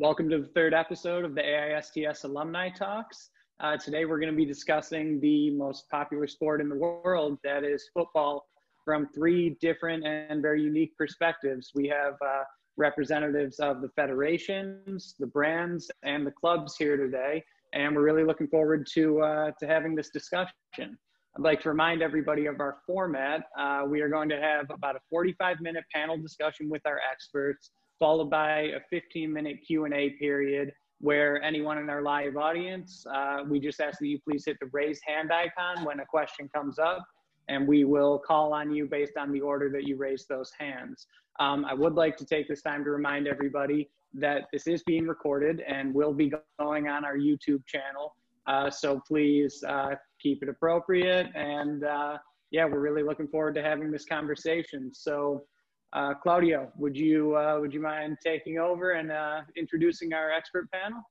Welcome 0.00 0.30
to 0.30 0.38
the 0.38 0.46
third 0.54 0.74
episode 0.74 1.24
of 1.24 1.34
the 1.34 1.40
AISTS 1.40 2.22
Alumni 2.22 2.68
Talks. 2.68 3.30
Uh, 3.58 3.76
today 3.76 4.04
we're 4.04 4.20
going 4.20 4.30
to 4.30 4.36
be 4.36 4.44
discussing 4.44 5.18
the 5.18 5.50
most 5.50 5.90
popular 5.90 6.28
sport 6.28 6.60
in 6.60 6.68
the 6.68 6.76
world, 6.76 7.36
that 7.42 7.64
is 7.64 7.90
football, 7.92 8.46
from 8.84 9.08
three 9.12 9.56
different 9.60 10.06
and 10.06 10.40
very 10.40 10.62
unique 10.62 10.96
perspectives. 10.96 11.72
We 11.74 11.88
have 11.88 12.14
uh, 12.24 12.44
representatives 12.76 13.58
of 13.58 13.80
the 13.80 13.88
federations, 13.96 15.16
the 15.18 15.26
brands, 15.26 15.90
and 16.04 16.24
the 16.24 16.30
clubs 16.30 16.76
here 16.78 16.96
today, 16.96 17.42
and 17.72 17.96
we're 17.96 18.02
really 18.02 18.22
looking 18.24 18.46
forward 18.46 18.86
to, 18.94 19.20
uh, 19.22 19.50
to 19.58 19.66
having 19.66 19.96
this 19.96 20.10
discussion. 20.10 20.52
I'd 20.78 21.42
like 21.42 21.60
to 21.62 21.70
remind 21.70 22.02
everybody 22.02 22.46
of 22.46 22.60
our 22.60 22.76
format. 22.86 23.46
Uh, 23.58 23.82
we 23.88 24.00
are 24.00 24.08
going 24.08 24.28
to 24.28 24.40
have 24.40 24.70
about 24.70 24.94
a 24.94 25.00
45 25.10 25.60
minute 25.60 25.82
panel 25.92 26.16
discussion 26.16 26.70
with 26.70 26.82
our 26.86 27.00
experts, 27.10 27.72
followed 27.98 28.30
by 28.30 28.60
a 28.60 28.80
15 28.90 29.32
minute 29.32 29.58
Q&A 29.66 30.10
period 30.10 30.72
where 31.00 31.40
anyone 31.42 31.78
in 31.78 31.88
our 31.88 32.02
live 32.02 32.36
audience, 32.36 33.04
uh, 33.14 33.42
we 33.48 33.60
just 33.60 33.80
ask 33.80 33.98
that 34.00 34.06
you 34.06 34.18
please 34.20 34.44
hit 34.44 34.56
the 34.60 34.68
raise 34.72 35.00
hand 35.06 35.30
icon 35.32 35.84
when 35.84 36.00
a 36.00 36.06
question 36.06 36.48
comes 36.52 36.78
up 36.78 37.04
and 37.48 37.66
we 37.66 37.84
will 37.84 38.18
call 38.18 38.52
on 38.52 38.74
you 38.74 38.86
based 38.86 39.16
on 39.16 39.32
the 39.32 39.40
order 39.40 39.70
that 39.70 39.86
you 39.86 39.96
raise 39.96 40.26
those 40.26 40.50
hands. 40.58 41.06
Um, 41.40 41.64
I 41.64 41.74
would 41.74 41.94
like 41.94 42.16
to 42.18 42.24
take 42.24 42.48
this 42.48 42.62
time 42.62 42.84
to 42.84 42.90
remind 42.90 43.26
everybody 43.26 43.88
that 44.14 44.46
this 44.52 44.66
is 44.66 44.82
being 44.84 45.06
recorded 45.06 45.62
and 45.66 45.94
will 45.94 46.12
be 46.12 46.32
going 46.58 46.88
on 46.88 47.04
our 47.04 47.16
YouTube 47.16 47.64
channel. 47.66 48.16
Uh, 48.46 48.70
so 48.70 49.00
please 49.06 49.62
uh, 49.68 49.94
keep 50.20 50.42
it 50.42 50.48
appropriate. 50.48 51.28
And 51.34 51.84
uh, 51.84 52.18
yeah, 52.50 52.64
we're 52.64 52.80
really 52.80 53.02
looking 53.02 53.28
forward 53.28 53.54
to 53.56 53.62
having 53.62 53.90
this 53.90 54.04
conversation. 54.04 54.90
So 54.92 55.44
uh, 55.92 56.14
Claudio, 56.14 56.70
would 56.76 56.96
you, 56.96 57.36
uh, 57.36 57.58
would 57.60 57.72
you 57.72 57.80
mind 57.80 58.18
taking 58.24 58.58
over 58.58 58.92
and 58.92 59.10
uh, 59.10 59.40
introducing 59.56 60.12
our 60.12 60.30
expert 60.30 60.70
panel? 60.70 61.02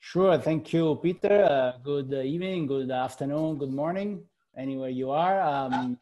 Sure, 0.00 0.38
thank 0.38 0.72
you, 0.72 0.98
Peter. 1.02 1.74
good 1.82 2.12
evening, 2.12 2.66
good 2.66 2.90
afternoon, 2.90 3.58
good 3.58 3.72
morning, 3.72 4.22
anywhere 4.56 4.90
you 4.90 5.10
are. 5.10 5.40
Um, 5.40 5.98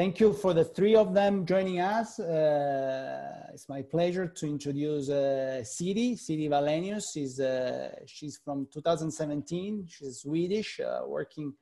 Thank 0.00 0.18
you 0.18 0.32
for 0.32 0.54
the 0.54 0.64
three 0.64 0.94
of 0.96 1.12
them 1.12 1.44
joining 1.44 1.80
us. 1.80 2.18
Uh, 2.18 3.50
it's 3.52 3.68
my 3.68 3.82
pleasure 3.82 4.26
to 4.26 4.46
introduce 4.46 5.10
uh, 5.10 5.62
Siri. 5.62 6.16
Wallenius 6.48 7.18
is 7.18 7.38
uh, 7.38 7.90
she's 8.06 8.40
from 8.42 8.66
2017. 8.72 9.86
She's 9.90 10.20
Swedish, 10.20 10.80
uh, 10.80 11.00
working 11.06 11.52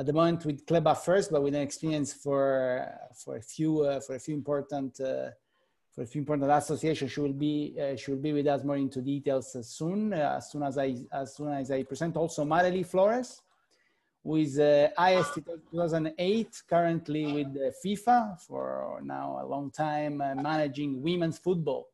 at 0.00 0.06
the 0.06 0.12
moment 0.14 0.46
with 0.46 0.64
Club 0.64 0.86
Affairs, 0.86 1.28
but 1.28 1.42
with 1.42 1.54
an 1.54 1.60
experience 1.60 2.14
for 2.14 2.88
for 3.22 3.36
a 3.36 3.42
few 3.42 3.82
uh, 3.82 4.00
for 4.00 4.14
a 4.14 4.18
few 4.18 4.34
important 4.34 4.98
uh, 4.98 5.28
for 5.94 6.02
a 6.02 6.06
few 6.06 6.20
important 6.22 6.50
associations. 6.50 7.12
She 7.12 7.20
will 7.20 7.40
be 7.48 7.76
she 7.98 8.10
will 8.10 8.22
be 8.28 8.32
with 8.32 8.46
us 8.46 8.64
more 8.64 8.76
into 8.76 9.02
details 9.02 9.46
soon. 9.76 10.14
as 10.14 10.50
soon 10.50 10.62
as 10.62 10.78
I 10.78 10.96
as 11.12 11.36
soon 11.36 11.52
as 11.52 11.70
I 11.70 11.82
present 11.82 12.16
also 12.16 12.46
Marely 12.46 12.82
Flores 12.82 13.42
with 14.22 14.58
uh, 14.58 14.88
IST 14.98 15.44
2008, 15.70 16.62
currently 16.68 17.24
with 17.32 17.48
uh, 17.56 17.70
FIFA 17.84 18.40
for 18.40 19.00
now 19.02 19.38
a 19.42 19.46
long 19.46 19.70
time, 19.70 20.20
uh, 20.20 20.34
managing 20.34 21.02
women's 21.02 21.38
football. 21.38 21.88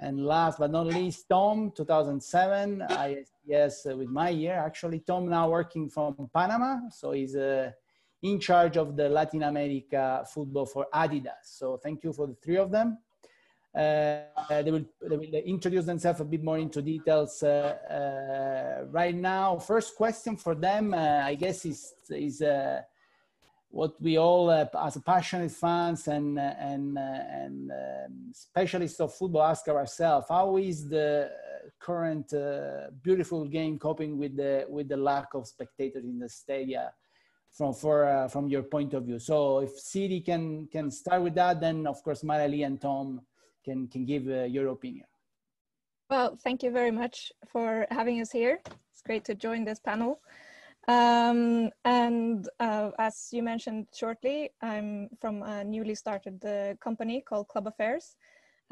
And 0.00 0.26
last 0.26 0.58
but 0.58 0.70
not 0.72 0.86
least, 0.86 1.28
Tom, 1.28 1.72
2007, 1.76 2.82
ISTS 2.82 3.31
uh, 3.50 3.96
with 3.96 4.08
my 4.08 4.30
year. 4.30 4.54
Actually, 4.54 5.00
Tom 5.00 5.28
now 5.28 5.50
working 5.50 5.88
from 5.88 6.14
Panama, 6.34 6.88
so 6.90 7.12
he's 7.12 7.36
uh, 7.36 7.70
in 8.22 8.38
charge 8.38 8.76
of 8.76 8.96
the 8.96 9.08
Latin 9.08 9.42
America 9.42 10.24
football 10.32 10.66
for 10.66 10.86
Adidas. 10.94 11.44
So 11.44 11.78
thank 11.82 12.04
you 12.04 12.12
for 12.12 12.26
the 12.26 12.34
three 12.34 12.58
of 12.58 12.70
them. 12.70 12.98
Uh, 13.74 14.20
they, 14.62 14.70
will, 14.70 14.84
they 15.00 15.16
will 15.16 15.34
introduce 15.46 15.86
themselves 15.86 16.20
a 16.20 16.24
bit 16.24 16.44
more 16.44 16.58
into 16.58 16.82
details 16.82 17.42
uh, 17.42 17.48
uh, 17.90 18.84
right 18.90 19.14
now. 19.14 19.58
First 19.58 19.96
question 19.96 20.36
for 20.36 20.54
them, 20.54 20.92
I 20.92 21.34
guess, 21.34 21.64
is, 21.64 21.94
is 22.10 22.42
what 23.72 24.00
we 24.00 24.18
all, 24.18 24.50
uh, 24.50 24.66
as 24.84 24.98
passionate 24.98 25.50
fans 25.50 26.06
and 26.06 26.38
and 26.38 26.98
uh, 26.98 27.00
and 27.00 27.72
um, 27.72 28.32
specialists 28.32 29.00
of 29.00 29.14
football, 29.14 29.42
ask 29.42 29.66
ourselves: 29.66 30.26
How 30.28 30.58
is 30.58 30.88
the 30.88 31.30
current 31.80 32.32
uh, 32.32 32.90
beautiful 33.02 33.44
game 33.46 33.78
coping 33.78 34.18
with 34.18 34.36
the 34.36 34.66
with 34.68 34.88
the 34.88 34.96
lack 34.96 35.34
of 35.34 35.46
spectators 35.46 36.04
in 36.04 36.18
the 36.18 36.28
stadia? 36.28 36.92
From 37.52 37.74
for 37.74 38.28
from 38.30 38.48
your 38.48 38.62
point 38.62 38.94
of 38.94 39.04
view, 39.04 39.18
so 39.18 39.58
if 39.58 39.78
Siri 39.78 40.20
can 40.20 40.68
can 40.68 40.90
start 40.90 41.22
with 41.22 41.34
that, 41.34 41.60
then 41.60 41.86
of 41.86 42.02
course 42.02 42.22
Marely 42.22 42.64
and 42.64 42.80
Tom 42.80 43.20
can, 43.64 43.88
can 43.88 44.04
give 44.04 44.26
uh, 44.28 44.44
your 44.44 44.68
opinion. 44.68 45.06
Well, 46.10 46.36
thank 46.42 46.62
you 46.62 46.70
very 46.70 46.90
much 46.90 47.32
for 47.50 47.86
having 47.90 48.20
us 48.20 48.30
here. 48.30 48.60
It's 48.92 49.02
great 49.02 49.24
to 49.24 49.34
join 49.34 49.64
this 49.64 49.80
panel. 49.80 50.20
Um, 50.88 51.70
and 51.84 52.48
uh, 52.60 52.90
as 52.98 53.28
you 53.32 53.42
mentioned 53.42 53.86
shortly, 53.94 54.50
I'm 54.60 55.08
from 55.20 55.42
a 55.42 55.64
newly 55.64 55.94
started 55.94 56.44
uh, 56.44 56.74
company 56.82 57.22
called 57.26 57.48
Club 57.48 57.66
Affairs. 57.66 58.16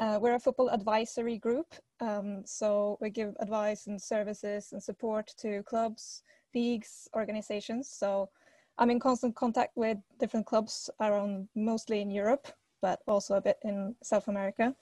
Uh, 0.00 0.18
we're 0.18 0.36
a 0.36 0.40
football 0.40 0.70
advisory 0.70 1.36
group, 1.36 1.74
um, 2.00 2.40
so 2.46 2.96
we 3.02 3.10
give 3.10 3.36
advice 3.38 3.86
and 3.86 4.00
services 4.00 4.72
and 4.72 4.82
support 4.82 5.30
to 5.36 5.62
clubs, 5.64 6.22
leagues, 6.54 7.06
organizations. 7.14 7.90
So 7.90 8.30
I'm 8.78 8.88
in 8.88 8.98
constant 8.98 9.36
contact 9.36 9.72
with 9.76 9.98
different 10.18 10.46
clubs 10.46 10.88
around, 11.02 11.48
mostly 11.54 12.00
in 12.00 12.10
Europe, 12.10 12.48
but 12.80 13.00
also 13.06 13.34
a 13.34 13.42
bit 13.42 13.58
in 13.62 13.94
South 14.02 14.28
America. 14.28 14.74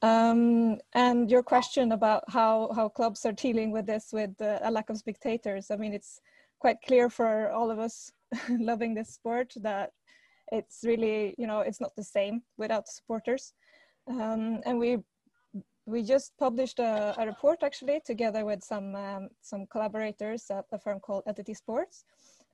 Um, 0.00 0.78
and 0.94 1.30
your 1.30 1.42
question 1.42 1.92
about 1.92 2.24
how, 2.28 2.70
how 2.74 2.88
clubs 2.88 3.26
are 3.26 3.32
dealing 3.32 3.70
with 3.70 3.84
this 3.84 4.14
with 4.14 4.40
uh, 4.40 4.60
a 4.62 4.70
lack 4.70 4.88
of 4.88 4.96
spectators, 4.96 5.70
I 5.70 5.76
mean, 5.76 5.92
it's 5.92 6.22
quite 6.58 6.78
clear 6.86 7.10
for 7.10 7.50
all 7.50 7.70
of 7.70 7.78
us 7.78 8.12
loving 8.48 8.94
this 8.94 9.10
sport 9.10 9.52
that 9.56 9.92
it's 10.50 10.80
really, 10.84 11.34
you 11.36 11.46
know, 11.46 11.60
it's 11.60 11.82
not 11.82 11.94
the 11.96 12.02
same 12.02 12.40
without 12.56 12.88
supporters. 12.88 13.52
Um, 14.08 14.60
and 14.64 14.78
we 14.78 14.98
we 15.86 16.02
just 16.02 16.36
published 16.38 16.78
a, 16.78 17.14
a, 17.18 17.26
report 17.26 17.62
actually 17.62 18.00
together 18.04 18.44
with 18.44 18.62
some 18.62 18.94
um, 18.94 19.28
some 19.40 19.66
collaborators 19.66 20.50
at 20.50 20.66
a 20.72 20.78
firm 20.78 21.00
called 21.00 21.22
Entity 21.26 21.54
Sports 21.54 22.04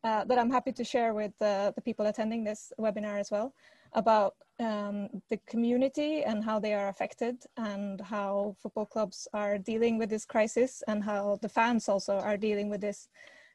uh, 0.04 0.25
that 0.25 0.38
I'm 0.38 0.50
happy 0.50 0.72
to 0.72 0.84
share 0.84 1.15
with 1.15 1.32
uh, 1.41 1.72
the 1.75 1.81
people 1.81 2.06
attending 2.06 2.44
this 2.44 2.72
webinar 2.78 3.19
as 3.19 3.31
well 3.31 3.54
about 3.94 4.34
um, 4.60 5.09
the 5.31 5.38
community 5.47 6.22
and 6.22 6.44
how 6.44 6.59
they 6.60 6.75
are 6.75 6.88
affected 6.88 7.37
and 7.56 8.00
how 8.00 8.54
football 8.60 8.86
clubs 8.86 9.26
are 9.32 9.59
dealing 9.59 9.98
with 9.98 10.10
this 10.10 10.25
crisis 10.25 10.82
and 10.86 11.03
how 11.03 11.38
the 11.42 11.48
fans 11.48 11.88
also 11.88 12.19
are 12.19 12.36
dealing 12.36 12.69
with 12.69 12.81
this 12.81 13.09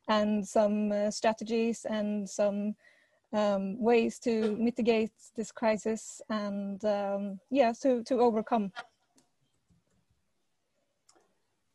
and 0.08 0.46
some 0.46 0.92
uh, 0.92 1.12
strategies 1.12 1.86
and 1.86 2.28
some 2.28 2.76
um, 3.34 3.80
ways 3.80 4.20
to 4.20 4.56
mitigate 4.58 5.12
this 5.36 5.52
crisis 5.52 6.22
and 6.30 6.84
um, 6.86 7.40
yeah 7.50 7.72
to, 7.82 8.04
to 8.04 8.20
overcome 8.20 8.72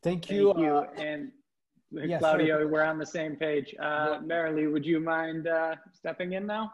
thank 0.02 0.30
you, 0.30 0.52
thank 0.54 0.66
you. 0.66 0.74
Uh, 0.74 0.86
and 0.98 1.32
yes, 1.90 2.20
claudio 2.20 2.56
sorry. 2.56 2.66
we're 2.66 2.82
on 2.82 2.98
the 2.98 3.06
same 3.06 3.36
page 3.36 3.74
uh, 3.80 4.18
Marely, 4.20 4.70
would 4.70 4.84
you 4.84 5.00
mind 5.00 5.46
uh, 5.46 5.74
stepping 5.92 6.32
in 6.32 6.46
now 6.46 6.72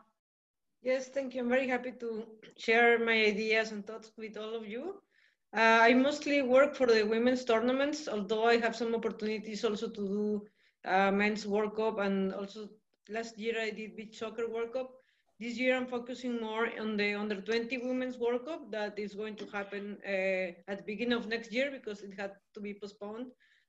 Yes, 0.83 1.09
thank 1.09 1.35
you. 1.35 1.43
I'm 1.43 1.49
very 1.51 1.69
happy 1.69 1.93
to 2.01 2.25
share 2.57 2.99
my 2.99 3.13
ideas 3.13 3.71
and 3.71 3.87
thoughts 3.87 4.13
with 4.17 4.39
all 4.39 4.55
of 4.55 4.67
you. 4.67 4.95
Uh, 5.55 5.81
I 5.83 5.93
mostly 5.93 6.41
work 6.41 6.75
for 6.75 6.87
the 6.87 7.03
women's 7.03 7.45
tournaments, 7.45 8.09
although 8.09 8.47
I 8.47 8.57
have 8.59 8.75
some 8.75 8.95
opportunities 8.95 9.63
also 9.63 9.89
to 9.89 10.09
do 10.09 10.47
uh, 10.87 11.11
men's 11.11 11.47
World 11.47 11.77
Cup 11.77 11.99
and 11.99 12.33
also 12.33 12.71
last 13.11 13.39
year 13.39 13.55
I 13.61 13.71
did 13.71 13.97
beach 13.97 14.19
soccer 14.19 14.49
World 14.49 14.73
Cup. 14.73 14.91
This 15.39 15.59
year 15.59 15.77
I'm 15.77 15.87
focusing 15.87 16.41
more 16.41 16.69
on 16.79 16.97
the 16.97 17.15
under 17.15 17.41
20 17.41 17.79
women's 17.79 18.19
World 18.19 18.45
Cup 18.45 18.71
that 18.71 18.99
is 18.99 19.15
going 19.15 19.37
to 19.37 19.47
happen 19.47 19.97
uh, 20.07 20.71
at 20.71 20.79
the 20.79 20.85
beginning 20.85 21.15
of 21.15 21.27
next 21.27 21.53
year 21.53 21.71
because 21.71 22.03
it 22.03 22.13
had 22.19 22.33
to 22.55 22.61
be 22.61 22.75
postponed. 22.75 23.27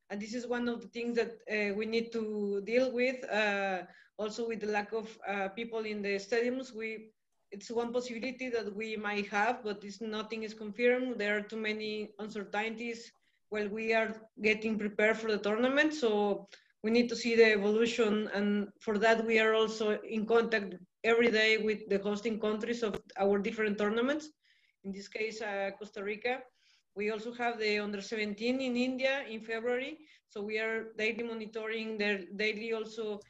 And 0.10 0.22
this 0.22 0.34
is 0.34 0.46
one 0.46 0.68
of 0.68 0.82
the 0.82 0.88
things 0.88 1.16
that 1.16 1.32
uh, 1.50 1.74
we 1.74 1.86
need 1.86 2.12
to 2.12 2.62
deal 2.66 2.92
with. 2.92 3.24
Uh, 3.32 3.84
also 4.18 4.48
with 4.48 4.60
the 4.60 4.68
lack 4.68 4.92
of 4.92 5.18
uh, 5.28 5.48
people 5.50 5.80
in 5.80 6.02
the 6.02 6.16
stadiums, 6.16 6.76
we 6.76 7.12
it's 7.52 7.70
one 7.70 7.92
possibility 7.92 8.50
that 8.50 8.74
we 8.74 8.96
might 8.96 9.28
have, 9.28 9.62
but 9.64 9.84
it's, 9.84 10.00
nothing 10.00 10.44
is 10.44 10.54
confirmed. 10.54 11.18
There 11.18 11.38
are 11.38 11.42
too 11.42 11.58
many 11.58 12.12
uncertainties 12.18 13.12
while 13.50 13.68
we 13.68 13.94
are 13.94 14.16
getting 14.42 14.80
prepared 14.80 15.18
for 15.18 15.30
the 15.30 15.38
tournament. 15.38 15.94
So 15.94 16.48
we 16.84 16.92
need 16.92 17.10
to 17.10 17.16
see 17.16 17.36
the 17.36 17.52
evolution, 17.52 18.30
and 18.34 18.68
for 18.80 18.98
that 18.98 19.26
we 19.26 19.40
are 19.40 19.54
also 19.54 20.00
in 20.02 20.26
contact 20.26 20.76
every 21.04 21.30
day 21.30 21.58
with 21.58 21.88
the 21.90 22.00
hosting 22.00 22.40
countries 22.40 22.84
of 22.84 23.00
our 23.18 23.38
different 23.40 23.78
tournaments. 23.78 24.30
In 24.84 24.92
this 24.92 25.08
case, 25.08 25.42
uh, 25.42 25.72
Costa 25.78 26.04
Rica. 26.04 26.40
We 26.96 27.12
also 27.12 27.32
have 27.34 27.60
the 27.60 27.80
under 27.80 28.02
17 28.02 28.60
in 28.60 28.76
India 28.76 29.24
in 29.30 29.42
February. 29.42 30.00
So 30.28 30.42
we 30.42 30.60
are 30.60 30.92
daily 30.98 31.24
monitoring 31.24 31.98
their 31.98 32.26
daily 32.36 32.74
also 32.74 33.22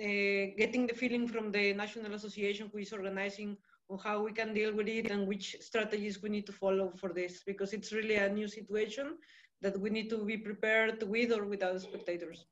uh, 0.00 0.44
getting 0.56 0.86
the 0.86 0.94
feeling 0.94 1.28
from 1.28 1.52
the 1.52 1.74
National 1.74 2.14
Association 2.14 2.70
who 2.72 2.78
is 2.78 2.92
organizing 2.92 3.56
on 3.90 3.98
how 3.98 4.22
we 4.22 4.32
can 4.32 4.54
deal 4.54 4.72
with 4.72 4.88
it 4.88 5.10
and 5.10 5.28
which 5.28 5.56
strategies 5.60 6.22
we 6.22 6.30
need 6.30 6.46
to 6.46 6.52
follow 6.52 6.92
for 6.96 7.12
this 7.12 7.42
because 7.44 7.74
it's 7.74 7.92
really 7.92 8.14
a 8.14 8.28
new 8.28 8.48
situation 8.48 9.18
that 9.60 9.78
we 9.78 9.90
need 9.90 10.08
to 10.08 10.24
be 10.24 10.36
prepared 10.36 11.02
with 11.02 11.32
or 11.32 11.44
without 11.44 11.80
spectators. 11.80 12.46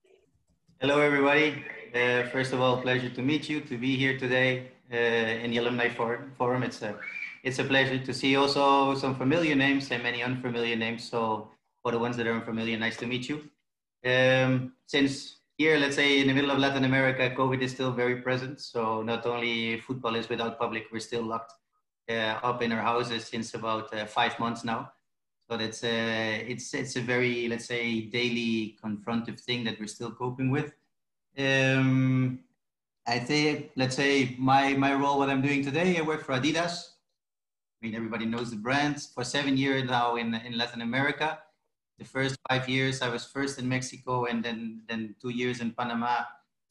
Hello, 0.82 0.98
everybody. 0.98 1.62
Uh, 1.94 2.22
first 2.28 2.54
of 2.54 2.60
all, 2.62 2.80
pleasure 2.80 3.10
to 3.10 3.20
meet 3.20 3.50
you, 3.50 3.60
to 3.60 3.76
be 3.76 3.96
here 3.96 4.18
today 4.18 4.70
uh, 4.90 5.44
in 5.44 5.50
the 5.50 5.58
Alumni 5.58 5.90
Forum. 5.90 6.62
It's 6.62 6.80
a, 6.80 6.96
it's 7.44 7.58
a 7.58 7.64
pleasure 7.64 7.98
to 7.98 8.14
see 8.14 8.34
also 8.36 8.94
some 8.94 9.14
familiar 9.14 9.54
names 9.54 9.90
and 9.90 10.02
many 10.02 10.22
unfamiliar 10.22 10.76
names. 10.76 11.06
So 11.06 11.50
for 11.82 11.92
the 11.92 11.98
ones 11.98 12.16
that 12.16 12.26
are 12.26 12.32
unfamiliar, 12.32 12.78
nice 12.78 12.96
to 12.96 13.06
meet 13.06 13.28
you. 13.28 13.42
Um, 14.06 14.72
since 14.86 15.40
here, 15.58 15.76
let's 15.76 15.96
say 15.96 16.18
in 16.18 16.28
the 16.28 16.32
middle 16.32 16.50
of 16.50 16.56
Latin 16.56 16.84
America, 16.84 17.28
COVID 17.28 17.60
is 17.60 17.72
still 17.72 17.92
very 17.92 18.22
present. 18.22 18.58
So 18.58 19.02
not 19.02 19.26
only 19.26 19.80
football 19.80 20.14
is 20.14 20.30
without 20.30 20.58
public, 20.58 20.86
we're 20.90 21.00
still 21.00 21.24
locked 21.24 21.52
uh, 22.08 22.40
up 22.42 22.62
in 22.62 22.72
our 22.72 22.80
houses 22.80 23.26
since 23.26 23.52
about 23.52 23.92
uh, 23.92 24.06
five 24.06 24.38
months 24.38 24.64
now. 24.64 24.90
So 25.50 25.56
that's 25.56 25.82
a, 25.82 26.46
it's, 26.46 26.72
it's 26.74 26.94
a 26.94 27.00
very, 27.00 27.48
let's 27.48 27.64
say, 27.64 28.02
daily 28.02 28.76
confrontive 28.80 29.40
thing 29.40 29.64
that 29.64 29.80
we're 29.80 29.88
still 29.88 30.12
coping 30.12 30.48
with. 30.48 30.72
Um, 31.36 32.38
I 33.04 33.18
think, 33.18 33.72
let's 33.74 33.96
say, 33.96 34.36
my, 34.38 34.74
my 34.74 34.94
role, 34.94 35.18
what 35.18 35.28
I'm 35.28 35.42
doing 35.42 35.64
today, 35.64 35.98
I 35.98 36.02
work 36.02 36.22
for 36.22 36.34
Adidas. 36.34 36.90
I 37.82 37.86
mean, 37.86 37.96
everybody 37.96 38.26
knows 38.26 38.52
the 38.52 38.58
brand. 38.58 39.02
For 39.12 39.24
seven 39.24 39.56
years 39.56 39.90
now 39.90 40.14
in, 40.14 40.34
in 40.34 40.56
Latin 40.56 40.82
America. 40.82 41.40
The 41.98 42.04
first 42.04 42.36
five 42.48 42.68
years, 42.68 43.02
I 43.02 43.08
was 43.08 43.24
first 43.26 43.58
in 43.58 43.68
Mexico 43.68 44.26
and 44.26 44.44
then, 44.44 44.82
then 44.88 45.16
two 45.20 45.30
years 45.30 45.60
in 45.60 45.72
Panama, 45.72 46.26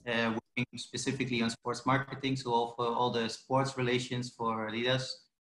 uh, 0.07 0.39
working 0.57 0.65
specifically 0.77 1.41
on 1.41 1.49
sports 1.49 1.85
marketing. 1.85 2.37
So 2.37 2.53
all, 2.53 2.75
for 2.77 2.87
all 2.87 3.09
the 3.09 3.27
sports 3.27 3.77
relations 3.77 4.29
for 4.29 4.71
Adidas. 4.71 5.03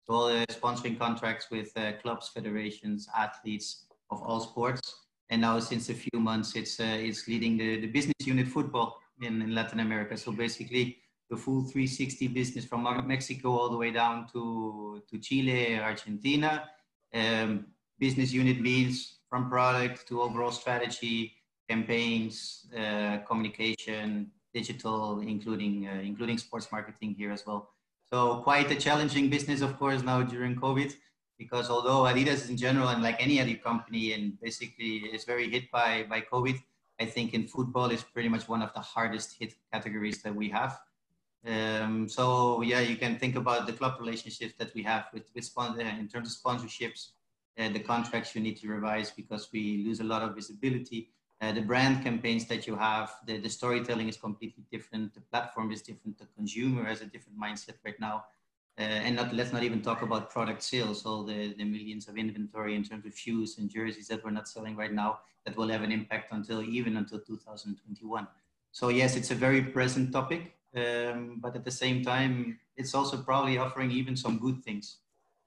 So 0.08 0.16
all 0.16 0.28
the 0.28 0.46
sponsoring 0.48 0.98
contracts 0.98 1.48
with 1.52 1.72
uh, 1.78 1.94
clubs, 2.02 2.30
federations, 2.30 3.10
athletes 3.18 3.88
of 4.10 4.22
all 4.22 4.40
sports. 4.40 4.82
And 5.30 5.42
now 5.42 5.60
since 5.60 5.90
a 5.90 5.94
few 5.94 6.20
months, 6.20 6.56
it's, 6.56 6.80
uh, 6.80 6.98
it's 7.00 7.28
leading 7.28 7.58
the, 7.58 7.82
the 7.82 7.88
business 7.88 8.16
unit 8.22 8.48
football 8.48 9.02
in, 9.22 9.42
in 9.42 9.54
Latin 9.54 9.82
America. 9.82 10.16
So 10.16 10.32
basically 10.32 11.00
the 11.30 11.36
full 11.36 11.64
360 11.64 12.30
business 12.30 12.64
from 12.64 12.88
Mexico 13.06 13.52
all 13.52 13.70
the 13.70 13.76
way 13.76 13.92
down 13.92 14.28
to, 14.32 15.04
to 15.10 15.20
Chile, 15.20 15.78
Argentina. 15.78 16.70
Um, 17.14 17.66
business 18.00 18.32
unit 18.32 18.62
means 18.62 19.18
from 19.30 19.50
product 19.50 20.08
to 20.08 20.22
overall 20.22 20.52
strategy, 20.52 21.34
campaigns, 21.70 22.68
uh, 22.78 23.18
communication, 23.28 24.32
digital, 24.54 25.20
including, 25.20 25.88
uh, 25.88 26.00
including 26.02 26.38
sports 26.38 26.72
marketing 26.72 27.14
here 27.18 27.34
as 27.34 27.46
well. 27.46 27.74
So 28.12 28.38
quite 28.38 28.72
a 28.72 28.76
challenging 28.76 29.30
business, 29.30 29.62
of 29.62 29.78
course, 29.78 30.02
now 30.02 30.22
during 30.24 30.56
COVID, 30.56 30.94
because 31.38 31.70
although 31.70 32.04
Adidas 32.04 32.50
in 32.50 32.56
general 32.56 32.88
and 32.90 33.04
like 33.04 33.22
any 33.22 33.42
other 33.42 33.56
company 33.56 34.14
and 34.14 34.40
basically 34.40 34.98
is 35.14 35.26
very 35.26 35.50
hit 35.50 35.70
by, 35.72 36.06
by 36.10 36.22
COVID, 36.22 36.58
I 37.00 37.06
think 37.06 37.34
in 37.34 37.48
football 37.48 37.92
is 37.92 38.04
pretty 38.04 38.30
much 38.30 38.48
one 38.48 38.62
of 38.62 38.74
the 38.74 38.80
hardest 38.80 39.36
hit 39.38 39.54
categories 39.74 40.22
that 40.24 40.34
we 40.34 40.50
have. 40.50 40.80
Um, 41.46 42.10
so 42.10 42.62
yeah, 42.62 42.80
you 42.80 42.96
can 42.96 43.20
think 43.20 43.36
about 43.36 43.68
the 43.68 43.74
club 43.74 44.00
relationships 44.00 44.54
that 44.58 44.74
we 44.74 44.84
have 44.84 45.06
with, 45.14 45.30
with 45.36 45.44
sponsor, 45.44 45.82
in 45.82 46.08
terms 46.08 46.34
of 46.34 46.42
sponsorships, 46.42 47.10
uh, 47.60 47.70
the 47.70 47.80
contracts 47.80 48.36
you 48.36 48.42
need 48.42 48.58
to 48.58 48.68
revise 48.68 49.12
because 49.12 49.50
we 49.52 49.84
lose 49.86 50.00
a 50.00 50.04
lot 50.04 50.24
of 50.24 50.34
visibility. 50.34 51.12
Uh, 51.40 51.52
the 51.52 51.62
brand 51.62 52.04
campaigns 52.04 52.48
that 52.48 52.66
you 52.66 52.76
have, 52.76 53.14
the, 53.28 53.38
the 53.38 53.50
storytelling 53.50 54.10
is 54.10 54.18
completely 54.18 54.64
different. 54.72 55.14
The 55.14 55.22
platform 55.22 55.72
is 55.72 55.82
different. 55.84 56.18
The 56.18 56.26
consumer 56.36 56.84
has 56.86 57.02
a 57.02 57.06
different 57.06 57.40
mindset 57.40 57.76
right 57.86 58.00
now. 58.00 58.26
Uh, 58.80 58.84
and 58.84 59.16
not, 59.16 59.34
let's 59.34 59.54
not 59.54 59.64
even 59.64 59.82
talk 59.82 60.02
about 60.02 60.30
product 60.30 60.62
sales, 60.62 61.06
all 61.06 61.24
the, 61.24 61.54
the 61.54 61.64
millions 61.64 62.08
of 62.08 62.18
inventory 62.18 62.76
in 62.76 62.84
terms 62.84 63.06
of 63.06 63.18
shoes 63.18 63.58
and 63.58 63.70
jerseys 63.70 64.08
that 64.08 64.24
we're 64.24 64.32
not 64.32 64.48
selling 64.48 64.76
right 64.76 64.94
now 64.94 65.20
that 65.46 65.56
will 65.58 65.70
have 65.70 65.82
an 65.82 65.92
impact 65.92 66.32
until 66.32 66.62
even 66.62 66.98
until 66.98 67.20
2021. 67.20 68.28
So 68.72 68.90
yes, 68.90 69.16
it's 69.16 69.32
a 69.32 69.36
very 69.36 69.62
present 69.62 70.12
topic, 70.12 70.54
um, 70.76 71.38
but 71.40 71.56
at 71.56 71.66
the 71.66 71.72
same 71.72 72.04
time, 72.04 72.60
it's 72.76 72.94
also 72.94 73.18
probably 73.18 73.58
offering 73.58 73.90
even 73.92 74.16
some 74.16 74.38
good 74.38 74.64
things 74.64 74.98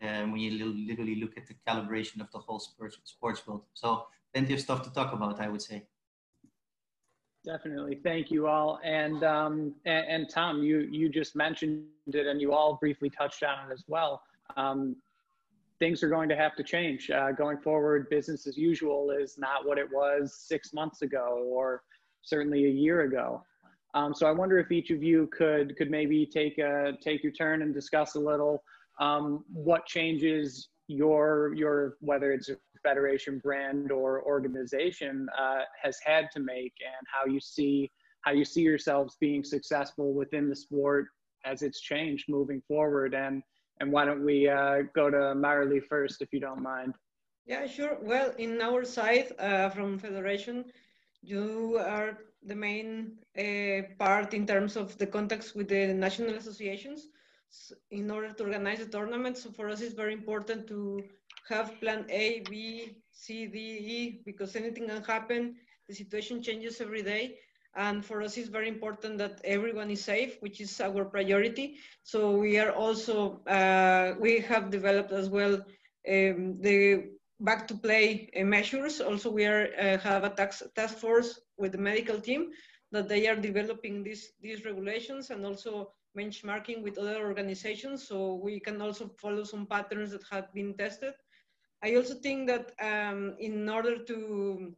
um, 0.02 0.32
when 0.32 0.40
you 0.40 0.74
literally 0.88 1.16
look 1.16 1.36
at 1.36 1.46
the 1.46 1.54
calibration 1.68 2.20
of 2.20 2.30
the 2.32 2.38
whole 2.38 2.58
sports, 2.58 2.98
sports 3.04 3.46
world. 3.46 3.62
So 3.74 4.06
plenty 4.34 4.54
of 4.54 4.60
stuff 4.60 4.82
to 4.82 4.92
talk 4.92 5.12
about, 5.12 5.40
I 5.40 5.48
would 5.48 5.62
say. 5.62 5.84
Definitely, 7.44 7.98
thank 8.04 8.30
you 8.30 8.46
all, 8.46 8.78
and 8.84 9.24
um, 9.24 9.74
and, 9.86 10.06
and, 10.08 10.30
Tom, 10.30 10.62
you 10.62 10.80
you 10.90 11.08
just 11.08 11.34
mentioned 11.34 11.86
it, 12.08 12.26
and 12.26 12.38
you 12.38 12.52
all 12.52 12.74
briefly 12.74 13.08
touched 13.08 13.42
on 13.42 13.70
it 13.70 13.72
as 13.72 13.82
well. 13.88 14.22
Um, 14.58 14.96
things 15.78 16.02
are 16.02 16.10
going 16.10 16.28
to 16.28 16.36
have 16.36 16.54
to 16.56 16.62
change 16.62 17.10
uh, 17.10 17.32
going 17.32 17.56
forward. 17.56 18.10
Business 18.10 18.46
as 18.46 18.58
usual 18.58 19.10
is 19.10 19.38
not 19.38 19.66
what 19.66 19.78
it 19.78 19.86
was 19.90 20.36
six 20.46 20.74
months 20.74 21.00
ago, 21.00 21.42
or 21.50 21.82
certainly 22.20 22.66
a 22.66 22.68
year 22.68 23.02
ago. 23.02 23.42
Um, 23.94 24.14
so 24.14 24.26
I 24.26 24.32
wonder 24.32 24.58
if 24.58 24.70
each 24.70 24.90
of 24.90 25.02
you 25.02 25.28
could 25.32 25.76
could 25.76 25.90
maybe 25.90 26.26
take 26.26 26.58
a 26.58 26.92
take 27.02 27.22
your 27.22 27.32
turn 27.32 27.62
and 27.62 27.72
discuss 27.72 28.16
a 28.16 28.20
little 28.20 28.62
um, 29.00 29.44
what 29.50 29.86
changes 29.86 30.68
your 30.88 31.54
your 31.56 31.96
whether 32.00 32.32
it's 32.32 32.50
federation 32.82 33.38
brand 33.38 33.92
or 33.92 34.22
organization 34.22 35.26
uh, 35.38 35.60
has 35.82 35.98
had 36.04 36.30
to 36.32 36.40
make 36.40 36.74
and 36.84 37.06
how 37.12 37.30
you 37.30 37.40
see 37.40 37.90
how 38.22 38.32
you 38.32 38.44
see 38.44 38.60
yourselves 38.60 39.16
being 39.18 39.42
successful 39.42 40.12
within 40.12 40.48
the 40.50 40.56
sport 40.56 41.06
as 41.46 41.62
it's 41.62 41.80
changed 41.80 42.26
moving 42.28 42.60
forward. 42.68 43.14
And 43.14 43.42
and 43.80 43.90
why 43.90 44.04
don't 44.04 44.24
we 44.24 44.48
uh, 44.48 44.82
go 44.94 45.10
to 45.10 45.34
Marely 45.34 45.82
first 45.82 46.20
if 46.20 46.28
you 46.32 46.40
don't 46.40 46.62
mind? 46.62 46.94
Yeah 47.46 47.66
sure. 47.66 47.98
Well 48.02 48.32
in 48.38 48.60
our 48.60 48.84
side 48.84 49.32
uh, 49.38 49.70
from 49.70 49.98
federation 49.98 50.64
you 51.22 51.78
are 51.78 52.18
the 52.42 52.54
main 52.54 53.18
uh, 53.38 53.82
part 53.98 54.32
in 54.32 54.46
terms 54.46 54.76
of 54.76 54.96
the 54.98 55.06
contacts 55.06 55.54
with 55.54 55.68
the 55.68 55.92
national 55.92 56.34
associations 56.34 57.08
in 57.90 58.10
order 58.10 58.32
to 58.32 58.44
organize 58.44 58.78
the 58.78 58.86
tournament. 58.86 59.36
So 59.36 59.50
for 59.50 59.68
us, 59.68 59.80
it's 59.80 59.94
very 59.94 60.12
important 60.12 60.66
to 60.68 61.02
have 61.48 61.78
plan 61.80 62.06
A, 62.08 62.42
B, 62.48 62.96
C, 63.12 63.46
D, 63.46 63.58
E, 63.58 64.22
because 64.24 64.56
anything 64.56 64.88
can 64.88 65.02
happen. 65.02 65.56
The 65.88 65.94
situation 65.94 66.42
changes 66.42 66.80
every 66.80 67.02
day. 67.02 67.38
And 67.76 68.04
for 68.04 68.20
us, 68.22 68.36
it's 68.36 68.48
very 68.48 68.68
important 68.68 69.18
that 69.18 69.40
everyone 69.44 69.90
is 69.90 70.04
safe, 70.04 70.36
which 70.40 70.60
is 70.60 70.80
our 70.80 71.04
priority. 71.04 71.76
So 72.02 72.36
we 72.36 72.58
are 72.58 72.72
also, 72.72 73.44
uh, 73.46 74.14
we 74.18 74.40
have 74.40 74.70
developed 74.70 75.12
as 75.12 75.28
well 75.28 75.54
um, 76.08 76.60
the 76.60 77.10
back 77.40 77.68
to 77.68 77.74
play 77.74 78.28
uh, 78.38 78.44
measures. 78.44 79.00
Also, 79.00 79.30
we 79.30 79.46
are 79.46 79.68
uh, 79.78 79.98
have 79.98 80.24
a 80.24 80.30
task, 80.30 80.62
task 80.74 80.98
force 80.98 81.40
with 81.56 81.72
the 81.72 81.78
medical 81.78 82.20
team 82.20 82.50
that 82.92 83.08
they 83.08 83.28
are 83.28 83.36
developing 83.36 84.02
these, 84.02 84.32
these 84.40 84.64
regulations 84.64 85.30
and 85.30 85.46
also 85.46 85.92
benchmarking 86.18 86.82
with 86.82 86.98
other 86.98 87.24
organizations 87.24 88.06
so 88.06 88.34
we 88.42 88.58
can 88.58 88.80
also 88.82 89.08
follow 89.20 89.44
some 89.44 89.66
patterns 89.66 90.10
that 90.10 90.24
have 90.30 90.52
been 90.52 90.74
tested. 90.76 91.14
I 91.82 91.94
also 91.96 92.14
think 92.14 92.48
that 92.48 92.72
um, 92.80 93.36
in 93.38 93.68
order 93.68 93.98
to 94.04 94.74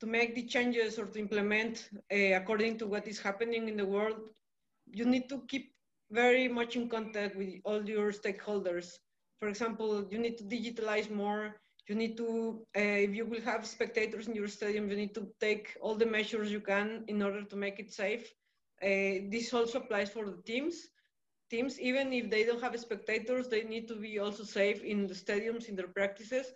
to 0.00 0.06
make 0.06 0.34
the 0.34 0.46
changes 0.46 0.98
or 0.98 1.06
to 1.06 1.18
implement 1.18 1.88
uh, 2.12 2.36
according 2.40 2.78
to 2.78 2.86
what 2.86 3.08
is 3.08 3.18
happening 3.18 3.68
in 3.68 3.76
the 3.76 3.86
world, 3.86 4.18
you 4.86 5.06
need 5.06 5.28
to 5.28 5.40
keep 5.48 5.72
very 6.10 6.48
much 6.48 6.76
in 6.76 6.88
contact 6.88 7.34
with 7.36 7.54
all 7.64 7.82
your 7.88 8.12
stakeholders. 8.12 8.92
For 9.40 9.48
example, 9.48 10.06
you 10.10 10.18
need 10.18 10.36
to 10.38 10.44
digitalize 10.44 11.10
more. 11.10 11.56
You 11.88 11.94
need 11.94 12.16
to, 12.18 12.66
uh, 12.76 12.80
if 13.06 13.14
you 13.14 13.24
will 13.24 13.40
have 13.42 13.66
spectators 13.66 14.28
in 14.28 14.34
your 14.34 14.48
stadium, 14.48 14.90
you 14.90 14.96
need 14.96 15.14
to 15.14 15.28
take 15.40 15.76
all 15.80 15.94
the 15.94 16.06
measures 16.06 16.50
you 16.50 16.60
can 16.60 17.04
in 17.08 17.22
order 17.22 17.42
to 17.42 17.56
make 17.56 17.78
it 17.78 17.92
safe. 17.92 18.32
Uh, 18.82 19.28
this 19.30 19.52
also 19.54 19.78
applies 19.78 20.10
for 20.10 20.26
the 20.26 20.42
teams. 20.42 20.88
Teams, 21.50 21.78
even 21.80 22.12
if 22.12 22.30
they 22.30 22.44
don't 22.44 22.62
have 22.62 22.78
spectators, 22.78 23.48
they 23.48 23.62
need 23.62 23.86
to 23.88 23.94
be 23.96 24.18
also 24.18 24.42
safe 24.44 24.82
in 24.82 25.06
the 25.06 25.14
stadiums, 25.14 25.68
in 25.68 25.76
their 25.76 25.88
practices. 25.88 26.52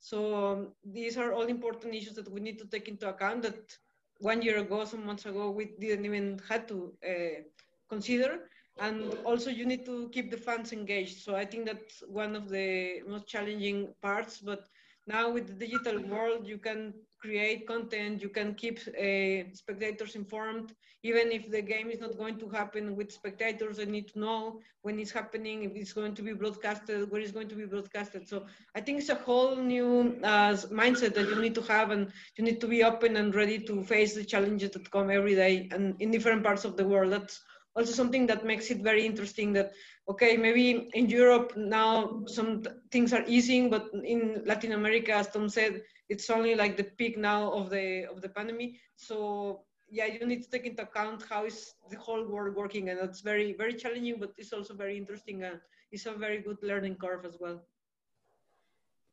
So 0.00 0.18
um, 0.34 0.72
these 0.84 1.16
are 1.16 1.32
all 1.32 1.46
important 1.46 1.94
issues 1.94 2.14
that 2.14 2.30
we 2.30 2.40
need 2.40 2.58
to 2.58 2.66
take 2.66 2.88
into 2.88 3.08
account 3.08 3.42
that 3.42 3.76
one 4.20 4.42
year 4.42 4.58
ago, 4.58 4.84
some 4.84 5.06
months 5.06 5.26
ago, 5.26 5.50
we 5.50 5.72
didn't 5.80 6.04
even 6.04 6.40
had 6.48 6.68
to 6.68 6.92
uh, 7.06 7.42
consider. 7.88 8.48
And 8.78 9.14
also 9.24 9.50
you 9.50 9.66
need 9.66 9.86
to 9.86 10.08
keep 10.10 10.30
the 10.30 10.36
fans 10.36 10.72
engaged. 10.72 11.22
So 11.22 11.36
I 11.36 11.44
think 11.44 11.66
that's 11.66 12.02
one 12.06 12.34
of 12.36 12.48
the 12.48 13.02
most 13.08 13.26
challenging 13.28 13.94
parts, 14.02 14.40
but 14.40 14.68
now 15.06 15.30
with 15.30 15.46
the 15.46 15.54
digital 15.54 16.00
world, 16.02 16.46
you 16.46 16.58
can 16.58 16.94
create 17.24 17.66
content, 17.66 18.20
you 18.20 18.28
can 18.28 18.54
keep 18.54 18.76
uh, 18.88 19.38
spectators 19.62 20.14
informed. 20.14 20.68
Even 21.02 21.32
if 21.32 21.50
the 21.50 21.62
game 21.62 21.88
is 21.90 22.00
not 22.00 22.18
going 22.18 22.38
to 22.38 22.48
happen 22.48 22.84
with 22.96 23.10
spectators, 23.10 23.78
they 23.78 23.86
need 23.86 24.08
to 24.12 24.18
know 24.18 24.60
when 24.82 24.98
it's 24.98 25.10
happening, 25.20 25.64
if 25.64 25.72
it's 25.74 25.94
going 25.94 26.14
to 26.14 26.22
be 26.22 26.34
broadcasted, 26.34 27.10
where 27.10 27.22
it's 27.22 27.36
going 27.38 27.48
to 27.48 27.54
be 27.62 27.64
broadcasted. 27.64 28.28
So 28.28 28.44
I 28.74 28.80
think 28.82 28.98
it's 29.00 29.08
a 29.08 29.24
whole 29.28 29.56
new 29.56 30.18
uh, 30.22 30.54
mindset 30.82 31.14
that 31.14 31.28
you 31.30 31.40
need 31.40 31.54
to 31.54 31.62
have, 31.62 31.90
and 31.90 32.12
you 32.36 32.44
need 32.44 32.60
to 32.60 32.68
be 32.68 32.84
open 32.84 33.16
and 33.16 33.34
ready 33.34 33.58
to 33.68 33.82
face 33.84 34.14
the 34.14 34.24
challenges 34.24 34.70
that 34.72 34.90
come 34.90 35.10
every 35.10 35.34
day 35.34 35.68
and 35.72 35.94
in 36.00 36.10
different 36.10 36.42
parts 36.44 36.64
of 36.64 36.76
the 36.76 36.86
world. 36.92 37.12
That's 37.12 37.40
also 37.76 37.92
something 37.92 38.26
that 38.26 38.44
makes 38.44 38.70
it 38.70 38.78
very 38.90 39.04
interesting 39.04 39.52
that 39.54 39.72
okay 40.08 40.36
maybe 40.36 40.88
in 40.94 41.08
europe 41.08 41.52
now 41.56 42.22
some 42.26 42.62
things 42.90 43.12
are 43.12 43.24
easing 43.26 43.70
but 43.70 43.84
in 44.04 44.42
latin 44.44 44.72
america 44.72 45.12
as 45.12 45.28
tom 45.28 45.48
said 45.48 45.82
it's 46.08 46.30
only 46.30 46.54
like 46.54 46.76
the 46.76 46.84
peak 46.84 47.16
now 47.18 47.50
of 47.52 47.70
the 47.70 48.04
of 48.10 48.20
the 48.20 48.28
pandemic 48.28 48.72
so 48.96 49.60
yeah 49.90 50.06
you 50.06 50.26
need 50.26 50.42
to 50.42 50.50
take 50.50 50.66
into 50.66 50.82
account 50.82 51.22
how 51.28 51.44
is 51.44 51.74
the 51.90 51.98
whole 51.98 52.26
world 52.26 52.54
working 52.54 52.88
and 52.90 52.98
it's 53.00 53.20
very 53.20 53.54
very 53.54 53.74
challenging 53.74 54.16
but 54.18 54.32
it's 54.36 54.52
also 54.52 54.74
very 54.74 54.96
interesting 54.96 55.42
and 55.44 55.60
it's 55.92 56.06
a 56.06 56.12
very 56.12 56.38
good 56.38 56.58
learning 56.62 56.96
curve 56.96 57.24
as 57.24 57.36
well 57.40 57.60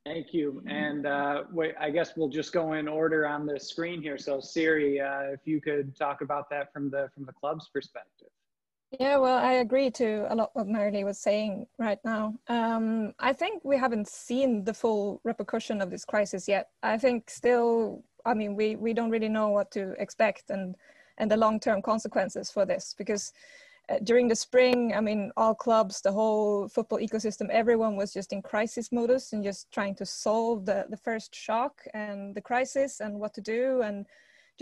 Thank 0.04 0.34
you. 0.34 0.64
And 0.66 1.06
uh, 1.06 1.44
wait, 1.52 1.76
I 1.80 1.92
guess 1.92 2.14
we'll 2.18 2.30
just 2.30 2.52
go 2.54 2.74
in 2.74 2.88
order 2.88 3.28
on 3.28 3.46
the 3.46 3.60
screen 3.60 4.02
here. 4.02 4.18
So 4.18 4.40
Siri, 4.40 5.00
uh, 5.00 5.26
if 5.26 5.42
you 5.46 5.62
could 5.62 5.96
talk 5.96 6.22
about 6.22 6.50
that 6.50 6.74
from 6.74 6.90
the 6.90 7.10
from 7.14 7.26
the 7.26 7.34
club's 7.34 7.70
perspective. 7.70 8.30
Yeah, 9.00 9.18
well, 9.18 9.38
I 9.38 9.54
agree 9.54 9.90
to 9.92 10.26
a 10.30 10.36
lot 10.36 10.50
what 10.54 10.68
Marely 10.68 11.06
was 11.06 11.18
saying 11.18 11.66
right 11.78 12.00
now. 12.04 12.36
Um, 12.50 13.14
I 13.20 13.32
think 13.32 13.64
we 13.64 13.78
haven't 13.78 14.08
seen 14.10 14.66
the 14.66 14.74
full 14.74 15.22
repercussion 15.24 15.82
of 15.82 15.90
this 15.90 16.04
crisis 16.04 16.46
yet. 16.48 16.70
I 16.84 16.98
think 16.98 17.30
still, 17.30 18.04
I 18.26 18.34
mean, 18.34 18.54
we, 18.54 18.76
we 18.76 18.94
don't 18.94 19.10
really 19.10 19.30
know 19.30 19.48
what 19.48 19.72
to 19.72 19.94
expect 19.98 20.50
and, 20.50 20.76
and 21.18 21.32
the 21.32 21.38
long-term 21.38 21.84
consequences 21.84 22.52
for 22.52 22.66
this 22.66 22.94
because 22.98 23.32
uh, 23.90 24.00
during 24.04 24.28
the 24.28 24.36
spring, 24.36 24.94
I 24.94 25.00
mean, 25.00 25.32
all 25.38 25.56
clubs, 25.56 26.02
the 26.02 26.12
whole 26.12 26.68
football 26.68 27.00
ecosystem, 27.00 27.50
everyone 27.50 27.96
was 27.96 28.12
just 28.12 28.34
in 28.34 28.42
crisis 28.42 28.92
modus 28.92 29.32
and 29.32 29.42
just 29.42 29.72
trying 29.72 29.96
to 29.96 30.06
solve 30.06 30.66
the, 30.66 30.86
the 30.90 30.98
first 30.98 31.34
shock 31.34 31.82
and 31.94 32.36
the 32.36 32.42
crisis 32.42 33.00
and 33.00 33.22
what 33.22 33.34
to 33.36 33.42
do 33.42 33.84
and 33.84 34.06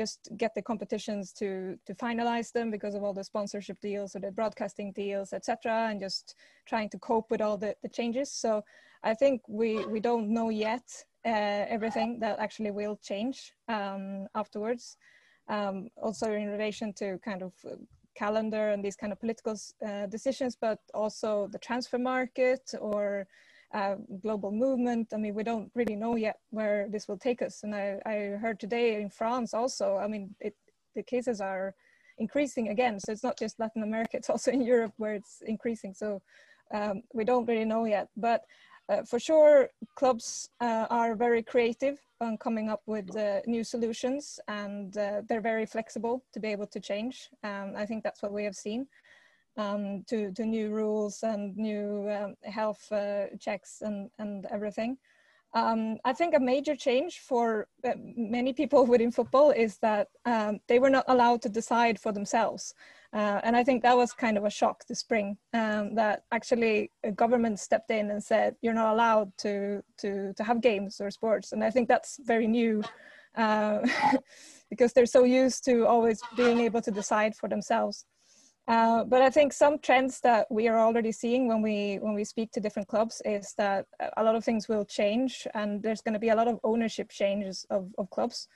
just 0.02 0.20
get 0.44 0.52
the 0.56 0.66
competitions 0.72 1.26
to 1.40 1.50
to 1.88 1.94
finalize 2.06 2.50
them 2.58 2.68
because 2.76 2.96
of 2.96 3.02
all 3.04 3.16
the 3.20 3.30
sponsorship 3.32 3.78
deals 3.90 4.16
or 4.16 4.22
the 4.22 4.32
broadcasting 4.40 4.90
deals 5.04 5.30
etc 5.34 5.90
and 5.90 5.98
just 6.08 6.26
trying 6.72 6.90
to 6.94 7.00
cope 7.10 7.28
with 7.32 7.42
all 7.46 7.58
the, 7.64 7.72
the 7.84 7.92
changes. 8.00 8.28
So 8.44 8.52
i 9.12 9.14
think 9.22 9.36
we 9.60 9.70
we 9.94 10.00
don't 10.10 10.28
know 10.38 10.50
yet 10.68 10.88
uh, 11.32 11.64
everything 11.76 12.10
that 12.24 12.36
actually 12.46 12.72
will 12.80 12.98
change 13.10 13.38
um, 13.76 14.04
afterwards. 14.42 14.84
Um, 15.56 15.76
also 16.08 16.26
in 16.42 16.48
relation 16.58 16.88
to 17.00 17.06
kind 17.30 17.42
of 17.48 17.54
calendar 18.24 18.66
and 18.74 18.84
these 18.86 19.00
kind 19.02 19.12
of 19.14 19.20
political 19.24 19.56
uh, 19.88 20.06
decisions 20.18 20.54
but 20.68 20.80
also 20.94 21.30
the 21.56 21.62
transfer 21.68 22.00
market 22.14 22.64
or 22.92 23.28
uh, 23.74 23.96
global 24.22 24.52
movement. 24.52 25.14
I 25.14 25.18
mean, 25.18 25.36
we 25.36 25.44
don't 25.44 25.72
really 25.76 25.96
know 25.96 26.16
yet 26.16 26.40
where 26.50 26.88
this 26.90 27.08
will 27.08 27.18
take 27.18 27.42
us. 27.42 27.64
And 27.64 27.76
I, 27.76 28.00
I 28.06 28.14
heard 28.42 28.60
today 28.60 29.02
in 29.02 29.10
France 29.10 29.54
also, 29.54 29.98
I 29.98 30.08
mean, 30.08 30.36
it, 30.40 30.56
the 30.96 31.04
cases 31.04 31.40
are 31.42 31.76
increasing 32.18 32.70
again. 32.70 33.00
So 33.00 33.12
it's 33.12 33.24
not 33.24 33.38
just 33.38 33.60
Latin 33.60 33.84
America, 33.84 34.12
it's 34.18 34.30
also 34.30 34.52
in 34.52 34.62
Europe 34.62 34.94
where 34.98 35.14
it's 35.14 35.42
increasing. 35.46 35.94
So 35.94 36.22
um, 36.74 37.04
we 37.14 37.24
don't 37.24 37.48
really 37.48 37.66
know 37.66 37.86
yet. 37.86 38.10
But 38.18 38.44
uh, 38.90 39.04
for 39.04 39.20
sure, 39.20 39.70
clubs 39.96 40.50
uh, 40.62 40.88
are 40.90 41.14
very 41.16 41.44
creative 41.44 42.00
on 42.22 42.38
coming 42.38 42.70
up 42.70 42.82
with 42.88 43.16
uh, 43.16 43.40
new 43.46 43.64
solutions 43.64 44.40
and 44.48 44.98
uh, 44.98 45.22
they're 45.30 45.42
very 45.42 45.66
flexible 45.66 46.24
to 46.34 46.40
be 46.40 46.48
able 46.48 46.66
to 46.68 46.80
change. 46.80 47.30
Um, 47.44 47.74
I 47.78 47.86
think 47.86 48.04
that's 48.04 48.24
what 48.24 48.34
we 48.34 48.44
have 48.46 48.56
seen 48.56 48.88
um, 49.60 50.04
to, 50.08 50.32
to 50.32 50.46
new 50.46 50.70
rules 50.70 51.22
and 51.24 51.56
new 51.58 52.10
um, 52.10 52.36
health 52.44 52.90
uh, 52.92 53.26
checks 53.40 53.82
and, 53.82 54.10
and 54.18 54.46
everything. 54.50 54.98
Um, 55.54 55.98
I 56.06 56.14
think 56.14 56.36
a 56.36 56.40
major 56.40 56.76
change 56.76 57.20
for 57.20 57.68
uh, 57.84 57.94
many 58.16 58.54
people 58.54 58.86
within 58.94 59.12
football 59.12 59.50
is 59.52 59.78
that 59.80 60.08
um, 60.26 60.60
they 60.68 60.80
were 60.80 60.92
not 60.92 61.06
allowed 61.08 61.42
to 61.44 61.50
decide 61.50 62.00
for 62.00 62.12
themselves. 62.12 62.74
Uh, 63.12 63.42
and 63.44 63.56
I 63.56 63.64
think 63.64 63.82
that 63.82 63.98
was 63.98 64.14
kind 64.14 64.38
of 64.38 64.46
a 64.46 64.52
shock 64.52 64.86
this 64.88 65.00
spring 65.00 65.38
um, 65.54 65.96
that 65.96 66.24
actually 66.32 66.92
a 67.04 67.12
government 67.12 67.60
stepped 67.60 67.90
in 67.90 68.12
and 68.12 68.24
said, 68.24 68.56
you're 68.62 68.76
not 68.76 68.94
allowed 68.94 69.36
to, 69.40 69.82
to, 69.98 70.34
to 70.36 70.44
have 70.44 70.62
games 70.62 71.02
or 71.02 71.10
sports. 71.10 71.52
And 71.52 71.64
I 71.64 71.72
think 71.72 71.88
that's 71.88 72.20
very 72.24 72.48
new 72.48 72.84
uh, 73.36 73.80
because 74.70 74.94
they're 74.94 75.08
so 75.08 75.24
used 75.24 75.66
to 75.66 75.88
always 75.88 76.22
being 76.38 76.60
able 76.60 76.82
to 76.82 76.92
decide 76.92 77.36
for 77.36 77.50
themselves. 77.50 78.06
Uh, 78.70 79.04
but 79.04 79.20
I 79.24 79.32
think 79.32 79.52
some 79.52 79.80
trends 79.80 80.22
that 80.22 80.46
we 80.52 80.68
are 80.68 80.78
already 80.78 81.12
seeing 81.12 81.48
when 81.48 81.64
we 81.64 81.98
when 82.02 82.14
we 82.14 82.24
speak 82.24 82.52
to 82.52 82.60
different 82.60 82.88
clubs 82.88 83.20
is 83.26 83.56
that 83.58 83.88
a 84.16 84.24
lot 84.24 84.36
of 84.36 84.46
things 84.46 84.70
will 84.70 84.86
change, 84.86 85.48
and 85.56 85.82
there's 85.82 86.02
going 86.02 86.14
to 86.14 86.20
be 86.20 86.30
a 86.30 86.36
lot 86.36 86.48
of 86.48 86.60
ownership 86.64 87.10
changes 87.10 87.66
of, 87.72 87.88
of 87.98 88.12
clubs. 88.12 88.48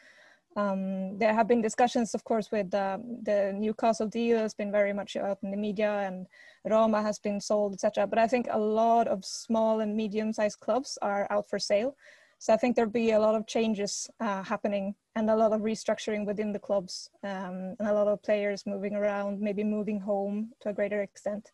Um, 0.55 1.17
there 1.17 1.33
have 1.33 1.47
been 1.47 1.63
discussions, 1.63 2.13
of 2.13 2.23
course, 2.25 2.51
with 2.51 2.71
um, 2.75 3.23
the 3.23 3.53
Newcastle 3.55 4.07
deal 4.07 4.37
has 4.37 4.53
been 4.53 4.71
very 4.71 4.93
much 4.93 5.15
out 5.15 5.39
in 5.41 5.49
the 5.49 5.57
media, 5.57 5.91
and 6.05 6.27
Roma 6.63 7.01
has 7.01 7.17
been 7.17 7.41
sold, 7.41 7.73
etc. 7.73 8.05
But 8.05 8.19
I 8.19 8.27
think 8.27 8.45
a 8.51 8.59
lot 8.59 9.07
of 9.07 9.25
small 9.25 9.79
and 9.79 9.95
medium-sized 9.95 10.59
clubs 10.59 10.95
are 11.01 11.25
out 11.31 11.49
for 11.49 11.57
sale. 11.57 11.95
So 12.43 12.53
I 12.53 12.57
think 12.57 12.75
there'll 12.75 12.91
be 12.91 13.11
a 13.11 13.19
lot 13.21 13.35
of 13.35 13.47
changes 13.47 14.09
uh, 14.19 14.43
happening 14.43 14.95
and 15.15 15.29
a 15.29 15.35
lot 15.35 15.53
of 15.53 15.61
restructuring 15.61 16.25
within 16.25 16.51
the 16.51 16.59
clubs 16.59 17.09
um, 17.23 17.73
and 17.79 17.87
a 17.87 17.93
lot 17.93 18.09
of 18.09 18.21
players 18.21 18.65
moving 18.65 18.95
around, 18.95 19.39
maybe 19.39 19.63
moving 19.63 19.97
home 19.97 20.51
to 20.59 20.67
a 20.67 20.73
greater 20.73 21.01
extent. 21.03 21.51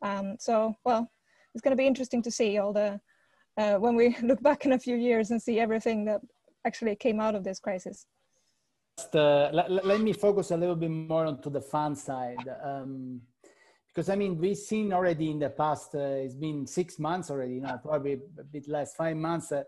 Um, 0.00 0.36
so, 0.38 0.76
well, 0.84 1.10
it's 1.52 1.60
going 1.60 1.76
to 1.76 1.82
be 1.82 1.88
interesting 1.88 2.22
to 2.22 2.30
see 2.30 2.56
all 2.56 2.72
the, 2.72 3.00
uh, 3.56 3.78
when 3.78 3.96
we 3.96 4.16
look 4.22 4.40
back 4.40 4.64
in 4.64 4.74
a 4.74 4.78
few 4.78 4.94
years 4.94 5.32
and 5.32 5.42
see 5.42 5.58
everything 5.58 6.04
that 6.04 6.20
actually 6.64 6.94
came 6.94 7.18
out 7.18 7.34
of 7.34 7.42
this 7.42 7.58
crisis. 7.58 8.06
Uh, 9.12 9.50
let, 9.52 9.84
let, 9.84 10.00
me 10.00 10.12
focus 10.12 10.52
a 10.52 10.56
little 10.56 10.76
bit 10.76 10.90
more 10.90 11.26
onto 11.26 11.50
the 11.50 11.60
fan 11.60 11.96
side. 11.96 12.48
Um, 12.62 13.22
because 13.88 14.08
I 14.08 14.14
mean, 14.14 14.38
we've 14.38 14.56
seen 14.56 14.92
already 14.92 15.32
in 15.32 15.40
the 15.40 15.50
past, 15.50 15.96
uh, 15.96 16.22
it's 16.22 16.36
been 16.36 16.64
six 16.64 17.00
months 17.00 17.28
already, 17.28 17.54
you 17.54 17.60
know, 17.60 17.76
probably 17.82 18.20
a 18.38 18.44
bit 18.44 18.68
less, 18.68 18.94
five 18.94 19.16
months, 19.16 19.50
uh, 19.50 19.64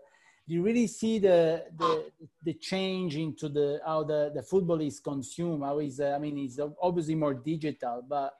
you 0.47 0.63
really 0.63 0.87
see 0.87 1.19
the, 1.19 1.65
the, 1.77 2.11
the 2.43 2.53
change 2.55 3.15
into 3.15 3.47
the, 3.47 3.79
how 3.85 4.03
the, 4.03 4.31
the 4.33 4.43
football 4.43 4.81
is 4.81 4.99
consumed. 4.99 5.63
How 5.63 5.79
is, 5.79 5.99
uh, 5.99 6.13
I 6.15 6.19
mean, 6.19 6.37
it's 6.37 6.59
obviously 6.81 7.15
more 7.15 7.33
digital, 7.33 8.03
but 8.07 8.33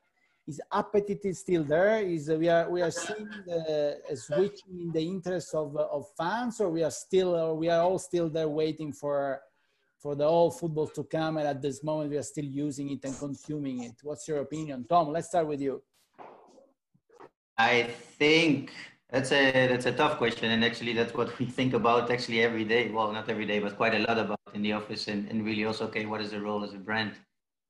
his 0.46 0.62
appetite 0.72 1.24
is 1.24 1.39
still 1.39 1.63
there. 1.63 2.01
Is 2.01 2.29
uh, 2.29 2.36
we 2.36 2.50
are 2.50 2.70
we 2.70 2.81
are 2.81 2.91
seeing 2.91 3.29
the, 3.46 4.00
a 4.10 4.15
switching 4.15 4.81
in 4.81 4.91
the 4.91 5.01
interest 5.01 5.53
of 5.53 5.77
of 5.77 6.08
fans, 6.17 6.60
or 6.60 6.70
we 6.70 6.84
are 6.84 6.91
still 6.91 7.36
or 7.36 7.55
we 7.55 7.70
are 7.70 7.84
all 7.84 8.00
still 8.00 8.27
there 8.29 8.50
waiting 8.50 8.91
for 8.91 9.39
for 10.00 10.15
the 10.15 10.27
whole 10.27 10.50
football 10.50 10.88
to 10.88 11.03
come, 11.03 11.38
and 11.38 11.48
at 11.48 11.62
this 11.62 11.84
moment 11.84 12.10
we 12.10 12.17
are 12.17 12.24
still 12.24 12.46
using 12.46 12.89
it 12.89 13.05
and 13.05 13.17
consuming 13.17 13.84
it. 13.84 13.93
What's 14.01 14.27
your 14.27 14.39
opinion, 14.39 14.86
Tom? 14.89 15.12
Let's 15.12 15.27
start 15.27 15.48
with 15.48 15.62
you. 15.62 15.84
I 17.58 17.84
think 18.17 18.74
that's 19.12 19.32
a 19.34 19.68
that's 19.68 19.86
a 19.86 19.91
tough 19.91 20.18
question, 20.18 20.51
and 20.51 20.63
actually 20.63 20.94
that's 20.94 21.13
what 21.13 21.38
we 21.38 21.46
think 21.46 21.74
about 21.74 22.10
actually 22.10 22.41
every 22.41 22.63
day. 22.63 22.89
Well, 22.89 23.12
not 23.12 23.30
every 23.30 23.46
day, 23.46 23.60
but 23.60 23.75
quite 23.75 23.94
a 23.94 24.00
lot 24.00 24.18
about 24.18 24.39
in 24.53 24.62
the 24.62 24.72
office, 24.72 25.08
and, 25.10 25.30
and 25.30 25.46
really 25.46 25.65
also 25.65 25.86
okay, 25.88 26.06
what 26.06 26.22
is 26.22 26.32
the 26.32 26.39
role 26.39 26.63
as 26.63 26.74
a 26.74 26.77
brand 26.77 27.12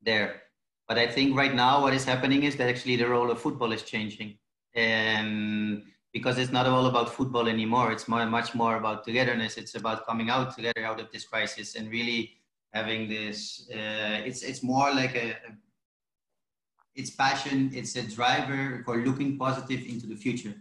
there? 0.03 0.43
But 0.87 0.99
I 0.99 1.07
think 1.07 1.35
right 1.35 1.53
now 1.53 1.81
what 1.81 1.93
is 1.93 2.05
happening 2.05 2.43
is 2.43 2.55
that 2.57 2.69
actually 2.69 2.95
the 2.95 3.07
role 3.07 3.31
of 3.31 3.41
football 3.41 3.71
is 3.71 3.81
changing, 3.81 4.37
and 4.75 5.83
because 6.13 6.37
it's 6.37 6.51
not 6.51 6.67
all 6.67 6.85
about 6.85 7.09
football 7.09 7.47
anymore. 7.47 7.91
It's 7.91 8.07
more 8.07 8.25
much 8.27 8.53
more 8.53 8.75
about 8.75 9.03
togetherness. 9.03 9.57
It's 9.57 9.73
about 9.73 10.05
coming 10.05 10.29
out 10.29 10.55
together 10.55 10.85
out 10.85 10.99
of 10.99 11.11
this 11.11 11.25
crisis 11.25 11.75
and 11.75 11.89
really 11.89 12.37
having 12.71 13.09
this. 13.09 13.67
Uh, 13.73 14.21
it's 14.27 14.43
it's 14.43 14.61
more 14.61 14.93
like 14.93 15.15
a, 15.15 15.31
a 15.31 15.51
it's 16.93 17.09
passion. 17.09 17.71
It's 17.73 17.95
a 17.95 18.03
driver 18.03 18.83
for 18.85 18.97
looking 18.97 19.39
positive 19.39 19.81
into 19.87 20.05
the 20.05 20.15
future 20.15 20.53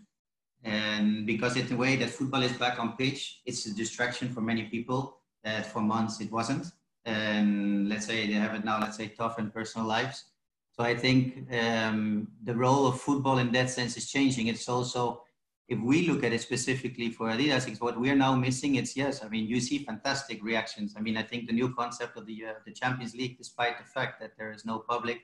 and 0.64 1.26
because 1.26 1.56
it's 1.56 1.70
the 1.70 1.76
way 1.76 1.96
that 1.96 2.10
football 2.10 2.42
is 2.42 2.52
back 2.52 2.78
on 2.78 2.96
pitch, 2.96 3.40
it's 3.46 3.66
a 3.66 3.74
distraction 3.74 4.28
for 4.28 4.40
many 4.40 4.64
people 4.64 5.18
that 5.42 5.66
for 5.66 5.80
months 5.80 6.20
it 6.20 6.30
wasn't. 6.30 6.66
And 7.06 7.88
let's 7.88 8.06
say 8.06 8.26
they 8.26 8.34
have 8.34 8.54
it 8.54 8.64
now, 8.64 8.78
let's 8.78 8.96
say 8.96 9.08
tough 9.08 9.38
in 9.38 9.50
personal 9.50 9.86
lives. 9.86 10.24
So 10.72 10.84
I 10.84 10.94
think 10.94 11.46
um, 11.52 12.28
the 12.44 12.54
role 12.54 12.86
of 12.86 13.00
football 13.00 13.38
in 13.38 13.52
that 13.52 13.70
sense 13.70 13.96
is 13.96 14.10
changing. 14.10 14.48
It's 14.48 14.68
also, 14.68 15.22
if 15.68 15.78
we 15.80 16.06
look 16.06 16.24
at 16.24 16.32
it 16.32 16.42
specifically 16.42 17.10
for 17.10 17.28
Adidas, 17.28 17.66
it's 17.66 17.80
what 17.80 17.98
we're 17.98 18.14
now 18.14 18.34
missing. 18.34 18.74
It's 18.74 18.96
yes, 18.96 19.24
I 19.24 19.28
mean, 19.28 19.46
you 19.46 19.60
see 19.60 19.78
fantastic 19.78 20.42
reactions. 20.44 20.94
I 20.96 21.00
mean, 21.00 21.16
I 21.16 21.22
think 21.22 21.46
the 21.46 21.54
new 21.54 21.74
concept 21.74 22.16
of 22.18 22.26
the 22.26 22.46
uh, 22.46 22.52
the 22.66 22.72
Champions 22.72 23.14
League, 23.14 23.38
despite 23.38 23.78
the 23.78 23.84
fact 23.84 24.20
that 24.20 24.32
there 24.36 24.52
is 24.52 24.64
no 24.64 24.78
public 24.78 25.20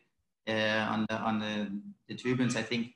uh, 0.49 0.87
on 0.91 1.07
the 1.09 1.17
on 1.17 1.39
the, 1.41 1.81
the 2.09 2.15
tribunes, 2.15 2.57
I 2.57 2.63
think 2.63 2.95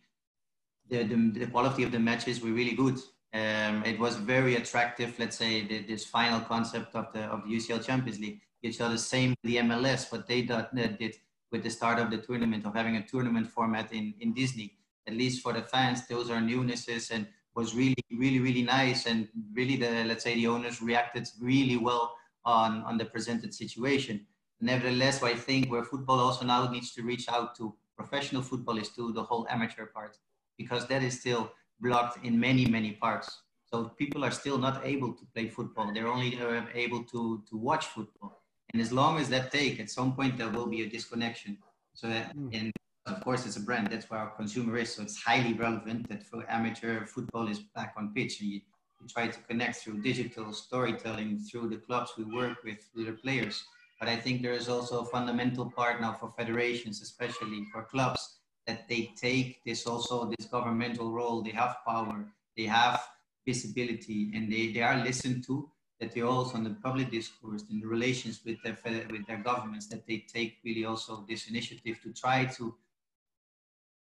the, 0.91 1.05
the, 1.05 1.17
the 1.41 1.47
quality 1.47 1.83
of 1.83 1.93
the 1.93 1.99
matches 1.99 2.41
were 2.41 2.51
really 2.51 2.75
good. 2.75 2.99
Um, 3.33 3.85
it 3.85 3.99
was 3.99 4.17
very 4.17 4.57
attractive. 4.57 5.19
Let's 5.19 5.37
say 5.37 5.65
the, 5.65 5.83
this 5.83 6.05
final 6.05 6.41
concept 6.41 6.95
of 6.97 7.13
the 7.13 7.23
of 7.23 7.45
the 7.45 7.57
UCL 7.57 7.85
Champions 7.85 8.19
League. 8.19 8.41
You 8.61 8.73
saw 8.73 8.89
the 8.89 8.99
same 8.99 9.35
the 9.45 9.57
MLS, 9.57 10.11
what 10.13 10.27
they 10.27 10.43
did, 10.43 10.67
did 10.99 11.15
with 11.53 11.63
the 11.63 11.71
start 11.71 11.99
of 11.99 12.11
the 12.11 12.19
tournament 12.19 12.67
of 12.67 12.75
having 12.75 12.97
a 12.97 13.07
tournament 13.07 13.47
format 13.49 13.93
in 13.93 14.15
in 14.21 14.35
Disney. 14.35 14.75
At 15.07 15.15
least 15.15 15.43
for 15.43 15.53
the 15.53 15.63
fans, 15.63 16.07
those 16.09 16.29
are 16.29 16.41
newnesses 16.41 17.11
and 17.11 17.27
was 17.55 17.75
really 17.75 18.03
really 18.11 18.41
really 18.41 18.63
nice. 18.63 19.07
And 19.07 19.29
really 19.53 19.77
the 19.77 20.05
let's 20.05 20.25
say 20.25 20.35
the 20.35 20.49
owners 20.49 20.83
reacted 20.83 21.29
really 21.41 21.77
well 21.77 22.17
on 22.45 22.83
on 22.83 22.99
the 22.99 23.05
presented 23.05 23.55
situation. 23.55 24.27
Nevertheless, 24.61 25.23
I 25.23 25.35
think 25.35 25.71
where 25.71 25.85
football 25.85 26.21
also 26.21 26.45
now 26.45 26.69
needs 26.71 26.93
to 26.95 27.03
reach 27.03 27.29
out 27.29 27.55
to 27.57 27.75
professional 27.97 28.43
football 28.43 28.77
is 28.79 28.91
to 28.97 29.13
the 29.13 29.23
whole 29.23 29.47
amateur 29.49 29.87
part, 29.87 30.17
because 30.61 30.83
that 30.93 31.03
is 31.09 31.15
still 31.23 31.43
blocked 31.81 32.17
in 32.27 32.33
many, 32.49 32.65
many 32.77 32.93
parts. 33.05 33.29
So 33.71 33.75
people 34.03 34.23
are 34.27 34.35
still 34.43 34.59
not 34.67 34.77
able 34.85 35.13
to 35.21 35.25
play 35.33 35.47
football. 35.49 35.87
They're 35.95 36.13
only 36.17 36.31
uh, 36.39 36.65
able 36.85 37.03
to, 37.13 37.21
to 37.49 37.55
watch 37.69 37.87
football. 37.87 38.33
And 38.73 38.83
as 38.83 38.93
long 38.93 39.19
as 39.23 39.29
that 39.31 39.47
take, 39.59 39.81
at 39.81 39.91
some 39.99 40.11
point 40.19 40.37
there 40.39 40.51
will 40.57 40.67
be 40.67 40.83
a 40.83 40.89
disconnection. 40.97 41.53
So, 41.95 42.09
that, 42.09 42.37
mm. 42.37 42.51
and 42.59 42.73
of 43.07 43.17
course, 43.25 43.47
it's 43.47 43.57
a 43.57 43.65
brand. 43.69 43.89
That's 43.91 44.09
where 44.11 44.21
our 44.21 44.33
consumer 44.41 44.77
is. 44.77 44.95
So 44.95 45.03
it's 45.03 45.19
highly 45.31 45.55
relevant 45.55 46.09
that 46.11 46.23
for 46.29 46.39
amateur 46.59 47.07
football 47.07 47.49
is 47.49 47.61
back 47.77 47.95
on 47.97 48.13
pitch. 48.15 48.41
And 48.41 48.51
you, 48.51 48.61
you 49.01 49.09
try 49.09 49.27
to 49.29 49.41
connect 49.49 49.77
through 49.77 50.03
digital 50.03 50.53
storytelling 50.53 51.39
through 51.47 51.69
the 51.71 51.81
clubs 51.87 52.11
we 52.19 52.25
work 52.25 52.59
with, 52.65 52.83
with 52.95 53.07
the 53.07 53.17
players. 53.25 53.65
But 53.99 54.09
I 54.09 54.17
think 54.17 54.43
there 54.43 54.53
is 54.53 54.69
also 54.69 55.01
a 55.01 55.07
fundamental 55.07 55.71
part 55.71 56.01
now 56.01 56.13
for 56.21 56.33
federations, 56.37 57.03
especially 57.03 57.61
for 57.73 57.83
clubs, 57.85 58.40
that 58.67 58.89
they 58.89 59.13
take 59.21 59.63
this 59.65 59.87
also 59.87 60.31
this 60.37 60.47
governmental 60.47 61.11
role. 61.13 61.43
They 61.43 61.51
have 61.51 61.77
power. 61.87 62.27
They 62.57 62.65
have 62.67 63.03
visibility, 63.47 64.31
and 64.35 64.53
they, 64.53 64.73
they 64.73 64.83
are 64.83 64.99
listened 64.99 65.45
to 65.47 65.71
that 66.01 66.13
they 66.13 66.23
also 66.23 66.57
in 66.57 66.65
the 66.65 66.77
public 66.83 67.11
discourse 67.11 67.65
in 67.71 67.81
the 67.81 67.87
relations 67.87 68.41
with 68.45 68.57
their 68.63 68.77
with 69.11 69.27
their 69.27 69.39
governments 69.39 69.87
that 69.89 70.07
they 70.07 70.25
take 70.33 70.59
really 70.65 70.85
also 70.85 71.25
this 71.29 71.49
initiative 71.49 72.01
to 72.03 72.13
try 72.13 72.47
to 72.47 72.75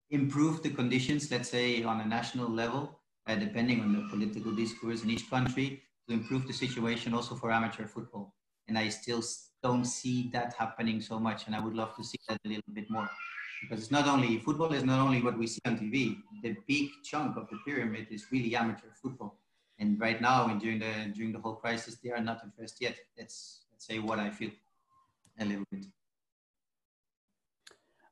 improve 0.09 0.61
the 0.63 0.69
conditions 0.69 1.29
let's 1.31 1.49
say 1.49 1.83
on 1.83 2.01
a 2.01 2.05
national 2.05 2.49
level 2.49 2.99
uh, 3.27 3.35
depending 3.35 3.79
on 3.81 3.93
the 3.93 4.07
political 4.09 4.51
discourse 4.51 5.03
in 5.03 5.09
each 5.09 5.29
country 5.29 5.81
to 6.07 6.13
improve 6.13 6.45
the 6.47 6.53
situation 6.53 7.13
also 7.13 7.35
for 7.35 7.51
amateur 7.51 7.85
football 7.85 8.33
and 8.67 8.77
i 8.77 8.89
still 8.89 9.23
don't 9.61 9.85
see 9.85 10.29
that 10.33 10.53
happening 10.57 10.99
so 10.99 11.19
much 11.19 11.45
and 11.45 11.55
i 11.55 11.59
would 11.59 11.75
love 11.75 11.95
to 11.95 12.03
see 12.03 12.17
that 12.27 12.39
a 12.45 12.47
little 12.47 12.73
bit 12.73 12.89
more 12.89 13.09
because 13.63 13.81
it's 13.83 13.91
not 13.91 14.07
only 14.07 14.37
football 14.37 14.71
is 14.73 14.83
not 14.83 14.99
only 14.99 15.21
what 15.21 15.37
we 15.37 15.47
see 15.47 15.61
on 15.65 15.77
tv 15.77 16.17
the 16.43 16.55
big 16.67 16.89
chunk 17.03 17.37
of 17.37 17.47
the 17.49 17.57
pyramid 17.65 18.05
is 18.11 18.25
really 18.31 18.55
amateur 18.55 18.91
football. 19.01 19.39
And 19.79 19.99
right 19.99 20.21
now 20.21 20.47
and 20.49 20.61
during 20.61 20.79
the 20.79 20.93
during 21.15 21.31
the 21.31 21.39
whole 21.39 21.55
crisis 21.55 21.97
they 22.03 22.11
are 22.11 22.21
not 22.21 22.37
addressed 22.45 22.77
yet. 22.79 22.95
That's 23.17 23.61
let's 23.71 23.85
say 23.87 23.97
what 23.99 24.19
i 24.19 24.29
feel 24.29 24.51
a 25.39 25.45
little 25.45 25.65
bit. 25.71 25.85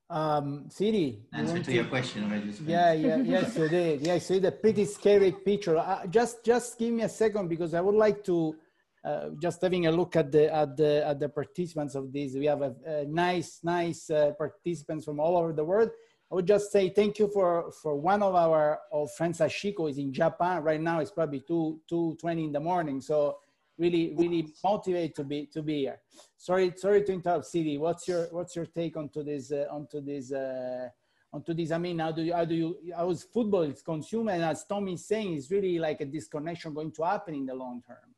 Um 0.09 0.65
Siri, 0.69 1.19
answer 1.33 1.59
to, 1.59 1.63
to, 1.63 1.73
your 1.73 1.85
question 1.85 2.23
already 2.25 2.51
yeah 2.65 2.93
yeah 2.93 3.17
yes 3.17 3.57
you 3.57 3.69
did. 3.69 4.01
Yeah 4.07 4.17
so 4.17 4.39
the 4.39 4.51
pretty 4.51 4.85
scary 4.85 5.31
picture. 5.31 5.77
Uh, 5.77 6.07
just 6.07 6.43
just 6.43 6.79
give 6.79 6.93
me 6.93 7.03
a 7.03 7.09
second 7.09 7.47
because 7.47 7.73
i 7.73 7.81
would 7.81 7.99
like 8.05 8.23
to 8.31 8.55
uh, 9.03 9.29
just 9.41 9.61
having 9.61 9.87
a 9.87 9.91
look 9.91 10.15
at 10.15 10.31
the 10.31 10.53
at 10.53 10.77
the 10.77 11.05
at 11.07 11.19
the 11.19 11.29
participants 11.29 11.95
of 11.95 12.11
this 12.13 12.33
we 12.33 12.45
have 12.45 12.61
a, 12.61 12.75
a 12.85 13.05
nice 13.05 13.59
nice 13.63 14.09
uh, 14.09 14.31
participants 14.37 15.05
from 15.05 15.19
all 15.19 15.37
over 15.37 15.53
the 15.53 15.63
world 15.63 15.89
I 16.31 16.35
would 16.35 16.47
just 16.47 16.71
say 16.71 16.89
thank 16.89 17.19
you 17.19 17.27
for, 17.27 17.73
for 17.81 17.97
one 17.97 18.23
of 18.23 18.35
our 18.35 18.79
old 18.89 19.11
friends, 19.11 19.39
Ashiko, 19.39 19.89
is 19.89 19.97
in 19.97 20.13
Japan 20.13 20.63
right 20.63 20.79
now. 20.79 21.01
It's 21.01 21.11
probably 21.11 21.41
two 21.41 21.81
two 21.89 22.15
twenty 22.21 22.45
in 22.45 22.53
the 22.53 22.59
morning. 22.61 23.01
So 23.01 23.39
really 23.77 24.15
really 24.17 24.47
motivated 24.63 25.15
to 25.15 25.23
be 25.25 25.47
to 25.47 25.61
be 25.61 25.79
here. 25.79 25.99
Sorry 26.37 26.71
sorry 26.77 27.03
to 27.03 27.11
interrupt, 27.11 27.47
Siri. 27.47 27.77
What's 27.77 28.07
your 28.07 28.27
what's 28.31 28.55
your 28.55 28.65
take 28.65 28.95
onto 28.95 29.23
this 29.23 29.51
uh, 29.51 29.65
onto 29.69 29.99
this 29.99 30.31
uh, 30.31 30.87
onto 31.33 31.53
this? 31.53 31.71
I 31.71 31.77
mean, 31.77 31.99
how 31.99 32.13
do 32.13 32.21
you 32.21 32.33
how 32.33 32.45
do 32.45 32.55
you 32.55 32.77
how 32.95 33.09
is 33.09 33.23
football 33.23 33.63
is 33.63 33.81
consumed? 33.81 34.29
And 34.29 34.43
as 34.43 34.63
Tommy 34.63 34.93
is 34.93 35.05
saying, 35.05 35.33
it's 35.33 35.51
really 35.51 35.79
like 35.79 35.99
a 35.99 36.05
disconnection 36.05 36.73
going 36.73 36.93
to 36.93 37.03
happen 37.03 37.35
in 37.35 37.45
the 37.45 37.55
long 37.55 37.83
term. 37.85 38.10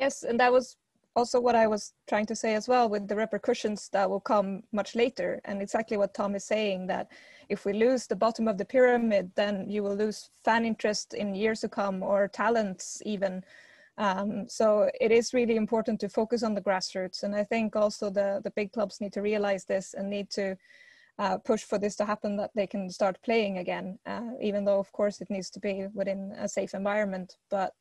Yes, 0.00 0.22
and 0.22 0.40
that 0.40 0.50
was 0.52 0.76
also 1.14 1.40
what 1.40 1.54
I 1.54 1.66
was 1.66 1.92
trying 2.08 2.26
to 2.26 2.34
say 2.34 2.54
as 2.54 2.66
well 2.68 2.88
with 2.88 3.06
the 3.06 3.16
repercussions 3.16 3.88
that 3.90 4.08
will 4.08 4.20
come 4.20 4.62
much 4.72 4.94
later. 4.94 5.40
And 5.44 5.60
exactly 5.60 5.96
what 5.96 6.14
Tom 6.14 6.34
is 6.34 6.44
saying 6.44 6.86
that 6.86 7.12
if 7.48 7.64
we 7.64 7.72
lose 7.74 8.06
the 8.06 8.16
bottom 8.16 8.48
of 8.48 8.56
the 8.56 8.64
pyramid, 8.64 9.32
then 9.34 9.68
you 9.68 9.82
will 9.82 9.94
lose 9.94 10.30
fan 10.44 10.64
interest 10.64 11.14
in 11.14 11.34
years 11.34 11.60
to 11.60 11.68
come 11.68 12.02
or 12.02 12.28
talents 12.28 13.02
even. 13.04 13.44
Um, 13.98 14.48
so 14.48 14.88
it 15.00 15.10
is 15.12 15.34
really 15.34 15.56
important 15.56 16.00
to 16.00 16.08
focus 16.08 16.42
on 16.42 16.54
the 16.54 16.62
grassroots. 16.62 17.22
And 17.22 17.34
I 17.34 17.44
think 17.44 17.76
also 17.76 18.08
the, 18.08 18.40
the 18.42 18.52
big 18.52 18.72
clubs 18.72 19.00
need 19.00 19.12
to 19.12 19.20
realize 19.20 19.64
this 19.64 19.92
and 19.94 20.08
need 20.08 20.30
to 20.30 20.56
uh, 21.18 21.36
push 21.36 21.62
for 21.64 21.76
this 21.78 21.96
to 21.96 22.06
happen 22.06 22.36
that 22.36 22.50
they 22.54 22.66
can 22.66 22.88
start 22.88 23.18
playing 23.22 23.58
again, 23.58 23.98
uh, 24.06 24.30
even 24.40 24.64
though 24.64 24.78
of 24.78 24.90
course 24.92 25.20
it 25.20 25.28
needs 25.28 25.50
to 25.50 25.60
be 25.60 25.86
within 25.92 26.32
a 26.38 26.48
safe 26.48 26.72
environment. 26.72 27.36
But 27.50 27.74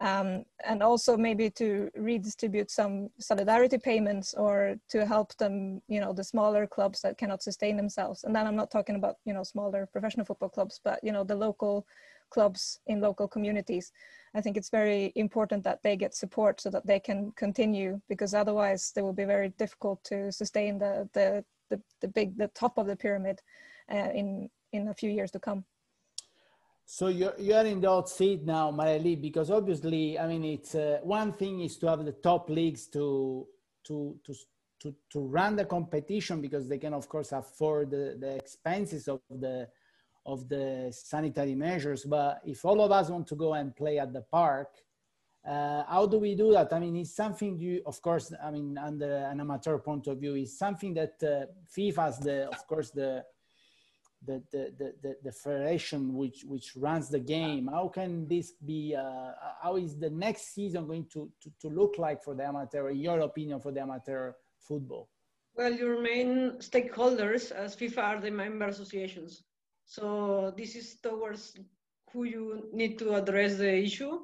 um, 0.00 0.44
and 0.64 0.82
also 0.82 1.16
maybe 1.16 1.50
to 1.50 1.90
redistribute 1.96 2.70
some 2.70 3.10
solidarity 3.18 3.78
payments 3.78 4.32
or 4.34 4.76
to 4.90 5.04
help 5.04 5.36
them, 5.38 5.82
you 5.88 6.00
know, 6.00 6.12
the 6.12 6.22
smaller 6.22 6.66
clubs 6.66 7.00
that 7.02 7.18
cannot 7.18 7.42
sustain 7.42 7.76
themselves. 7.76 8.22
And 8.22 8.34
then 8.34 8.46
I'm 8.46 8.54
not 8.54 8.70
talking 8.70 8.94
about, 8.94 9.16
you 9.24 9.34
know, 9.34 9.42
smaller 9.42 9.86
professional 9.86 10.24
football 10.24 10.50
clubs, 10.50 10.80
but, 10.82 11.02
you 11.02 11.10
know, 11.10 11.24
the 11.24 11.34
local 11.34 11.84
clubs 12.30 12.78
in 12.86 13.00
local 13.00 13.26
communities. 13.26 13.90
I 14.34 14.40
think 14.40 14.56
it's 14.56 14.70
very 14.70 15.12
important 15.16 15.64
that 15.64 15.82
they 15.82 15.96
get 15.96 16.14
support 16.14 16.60
so 16.60 16.70
that 16.70 16.86
they 16.86 17.00
can 17.00 17.32
continue 17.32 18.00
because 18.08 18.34
otherwise 18.34 18.92
they 18.94 19.02
will 19.02 19.12
be 19.12 19.24
very 19.24 19.48
difficult 19.58 20.04
to 20.04 20.30
sustain 20.30 20.78
the, 20.78 21.08
the, 21.12 21.44
the, 21.70 21.80
the 22.00 22.08
big, 22.08 22.36
the 22.36 22.48
top 22.48 22.78
of 22.78 22.86
the 22.86 22.96
pyramid 22.96 23.40
uh, 23.90 24.10
in, 24.14 24.48
in 24.72 24.88
a 24.88 24.94
few 24.94 25.10
years 25.10 25.30
to 25.32 25.40
come. 25.40 25.64
So 26.90 27.08
you're, 27.08 27.34
you're 27.38 27.66
in 27.66 27.82
the 27.82 27.88
hot 27.90 28.08
seat 28.08 28.46
now, 28.46 28.72
Marely, 28.72 29.20
because 29.20 29.50
obviously, 29.50 30.18
I 30.18 30.26
mean, 30.26 30.42
it's 30.42 30.74
uh, 30.74 31.00
one 31.02 31.34
thing 31.34 31.60
is 31.60 31.76
to 31.80 31.86
have 31.86 32.02
the 32.02 32.12
top 32.12 32.48
leagues 32.48 32.86
to, 32.86 33.46
to, 33.84 34.18
to, 34.24 34.34
to, 34.80 34.94
to 35.10 35.20
run 35.20 35.56
the 35.56 35.66
competition 35.66 36.40
because 36.40 36.66
they 36.66 36.78
can, 36.78 36.94
of 36.94 37.06
course, 37.06 37.32
afford 37.32 37.90
the, 37.90 38.16
the 38.18 38.36
expenses 38.36 39.06
of 39.06 39.20
the, 39.28 39.68
of 40.24 40.48
the 40.48 40.88
sanitary 40.90 41.54
measures. 41.54 42.04
But 42.04 42.40
if 42.46 42.64
all 42.64 42.80
of 42.80 42.90
us 42.90 43.10
want 43.10 43.26
to 43.26 43.34
go 43.34 43.52
and 43.52 43.76
play 43.76 43.98
at 43.98 44.14
the 44.14 44.22
park, 44.22 44.70
uh, 45.46 45.84
how 45.86 46.06
do 46.06 46.18
we 46.18 46.34
do 46.34 46.52
that? 46.52 46.72
I 46.72 46.78
mean, 46.78 46.96
it's 46.96 47.14
something 47.14 47.58
you, 47.58 47.82
of 47.84 48.00
course, 48.00 48.32
I 48.42 48.50
mean, 48.50 48.78
under 48.78 49.26
an 49.30 49.38
amateur 49.42 49.76
point 49.76 50.06
of 50.06 50.20
view, 50.20 50.36
is 50.36 50.58
something 50.58 50.94
that 50.94 51.22
uh, 51.22 51.52
FIFA 51.70 52.18
the, 52.22 52.48
of 52.48 52.66
course, 52.66 52.88
the 52.92 53.26
the, 54.24 54.42
the, 54.52 54.94
the, 55.02 55.16
the, 55.22 55.32
federation 55.32 56.14
which, 56.14 56.44
which 56.44 56.72
runs 56.76 57.08
the 57.08 57.20
game? 57.20 57.68
How 57.68 57.88
can 57.88 58.26
this 58.26 58.52
be, 58.52 58.94
uh, 58.96 59.32
how 59.62 59.76
is 59.76 59.96
the 59.96 60.10
next 60.10 60.54
season 60.54 60.86
going 60.86 61.06
to, 61.12 61.30
to, 61.42 61.50
to 61.60 61.68
look 61.68 61.96
like 61.98 62.22
for 62.22 62.34
the 62.34 62.44
amateur, 62.44 62.88
in 62.88 62.98
your 62.98 63.20
opinion, 63.20 63.60
for 63.60 63.72
the 63.72 63.80
amateur 63.80 64.32
football? 64.58 65.08
Well, 65.56 65.72
your 65.72 66.00
main 66.00 66.58
stakeholders 66.58 67.50
as 67.52 67.76
FIFA 67.76 67.98
are 67.98 68.20
the 68.20 68.30
member 68.30 68.66
associations. 68.66 69.42
So 69.84 70.52
this 70.56 70.76
is 70.76 70.96
towards 71.02 71.56
who 72.12 72.24
you 72.24 72.68
need 72.72 72.98
to 72.98 73.14
address 73.14 73.56
the 73.56 73.74
issue. 73.76 74.20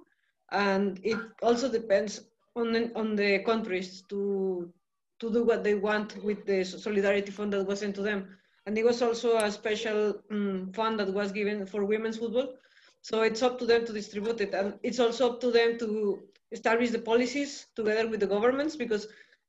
And 0.50 1.00
it 1.02 1.18
also 1.42 1.70
depends 1.70 2.20
on 2.54 2.72
the, 2.72 2.92
on 2.94 3.16
the 3.16 3.40
countries 3.40 4.02
to, 4.10 4.72
to 5.20 5.32
do 5.32 5.44
what 5.44 5.64
they 5.64 5.74
want 5.74 6.22
with 6.22 6.44
the 6.46 6.64
solidarity 6.64 7.32
fund 7.32 7.52
that 7.52 7.64
was 7.64 7.80
sent 7.80 7.94
to 7.96 8.02
them 8.02 8.36
and 8.66 8.76
there 8.76 8.84
was 8.84 9.02
also 9.02 9.36
a 9.36 9.50
special 9.50 10.20
um, 10.30 10.70
fund 10.74 10.98
that 11.00 11.12
was 11.12 11.32
given 11.32 11.66
for 11.66 11.84
women's 11.84 12.18
football. 12.18 12.54
So 13.02 13.22
it's 13.22 13.42
up 13.42 13.58
to 13.58 13.66
them 13.66 13.84
to 13.84 13.92
distribute 13.92 14.40
it, 14.40 14.54
and 14.54 14.74
it's 14.82 14.98
also 14.98 15.32
up 15.32 15.40
to 15.42 15.50
them 15.50 15.78
to 15.78 16.22
establish 16.52 16.90
the 16.90 16.98
policies 16.98 17.66
together 17.76 18.08
with 18.08 18.20
the 18.20 18.26
governments. 18.26 18.76
Because 18.76 19.06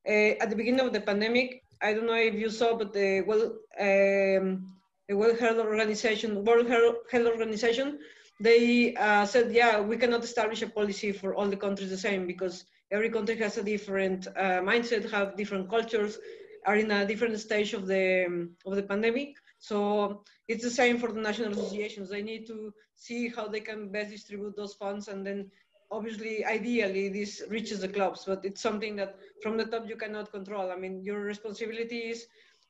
uh, 0.07 0.35
at 0.41 0.49
the 0.49 0.55
beginning 0.55 0.81
of 0.81 0.91
the 0.91 0.99
pandemic, 0.99 1.63
I 1.81 1.93
don't 1.93 2.07
know 2.07 2.15
if 2.15 2.35
you 2.35 2.49
saw, 2.49 2.75
but 2.75 2.91
the 2.91 3.21
well, 3.21 3.43
um, 3.79 4.75
the 5.07 5.15
World 5.15 5.39
Health 5.39 5.59
Organization, 5.59 6.43
World 6.43 6.67
Health 6.67 6.97
Organization, 7.13 7.99
they 8.41 8.95
uh, 8.95 9.25
said, 9.25 9.53
yeah, 9.53 9.79
we 9.79 9.97
cannot 9.97 10.23
establish 10.23 10.61
a 10.61 10.67
policy 10.67 11.11
for 11.11 11.35
all 11.35 11.47
the 11.47 11.55
countries 11.55 11.89
the 11.89 11.97
same 11.97 12.27
because 12.27 12.65
every 12.91 13.09
country 13.09 13.37
has 13.37 13.57
a 13.57 13.63
different 13.63 14.27
uh, 14.27 14.59
mindset, 14.61 15.09
have 15.11 15.37
different 15.37 15.69
cultures, 15.69 16.17
are 16.65 16.75
in 16.75 16.91
a 16.91 17.05
different 17.05 17.39
stage 17.39 17.73
of 17.73 17.87
the 17.87 18.49
of 18.65 18.75
the 18.75 18.83
pandemic. 18.83 19.35
So 19.59 20.23
it's 20.47 20.63
the 20.63 20.69
same 20.69 20.99
for 20.99 21.11
the 21.11 21.21
national 21.21 21.51
associations. 21.53 22.09
They 22.09 22.21
need 22.21 22.45
to 22.47 22.73
see 22.95 23.29
how 23.29 23.47
they 23.47 23.61
can 23.61 23.91
best 23.91 24.11
distribute 24.11 24.55
those 24.55 24.73
funds, 24.73 25.07
and 25.07 25.25
then 25.25 25.51
obviously, 25.91 26.45
ideally, 26.45 27.09
this 27.09 27.43
reaches 27.49 27.81
the 27.81 27.87
clubs. 27.87 28.25
But 28.25 28.43
it's 28.43 28.61
something 28.61 28.95
that 28.97 29.15
from 29.41 29.57
the 29.57 29.65
top 29.65 29.87
you 29.87 29.95
cannot 29.95 30.31
control. 30.31 30.71
I 30.71 30.75
mean, 30.75 31.03
your 31.03 31.21
responsibility 31.21 31.99
is 32.13 32.27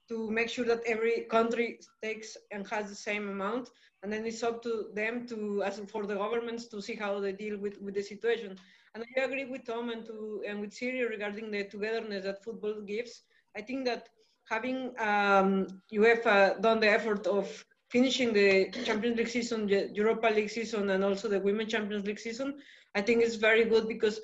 to 0.09 0.29
make 0.29 0.49
sure 0.49 0.65
that 0.65 0.81
every 0.85 1.21
country 1.29 1.79
takes 2.01 2.37
and 2.51 2.67
has 2.67 2.89
the 2.89 2.95
same 2.95 3.29
amount 3.29 3.69
and 4.03 4.13
then 4.13 4.25
it's 4.25 4.43
up 4.43 4.61
to 4.61 4.89
them 4.93 5.25
to 5.27 5.63
as 5.63 5.79
for 5.89 6.05
the 6.05 6.15
governments 6.15 6.67
to 6.67 6.81
see 6.81 6.95
how 6.95 7.19
they 7.19 7.31
deal 7.31 7.57
with, 7.57 7.81
with 7.81 7.95
the 7.95 8.03
situation 8.03 8.55
and 8.93 9.03
i 9.03 9.21
agree 9.21 9.45
with 9.45 9.65
tom 9.65 9.89
and 9.89 10.05
to 10.05 10.43
and 10.47 10.61
with 10.61 10.71
siri 10.71 11.03
regarding 11.07 11.49
the 11.49 11.63
togetherness 11.63 12.23
that 12.23 12.43
football 12.43 12.81
gives 12.81 13.23
I 13.55 13.61
think 13.61 13.85
that 13.85 14.09
having 14.49 14.93
um, 14.99 15.67
UEFA 15.93 16.61
done 16.61 16.79
the 16.79 16.89
effort 16.89 17.25
of 17.27 17.65
finishing 17.89 18.33
the 18.33 18.71
Champions 18.83 19.17
League 19.17 19.27
season, 19.29 19.67
the 19.67 19.89
Europa 19.93 20.27
League 20.27 20.49
season, 20.49 20.89
and 20.89 21.03
also 21.03 21.27
the 21.29 21.39
Women 21.39 21.67
Champions 21.67 22.05
League 22.05 22.19
season, 22.19 22.55
I 22.95 23.01
think 23.01 23.23
it's 23.23 23.35
very 23.35 23.65
good 23.65 23.87
because 23.87 24.19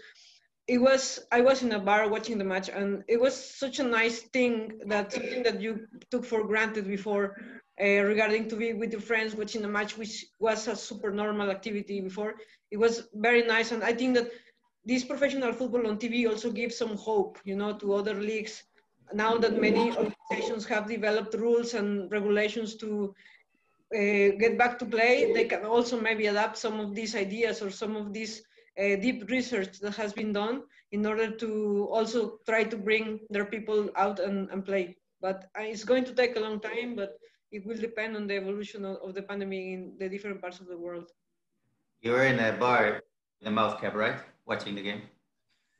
it 0.67 0.77
was 0.79 1.19
I 1.31 1.41
was 1.41 1.63
in 1.63 1.71
a 1.73 1.79
bar 1.79 2.07
watching 2.09 2.37
the 2.37 2.43
match, 2.45 2.69
and 2.69 3.03
it 3.07 3.19
was 3.19 3.35
such 3.35 3.79
a 3.79 3.83
nice 3.83 4.19
thing 4.33 4.79
that 4.87 5.11
something 5.11 5.43
that 5.43 5.61
you 5.61 5.87
took 6.11 6.25
for 6.25 6.43
granted 6.45 6.87
before. 6.87 7.35
uh, 7.81 8.03
regarding 8.13 8.47
to 8.49 8.55
be 8.55 8.73
with 8.73 8.91
your 8.91 9.01
friends 9.01 9.35
watching 9.35 9.63
a 9.65 9.67
match, 9.67 9.97
which 9.97 10.25
was 10.39 10.67
a 10.67 10.75
super 10.75 11.11
normal 11.11 11.49
activity 11.49 11.99
before. 12.01 12.35
It 12.69 12.77
was 12.77 13.07
very 13.15 13.43
nice, 13.43 13.71
and 13.71 13.83
I 13.83 13.93
think 13.93 14.15
that 14.15 14.29
this 14.85 15.03
professional 15.03 15.53
football 15.53 15.87
on 15.87 15.97
TV 15.97 16.27
also 16.27 16.51
gives 16.51 16.77
some 16.77 16.95
hope, 16.95 17.39
you 17.43 17.55
know, 17.55 17.73
to 17.79 17.93
other 17.93 18.13
leagues. 18.15 18.63
Now 19.13 19.37
that 19.37 19.59
many 19.59 19.91
organizations 19.95 20.65
have 20.65 20.87
developed 20.87 21.33
rules 21.35 21.73
and 21.73 22.11
regulations 22.11 22.75
to 22.77 23.13
uh, 23.93 24.29
get 24.39 24.57
back 24.57 24.79
to 24.79 24.85
play, 24.85 25.33
they 25.33 25.45
can 25.45 25.65
also 25.65 25.99
maybe 25.99 26.27
adapt 26.27 26.57
some 26.57 26.79
of 26.79 26.95
these 26.95 27.15
ideas 27.15 27.61
or 27.61 27.69
some 27.69 27.95
of 27.95 28.13
this 28.13 28.41
uh, 28.79 28.95
deep 28.95 29.29
research 29.29 29.79
that 29.79 29.95
has 29.95 30.13
been 30.13 30.31
done 30.31 30.63
in 30.91 31.05
order 31.05 31.29
to 31.29 31.87
also 31.91 32.39
try 32.45 32.63
to 32.63 32.77
bring 32.77 33.19
their 33.29 33.45
people 33.45 33.89
out 33.95 34.19
and, 34.19 34.49
and 34.49 34.65
play. 34.65 34.95
But 35.19 35.49
uh, 35.57 35.63
it's 35.63 35.83
going 35.83 36.05
to 36.05 36.13
take 36.13 36.35
a 36.35 36.39
long 36.39 36.59
time, 36.59 36.95
but 36.95 37.17
it 37.51 37.65
will 37.65 37.77
depend 37.77 38.15
on 38.15 38.27
the 38.27 38.35
evolution 38.35 38.85
of, 38.85 38.97
of 38.97 39.13
the 39.13 39.21
pandemic 39.21 39.59
in 39.59 39.93
the 39.99 40.07
different 40.07 40.41
parts 40.41 40.59
of 40.59 40.67
the 40.67 40.77
world. 40.77 41.11
You 42.01 42.11
were 42.11 42.25
in 42.25 42.39
a 42.39 42.53
bar, 42.53 43.01
in 43.41 43.45
the 43.45 43.51
mouth 43.51 43.79
cap, 43.81 43.93
right? 43.93 44.19
Watching 44.45 44.75
the 44.75 44.81
game. 44.81 45.01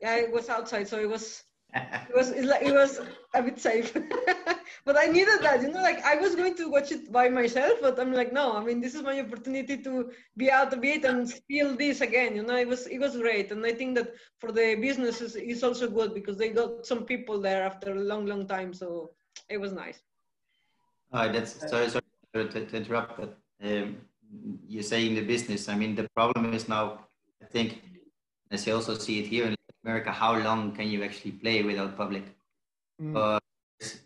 Yeah, 0.02 0.18
it 0.18 0.32
was 0.32 0.50
outside, 0.50 0.88
so 0.88 1.00
it 1.00 1.10
was 1.10 1.44
it 1.74 2.16
was 2.16 2.30
it, 2.32 2.46
like, 2.46 2.64
it 2.64 2.74
was 2.74 3.00
a 3.34 3.42
bit 3.42 3.60
safe. 3.60 3.94
but 4.86 4.98
I 4.98 5.06
needed 5.06 5.40
that, 5.42 5.62
you 5.62 5.70
know, 5.70 5.82
like 5.82 6.04
I 6.04 6.16
was 6.16 6.36
going 6.36 6.56
to 6.56 6.70
watch 6.70 6.92
it 6.92 7.12
by 7.12 7.30
myself, 7.30 7.80
but 7.82 8.00
I'm 8.00 8.14
like, 8.14 8.34
no, 8.34 8.58
I 8.58 8.64
mean, 8.64 8.82
this 8.82 8.96
is 8.96 9.04
my 9.04 9.20
opportunity 9.20 9.78
to 9.78 10.12
be 10.36 10.52
out 10.52 10.74
a 10.74 10.78
bit 10.78 11.06
and 11.06 11.32
feel 11.48 11.76
this 11.76 12.02
again. 12.02 12.36
You 12.36 12.44
know, 12.44 12.58
it 12.58 12.68
was 12.68 12.88
it 12.88 13.00
was 13.00 13.16
great, 13.16 13.52
and 13.52 13.66
I 13.66 13.74
think 13.74 13.96
that 13.96 14.14
for 14.40 14.52
the 14.52 14.76
businesses, 14.76 15.36
it's 15.36 15.64
also 15.64 15.90
good 15.90 16.14
because 16.14 16.38
they 16.38 16.50
got 16.50 16.86
some 16.86 17.06
people 17.06 17.40
there 17.40 17.64
after 17.64 17.92
a 17.92 18.00
long, 18.00 18.26
long 18.26 18.48
time, 18.48 18.74
so 18.74 19.12
it 19.50 19.60
was 19.60 19.72
nice. 19.72 20.02
Oh, 21.14 21.32
that's 21.32 21.70
sorry, 21.70 21.90
sorry 21.90 22.04
to, 22.34 22.66
to 22.66 22.78
interrupt, 22.78 23.18
but 23.20 23.38
um, 23.64 23.98
you're 24.68 24.84
saying 24.84 25.16
the 25.16 25.22
business. 25.22 25.70
I 25.70 25.76
mean, 25.76 25.96
the 25.96 26.08
problem 26.16 26.54
is 26.54 26.68
now, 26.68 27.06
I 27.42 27.46
think, 27.46 27.82
as 28.50 28.66
you 28.66 28.76
also 28.76 28.98
see 28.98 29.20
it 29.20 29.28
here 29.28 29.46
in 29.46 29.56
America, 29.84 30.12
how 30.12 30.38
long 30.38 30.74
can 30.74 30.90
you 30.90 31.04
actually 31.04 31.32
play 31.32 31.64
without 31.64 31.98
public? 31.98 32.24
Mm. 33.02 33.16
Uh, 33.16 33.40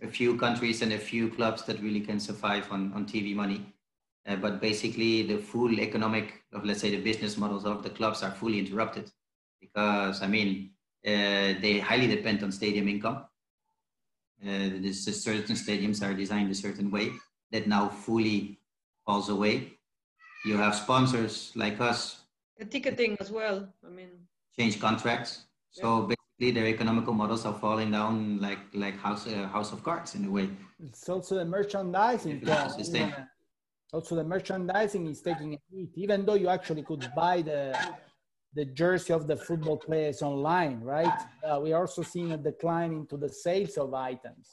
a 0.01 0.07
few 0.07 0.37
countries 0.37 0.81
and 0.81 0.93
a 0.93 0.97
few 0.97 1.29
clubs 1.29 1.63
that 1.63 1.81
really 1.81 1.99
can 1.99 2.19
survive 2.19 2.71
on, 2.71 2.93
on 2.93 3.05
TV 3.05 3.35
money. 3.35 3.73
Uh, 4.25 4.35
but 4.37 4.61
basically, 4.61 5.23
the 5.23 5.37
full 5.37 5.79
economic 5.79 6.43
of, 6.53 6.65
let's 6.65 6.81
say, 6.81 6.89
the 6.89 7.01
business 7.01 7.37
models 7.37 7.65
of 7.65 7.83
the 7.83 7.89
clubs 7.89 8.23
are 8.23 8.31
fully 8.31 8.57
interrupted 8.57 9.11
because, 9.59 10.21
I 10.21 10.27
mean, 10.27 10.71
uh, 11.05 11.59
they 11.61 11.79
highly 11.79 12.07
depend 12.07 12.41
on 12.41 12.51
stadium 12.51 12.87
income. 12.87 13.25
Uh, 14.41 14.81
this, 14.81 15.05
certain 15.23 15.55
stadiums 15.55 16.01
are 16.01 16.13
designed 16.13 16.49
a 16.51 16.55
certain 16.55 16.89
way 16.89 17.11
that 17.51 17.67
now 17.67 17.87
fully 17.87 18.59
falls 19.05 19.29
away. 19.29 19.73
You 20.45 20.57
have 20.57 20.75
sponsors 20.75 21.51
like 21.55 21.79
us. 21.79 22.21
The 22.57 22.65
ticketing 22.65 23.17
as 23.19 23.31
well. 23.31 23.67
I 23.85 23.89
mean, 23.89 24.09
change 24.57 24.79
contracts. 24.79 25.45
So 25.75 26.03
basically, 26.03 26.51
their 26.51 26.67
economical 26.67 27.13
models 27.13 27.45
are 27.45 27.53
falling 27.53 27.91
down 27.91 28.39
like 28.39 28.59
like 28.73 28.97
house 28.97 29.27
uh, 29.27 29.47
house 29.47 29.73
of 29.73 29.83
cards 29.83 30.15
in 30.15 30.23
a 30.25 30.31
way. 30.31 30.49
It's 30.79 31.09
also 31.09 31.35
the 31.35 31.45
merchandising. 31.45 32.41
Also, 33.91 34.15
the 34.15 34.23
merchandising 34.23 35.05
is 35.07 35.21
taking 35.21 35.53
a 35.53 35.59
hit, 35.69 35.89
even 35.95 36.25
though 36.25 36.35
you 36.35 36.47
actually 36.47 36.83
could 36.83 37.05
buy 37.13 37.41
the 37.41 37.77
the 38.53 38.65
jersey 38.65 39.11
of 39.11 39.27
the 39.27 39.35
football 39.35 39.75
players 39.75 40.21
online, 40.21 40.79
right? 40.79 41.19
Uh, 41.43 41.59
we 41.61 41.73
are 41.73 41.81
also 41.81 42.03
seeing 42.03 42.31
a 42.31 42.37
decline 42.37 42.93
into 42.93 43.17
the 43.17 43.27
sales 43.27 43.75
of 43.77 43.93
items. 43.93 44.47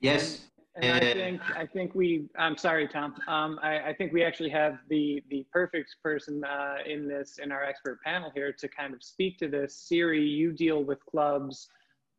Yes, 0.00 0.44
and 0.76 0.92
I 0.92 1.12
think 1.12 1.40
I 1.56 1.66
think 1.66 1.94
we. 1.94 2.28
I'm 2.38 2.56
sorry, 2.56 2.86
Tom. 2.86 3.14
Um, 3.28 3.58
I, 3.62 3.78
I, 3.80 3.94
think 3.94 4.12
we 4.12 4.22
actually 4.22 4.50
have 4.50 4.78
the 4.88 5.22
the 5.30 5.46
perfect 5.52 5.96
person 6.02 6.44
uh, 6.44 6.76
in 6.86 7.08
this 7.08 7.38
in 7.42 7.50
our 7.50 7.64
expert 7.64 8.00
panel 8.02 8.30
here 8.34 8.52
to 8.52 8.68
kind 8.68 8.92
of 8.92 9.02
speak 9.02 9.38
to 9.38 9.48
this. 9.48 9.76
Siri, 9.88 10.22
you 10.22 10.52
deal 10.52 10.84
with 10.84 10.98
clubs 11.06 11.68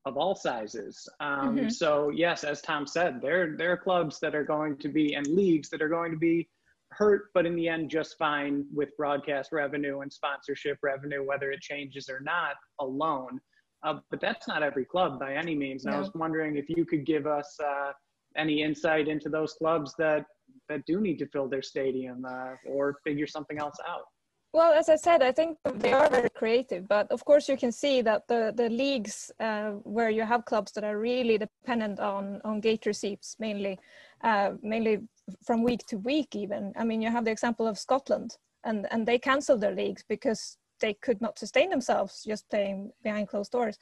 of 0.06 0.17
all 0.17 0.36
sizes. 0.36 1.08
Um, 1.20 1.56
mm-hmm. 1.56 1.70
So 1.70 2.10
yes, 2.10 2.43
as 2.43 2.62
Tom 2.62 2.88
said, 2.88 3.22
there 3.22 3.56
there 3.56 3.72
are 3.72 3.78
clubs 3.78 4.20
that 4.22 4.34
are 4.34 4.43
going 4.43 4.78
to 4.78 4.89
be 4.89 5.13
and 5.13 5.28
leagues 5.28 5.70
that 5.70 5.82
are 5.82 5.89
going 5.89 6.12
to 6.12 6.17
be 6.17 6.50
hurt, 6.91 7.30
but 7.34 7.46
in 7.46 7.56
the 7.56 7.67
end, 7.67 7.91
just 7.91 8.17
fine 8.17 8.65
with 8.74 8.89
broadcast 8.98 9.52
revenue 9.52 10.00
and 10.00 10.12
sponsorship 10.12 10.80
revenue, 10.82 11.24
whether 11.24 11.52
it 11.52 11.62
changes 11.62 12.10
or 12.10 12.22
not 12.22 12.56
alone. 12.80 13.39
Uh, 13.84 14.00
but 14.10 14.20
that's 14.20 14.48
not 14.48 14.63
every 14.63 14.86
club 14.86 15.20
by 15.20 15.36
any 15.36 15.54
means. 15.54 15.86
And 15.86 15.91
no. 15.91 15.98
I 15.98 16.00
was 16.00 16.10
wondering 16.15 16.58
if 16.58 16.65
you 16.70 16.86
could 16.86 17.06
give 17.06 17.28
us. 17.28 17.56
Uh, 17.63 17.91
any 18.38 18.63
insight 18.63 19.08
into 19.08 19.30
those 19.30 19.54
clubs 19.54 19.93
that 19.97 20.26
that 20.69 20.82
do 20.86 21.00
need 21.00 21.17
to 21.19 21.28
fill 21.28 21.47
their 21.47 21.62
stadium 21.62 22.26
uh, 22.26 22.54
or 22.65 22.97
figure 23.06 23.28
something 23.28 23.58
else 23.58 23.78
out? 23.88 24.06
Well, 24.54 24.73
as 24.73 24.89
I 24.89 24.95
said, 24.95 25.21
I 25.21 25.32
think 25.32 25.58
they 25.76 25.93
are 25.93 26.10
very 26.10 26.30
creative, 26.30 26.88
but 26.88 27.12
of 27.12 27.23
course 27.26 27.50
you 27.50 27.58
can 27.58 27.71
see 27.71 28.02
that 28.02 28.28
the 28.28 28.54
the 28.56 28.69
leagues 28.69 29.32
uh, 29.39 29.71
where 29.84 30.10
you 30.10 30.23
have 30.23 30.45
clubs 30.45 30.71
that 30.73 30.84
are 30.84 30.97
really 30.97 31.38
dependent 31.38 32.00
on 32.00 32.41
on 32.43 32.62
gate 32.62 32.86
receipts 32.86 33.36
mainly, 33.39 33.78
uh, 34.23 34.52
mainly 34.62 35.00
from 35.45 35.63
week 35.63 35.86
to 35.88 35.97
week. 35.97 36.36
Even 36.36 36.73
I 36.78 36.84
mean, 36.86 37.02
you 37.02 37.12
have 37.12 37.26
the 37.26 37.32
example 37.32 37.67
of 37.67 37.78
Scotland, 37.78 38.38
and 38.63 38.88
and 38.91 39.06
they 39.06 39.19
cancelled 39.19 39.62
their 39.62 39.76
leagues 39.76 40.04
because 40.08 40.58
they 40.80 40.94
could 40.94 41.22
not 41.22 41.40
sustain 41.40 41.70
themselves 41.70 42.24
just 42.24 42.50
playing 42.50 42.92
behind 43.04 43.28
closed 43.28 43.52
doors. 43.52 43.78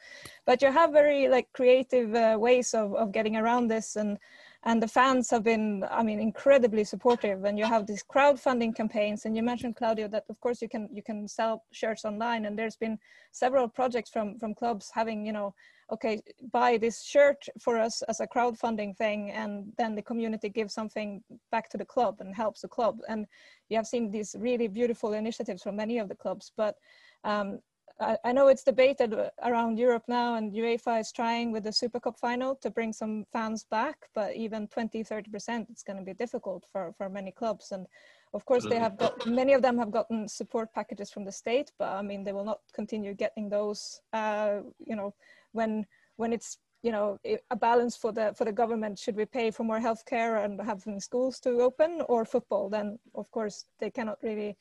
But 0.46 0.62
you 0.62 0.72
have 0.72 0.92
very 0.92 1.28
like 1.28 1.52
creative 1.54 2.14
uh, 2.16 2.38
ways 2.40 2.74
of, 2.74 2.94
of 2.96 3.12
getting 3.12 3.36
around 3.36 3.68
this 3.68 3.96
and 3.96 4.18
and 4.68 4.82
the 4.82 4.88
fans 4.88 5.30
have 5.30 5.44
been 5.44 5.86
i 5.92 6.02
mean 6.02 6.20
incredibly 6.20 6.84
supportive. 6.84 7.46
And 7.46 7.58
you 7.58 7.66
have 7.66 7.86
these 7.86 8.04
crowdfunding 8.04 8.76
campaigns. 8.76 9.26
And 9.26 9.36
you 9.36 9.44
mentioned 9.44 9.76
claudio 9.76 10.08
that 10.10 10.26
of 10.30 10.40
course 10.42 10.62
you 10.62 10.70
can 10.70 10.90
you 10.92 11.04
can 11.04 11.28
sell 11.28 11.64
shirts 11.72 12.04
online. 12.04 12.46
And 12.46 12.58
there's 12.58 12.76
been 12.76 12.98
several 13.32 13.68
projects 13.68 14.10
from 14.10 14.40
from 14.40 14.56
clubs 14.56 14.92
having 14.94 15.26
you 15.26 15.34
know 15.34 15.54
okay 15.92 16.20
buy 16.52 16.78
this 16.78 17.04
shirt 17.04 17.48
for 17.60 17.78
us 17.78 18.02
as 18.04 18.20
a 18.20 18.28
crowdfunding 18.28 18.98
thing. 18.98 19.32
And 19.32 19.72
then 19.78 19.96
the 19.96 20.08
community 20.10 20.50
gives 20.50 20.74
something 20.74 21.24
back 21.52 21.70
to 21.70 21.78
the 21.78 21.86
club 21.86 22.16
and 22.20 22.36
helps 22.36 22.62
the 22.62 22.68
club. 22.68 23.00
And 23.08 23.28
you 23.70 23.78
have 23.78 23.88
seen 23.88 24.10
these 24.10 24.36
really 24.40 24.68
beautiful 24.68 25.14
initiatives 25.14 25.62
from 25.62 25.76
many 25.76 26.00
of 26.00 26.10
the 26.10 26.16
clubs. 26.16 26.52
But 26.58 26.76
um, 27.24 27.60
I, 28.00 28.18
I, 28.26 28.32
know 28.34 28.48
it's 28.48 28.64
debated 28.64 29.16
around 29.44 29.78
Europe 29.78 30.04
now, 30.08 30.36
and 30.36 30.52
UEFA 30.52 31.00
is 31.00 31.12
trying 31.12 31.52
with 31.52 31.64
the 31.64 31.72
Super 31.72 32.00
Cup 32.00 32.20
final 32.20 32.56
to 32.56 32.70
bring 32.70 32.92
some 32.92 33.26
fans 33.32 33.64
back, 33.64 34.10
but 34.14 34.36
even 34.36 34.68
20, 34.68 35.04
30%, 35.04 35.70
it's 35.70 35.84
going 35.84 35.98
to 35.98 36.04
be 36.04 36.14
difficult 36.14 36.66
for, 36.72 36.94
for 36.98 37.10
many 37.10 37.32
clubs. 37.32 37.72
And 37.72 37.88
of 38.34 38.46
course, 38.46 38.66
they 38.66 38.80
have 38.80 38.98
got 38.98 39.26
many 39.26 39.54
of 39.54 39.62
them 39.62 39.78
have 39.78 39.92
gotten 39.92 40.28
support 40.28 40.74
packages 40.74 41.10
from 41.10 41.24
the 41.24 41.32
state, 41.32 41.72
but 41.80 41.90
I 41.90 42.02
mean, 42.02 42.24
they 42.26 42.34
will 42.34 42.44
not 42.44 42.60
continue 42.74 43.14
getting 43.14 43.48
those, 43.48 44.02
uh, 44.12 44.60
you 44.86 44.96
know, 44.96 45.14
when 45.54 45.86
when 46.18 46.34
it's 46.34 46.58
you 46.84 46.92
know 46.92 47.18
a 47.50 47.56
balance 47.56 47.96
for 47.96 48.12
the 48.12 48.32
for 48.38 48.46
the 48.46 48.52
government 48.52 49.00
should 49.00 49.16
we 49.16 49.26
pay 49.26 49.50
for 49.50 49.64
more 49.64 49.80
healthcare 49.80 50.46
and 50.46 50.62
having 50.62 51.00
schools 51.00 51.40
to 51.40 51.62
open 51.62 52.02
or 52.08 52.24
football 52.26 52.70
then 52.70 53.00
of 53.16 53.30
course 53.32 53.66
they 53.80 53.90
cannot 53.90 54.20
really 54.22 54.56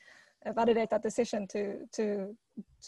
validate 0.53 0.91
that 0.91 1.03
decision 1.03 1.47
to 1.49 1.87
to 1.93 2.37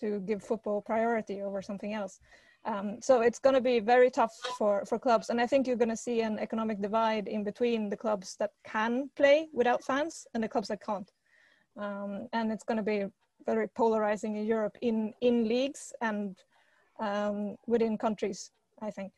to 0.00 0.20
give 0.20 0.42
football 0.42 0.80
priority 0.82 1.42
over 1.42 1.62
something 1.62 1.94
else. 1.94 2.20
Um, 2.64 2.98
so 3.00 3.20
it's 3.20 3.38
going 3.38 3.54
to 3.54 3.60
be 3.60 3.78
very 3.78 4.10
tough 4.10 4.34
for 4.58 4.84
for 4.84 4.98
clubs, 4.98 5.30
and 5.30 5.40
I 5.40 5.46
think 5.46 5.66
you're 5.66 5.76
going 5.76 5.96
to 5.96 5.96
see 5.96 6.22
an 6.22 6.38
economic 6.38 6.82
divide 6.82 7.28
in 7.28 7.44
between 7.44 7.88
the 7.88 7.96
clubs 7.96 8.36
that 8.40 8.50
can 8.64 9.10
play 9.16 9.48
without 9.52 9.84
fans 9.84 10.26
and 10.34 10.42
the 10.42 10.48
clubs 10.48 10.68
that 10.68 10.82
can't. 10.82 11.10
Um, 11.76 12.28
and 12.32 12.50
it's 12.52 12.64
going 12.64 12.78
to 12.78 12.82
be 12.82 13.04
very 13.44 13.68
polarizing 13.68 14.36
in 14.36 14.44
Europe 14.46 14.76
in 14.82 15.14
in 15.20 15.48
leagues 15.48 15.92
and 16.00 16.36
um, 16.98 17.56
within 17.66 17.96
countries. 17.96 18.50
I 18.82 18.90
think. 18.90 19.12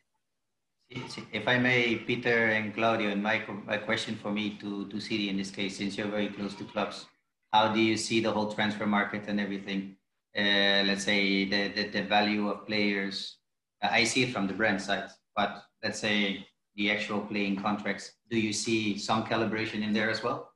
If 0.91 1.47
I 1.47 1.59
may, 1.59 1.97
Peter 1.97 2.47
and 2.47 2.73
Claudio, 2.73 3.11
and 3.11 3.21
my, 3.21 3.43
my 3.67 3.77
question 3.77 4.15
for 4.15 4.31
me 4.31 4.57
to, 4.59 4.87
to 4.87 4.99
Siri 4.99 5.29
in 5.29 5.37
this 5.37 5.51
case, 5.51 5.77
since 5.77 5.95
you're 5.95 6.07
very 6.07 6.29
close 6.29 6.55
to 6.55 6.63
clubs, 6.63 7.05
how 7.51 7.73
do 7.73 7.79
you 7.79 7.97
see 7.97 8.19
the 8.19 8.31
whole 8.31 8.51
transfer 8.51 8.85
market 8.85 9.23
and 9.27 9.39
everything? 9.39 9.95
Uh, 10.37 10.83
let's 10.85 11.03
say 11.03 11.45
the, 11.45 11.69
the, 11.69 11.89
the, 11.89 12.03
value 12.03 12.49
of 12.49 12.67
players. 12.67 13.37
Uh, 13.81 13.89
I 13.91 14.03
see 14.03 14.23
it 14.23 14.31
from 14.31 14.47
the 14.47 14.53
brand 14.53 14.81
side, 14.81 15.09
but 15.35 15.63
let's 15.83 15.99
say 15.99 16.45
the 16.75 16.91
actual 16.91 17.21
playing 17.21 17.57
contracts. 17.57 18.11
Do 18.29 18.39
you 18.39 18.53
see 18.53 18.97
some 18.97 19.25
calibration 19.25 19.83
in 19.83 19.91
there 19.91 20.09
as 20.09 20.23
well? 20.23 20.48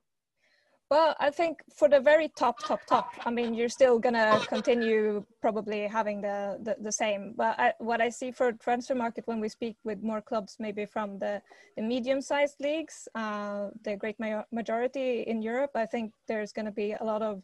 Well, 0.90 1.16
I 1.18 1.30
think 1.30 1.62
for 1.74 1.88
the 1.88 1.98
very 1.98 2.28
top, 2.28 2.58
top, 2.58 2.80
top, 2.86 3.10
I 3.24 3.30
mean, 3.30 3.54
you're 3.54 3.70
still 3.70 3.98
gonna 3.98 4.38
continue 4.48 5.24
probably 5.40 5.86
having 5.86 6.20
the 6.20 6.58
the, 6.62 6.76
the 6.78 6.92
same. 6.92 7.32
But 7.36 7.58
I, 7.58 7.72
what 7.78 8.00
I 8.00 8.10
see 8.10 8.30
for 8.30 8.52
transfer 8.52 8.94
market 8.94 9.26
when 9.26 9.40
we 9.40 9.48
speak 9.48 9.76
with 9.84 10.02
more 10.02 10.20
clubs, 10.20 10.56
maybe 10.60 10.84
from 10.84 11.18
the, 11.18 11.40
the 11.76 11.82
medium-sized 11.82 12.60
leagues, 12.60 13.08
uh, 13.14 13.70
the 13.82 13.96
great 13.96 14.16
majority 14.52 15.22
in 15.22 15.40
Europe, 15.40 15.70
I 15.74 15.86
think 15.86 16.12
there's 16.28 16.52
gonna 16.52 16.72
be 16.72 16.92
a 16.92 17.04
lot 17.04 17.22
of 17.22 17.42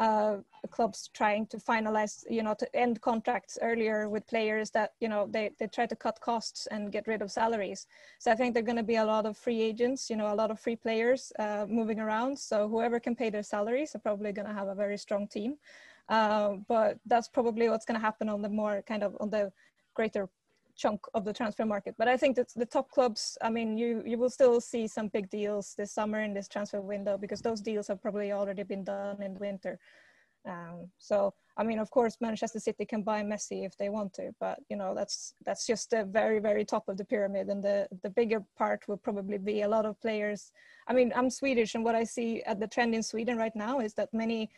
uh, 0.00 0.38
clubs 0.70 1.08
trying 1.14 1.46
to 1.46 1.56
finalize, 1.56 2.24
you 2.28 2.42
know, 2.42 2.54
to 2.54 2.76
end 2.76 3.00
contracts 3.00 3.58
earlier 3.62 4.08
with 4.08 4.26
players 4.26 4.70
that, 4.70 4.92
you 5.00 5.08
know, 5.08 5.28
they, 5.30 5.50
they 5.58 5.66
try 5.66 5.86
to 5.86 5.94
cut 5.94 6.20
costs 6.20 6.66
and 6.70 6.90
get 6.90 7.06
rid 7.06 7.22
of 7.22 7.30
salaries. 7.30 7.86
So 8.18 8.32
I 8.32 8.34
think 8.34 8.54
there 8.54 8.62
are 8.62 8.66
going 8.66 8.76
to 8.76 8.82
be 8.82 8.96
a 8.96 9.04
lot 9.04 9.26
of 9.26 9.36
free 9.36 9.60
agents, 9.60 10.10
you 10.10 10.16
know, 10.16 10.32
a 10.32 10.34
lot 10.34 10.50
of 10.50 10.58
free 10.58 10.76
players 10.76 11.32
uh, 11.38 11.66
moving 11.68 12.00
around. 12.00 12.38
So 12.38 12.68
whoever 12.68 12.98
can 12.98 13.14
pay 13.14 13.30
their 13.30 13.42
salaries 13.42 13.94
are 13.94 14.00
probably 14.00 14.32
going 14.32 14.48
to 14.48 14.54
have 14.54 14.68
a 14.68 14.74
very 14.74 14.98
strong 14.98 15.28
team. 15.28 15.56
Uh, 16.08 16.56
but 16.68 16.98
that's 17.06 17.28
probably 17.28 17.68
what's 17.68 17.86
going 17.86 17.98
to 17.98 18.04
happen 18.04 18.28
on 18.28 18.42
the 18.42 18.48
more 18.48 18.82
kind 18.82 19.02
of 19.02 19.16
on 19.20 19.30
the 19.30 19.52
greater 19.94 20.28
chunk 20.76 21.00
of 21.14 21.24
the 21.24 21.32
transfer 21.32 21.64
market. 21.64 21.94
But 21.98 22.08
I 22.08 22.16
think 22.16 22.36
that 22.36 22.52
the 22.54 22.66
top 22.66 22.90
clubs, 22.90 23.38
I 23.42 23.50
mean, 23.50 23.78
you 23.78 24.02
you 24.04 24.18
will 24.18 24.30
still 24.30 24.60
see 24.60 24.86
some 24.86 25.08
big 25.08 25.30
deals 25.30 25.74
this 25.76 25.92
summer 25.92 26.20
in 26.20 26.34
this 26.34 26.48
transfer 26.48 26.80
window 26.80 27.16
because 27.16 27.40
those 27.40 27.60
deals 27.60 27.88
have 27.88 28.02
probably 28.02 28.32
already 28.32 28.62
been 28.62 28.84
done 28.84 29.22
in 29.22 29.38
winter. 29.38 29.78
Um, 30.46 30.90
so 30.98 31.34
I 31.56 31.62
mean, 31.62 31.78
of 31.78 31.90
course, 31.90 32.16
Manchester 32.20 32.60
City 32.60 32.84
can 32.84 33.02
buy 33.02 33.22
Messi 33.22 33.64
if 33.64 33.76
they 33.76 33.88
want 33.88 34.12
to, 34.14 34.34
but 34.40 34.58
you 34.68 34.76
know 34.76 34.94
that's 34.94 35.34
that's 35.44 35.66
just 35.66 35.90
the 35.90 36.04
very 36.04 36.40
very 36.40 36.64
top 36.64 36.88
of 36.88 36.96
the 36.96 37.04
pyramid, 37.04 37.48
and 37.48 37.62
the 37.62 37.88
the 38.02 38.10
bigger 38.10 38.42
part 38.58 38.86
will 38.88 38.96
probably 38.96 39.38
be 39.38 39.62
a 39.62 39.68
lot 39.68 39.86
of 39.86 40.00
players. 40.00 40.52
I 40.88 40.92
mean, 40.92 41.12
I'm 41.16 41.30
Swedish, 41.30 41.74
and 41.74 41.84
what 41.84 41.94
I 41.94 42.04
see 42.04 42.42
at 42.42 42.60
the 42.60 42.66
trend 42.66 42.94
in 42.94 43.02
Sweden 43.02 43.38
right 43.38 43.56
now 43.56 43.80
is 43.80 43.94
that 43.94 44.12
many 44.12 44.50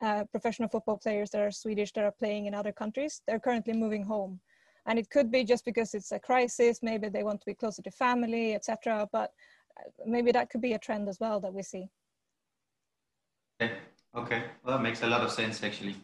uh, 0.00 0.24
professional 0.24 0.68
football 0.68 0.96
players 0.96 1.30
that 1.30 1.40
are 1.40 1.50
Swedish 1.50 1.92
that 1.92 2.04
are 2.04 2.12
playing 2.12 2.46
in 2.46 2.54
other 2.54 2.72
countries, 2.72 3.22
they're 3.26 3.40
currently 3.40 3.72
moving 3.72 4.04
home 4.04 4.40
and 4.86 4.98
it 4.98 5.08
could 5.10 5.30
be 5.30 5.44
just 5.44 5.64
because 5.64 5.94
it's 5.94 6.12
a 6.12 6.18
crisis 6.18 6.80
maybe 6.82 7.08
they 7.08 7.22
want 7.22 7.40
to 7.40 7.46
be 7.46 7.54
closer 7.54 7.82
to 7.82 7.90
family 7.90 8.54
etc 8.54 9.08
but 9.12 9.30
uh, 9.78 9.90
maybe 10.06 10.32
that 10.32 10.50
could 10.50 10.60
be 10.60 10.74
a 10.74 10.78
trend 10.78 11.08
as 11.08 11.18
well 11.20 11.40
that 11.40 11.52
we 11.52 11.62
see. 11.62 11.88
Okay. 13.60 13.74
Okay. 14.16 14.44
Well 14.62 14.76
that 14.76 14.82
makes 14.82 15.02
a 15.02 15.06
lot 15.06 15.22
of 15.22 15.30
sense 15.30 15.62
actually. 15.62 15.96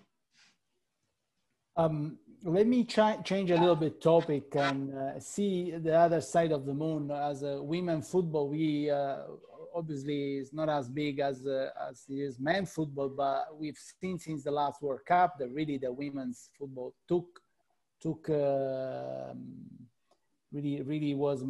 Um, 1.76 2.18
let 2.42 2.66
me 2.66 2.84
try, 2.84 3.16
change 3.16 3.50
a 3.50 3.56
little 3.56 3.76
bit 3.76 4.00
topic 4.00 4.56
and 4.56 4.94
uh, 4.94 5.20
see 5.20 5.72
the 5.72 5.96
other 5.96 6.20
side 6.20 6.52
of 6.52 6.66
the 6.66 6.74
moon. 6.74 7.10
As 7.10 7.42
a 7.42 7.62
women 7.62 8.02
football 8.02 8.48
we 8.48 8.90
uh, 8.90 9.18
obviously 9.74 10.38
is 10.38 10.52
not 10.52 10.68
as 10.68 10.88
big 10.88 11.20
as 11.20 11.46
uh, 11.46 11.70
as 11.88 12.04
it 12.08 12.14
is 12.14 12.40
men 12.40 12.66
football 12.66 13.08
but 13.08 13.46
we've 13.56 13.78
seen 14.00 14.18
since 14.18 14.42
the 14.42 14.50
last 14.50 14.82
world 14.82 15.00
cup 15.06 15.38
that 15.38 15.48
really 15.50 15.78
the 15.78 15.92
women's 15.92 16.50
football 16.58 16.92
took 17.08 17.39
took 18.00 18.28
uh, 18.30 19.34
really 20.52 20.82
really 20.82 21.14
was 21.14 21.44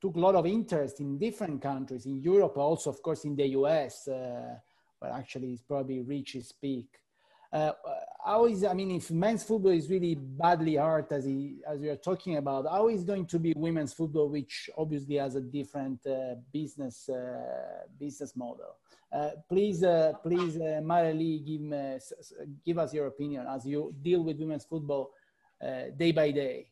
took 0.00 0.16
a 0.16 0.20
lot 0.20 0.34
of 0.34 0.46
interest 0.46 1.00
in 1.00 1.18
different 1.18 1.60
countries 1.60 2.06
in 2.06 2.20
Europe, 2.20 2.56
also 2.56 2.90
of 2.90 3.02
course 3.02 3.24
in 3.24 3.34
the 3.34 3.46
US, 3.48 4.08
uh, 4.08 4.54
but 5.00 5.10
actually 5.12 5.52
it's 5.52 5.62
probably 5.62 6.02
reached 6.02 6.34
its 6.34 6.52
peak. 6.52 6.86
Uh, 7.52 7.72
how 8.24 8.46
is 8.46 8.64
I 8.64 8.74
mean, 8.74 8.90
if 8.90 9.10
men's 9.10 9.44
football 9.44 9.70
is 9.70 9.88
really 9.88 10.16
badly 10.16 10.74
hurt 10.74 11.12
as 11.12 11.24
he, 11.24 11.58
as 11.66 11.80
we 11.80 11.88
are 11.88 11.96
talking 11.96 12.36
about, 12.36 12.66
how 12.68 12.88
is 12.88 13.04
going 13.04 13.26
to 13.26 13.38
be 13.38 13.54
women's 13.56 13.92
football, 13.92 14.28
which 14.28 14.68
obviously 14.76 15.16
has 15.16 15.36
a 15.36 15.40
different 15.40 16.04
uh, 16.06 16.34
business 16.52 17.08
uh, 17.08 17.86
business 17.98 18.34
model? 18.36 18.76
Uh, 19.16 19.30
please, 19.48 19.82
uh, 19.82 20.12
please, 20.22 20.58
uh, 20.58 20.80
Marely, 20.84 21.40
give, 21.40 21.62
give 22.66 22.78
us 22.78 22.92
your 22.92 23.06
opinion 23.06 23.46
as 23.48 23.64
you 23.64 23.94
deal 24.02 24.22
with 24.22 24.38
women's 24.38 24.66
football 24.66 25.10
uh, 25.62 25.84
day 25.96 26.12
by 26.12 26.30
day. 26.30 26.66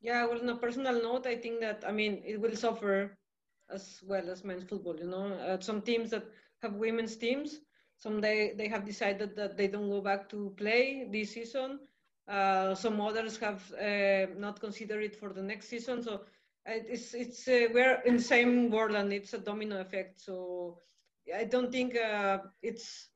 Yeah, 0.00 0.26
well, 0.26 0.38
on 0.40 0.48
a 0.48 0.54
personal 0.54 1.02
note, 1.02 1.26
I 1.26 1.34
think 1.34 1.60
that, 1.60 1.82
I 1.84 1.90
mean, 1.90 2.22
it 2.24 2.40
will 2.40 2.54
suffer 2.54 3.18
as 3.68 4.00
well 4.06 4.30
as 4.30 4.44
men's 4.44 4.62
football, 4.62 4.96
you 4.96 5.08
know. 5.08 5.26
Uh, 5.32 5.58
some 5.58 5.82
teams 5.82 6.10
that 6.10 6.24
have 6.62 6.74
women's 6.74 7.16
teams, 7.16 7.58
some 7.96 8.20
they, 8.20 8.52
they 8.56 8.68
have 8.68 8.84
decided 8.84 9.34
that 9.34 9.56
they 9.56 9.66
don't 9.66 9.90
go 9.90 10.00
back 10.00 10.28
to 10.28 10.54
play 10.56 11.08
this 11.10 11.32
season. 11.32 11.80
Uh, 12.28 12.76
some 12.76 13.00
others 13.00 13.38
have 13.38 13.64
not 14.38 14.60
considered 14.60 15.02
it 15.02 15.16
for 15.16 15.32
the 15.32 15.42
next 15.42 15.68
season. 15.68 16.00
So 16.00 16.20
it's, 16.64 17.12
it's 17.12 17.44
we're 17.48 18.02
in 18.04 18.18
the 18.18 18.22
same 18.22 18.70
world 18.70 18.94
and 18.94 19.12
it's 19.12 19.32
a 19.34 19.38
domino 19.38 19.80
effect. 19.80 20.20
So 20.20 20.78
I 21.32 21.44
don't 21.44 21.70
think 21.70 21.96
uh, 21.96 22.38
it's 22.62 23.08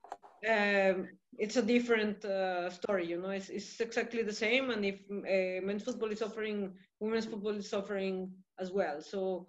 um, 0.49 1.09
it's 1.38 1.57
a 1.57 1.62
different 1.62 2.25
uh, 2.25 2.71
story. 2.71 3.07
You 3.07 3.21
know, 3.21 3.31
it's, 3.31 3.49
it's 3.49 3.81
exactly 3.81 4.23
the 4.23 4.33
same. 4.33 4.71
And 4.71 4.85
if 4.85 5.01
uh, 5.11 5.64
men's 5.66 5.83
football 5.83 6.11
is 6.11 6.18
suffering, 6.21 6.73
women's 7.01 7.27
football 7.27 7.57
is 7.57 7.68
suffering 7.68 8.31
as 8.59 8.71
well. 8.71 9.01
So 9.01 9.49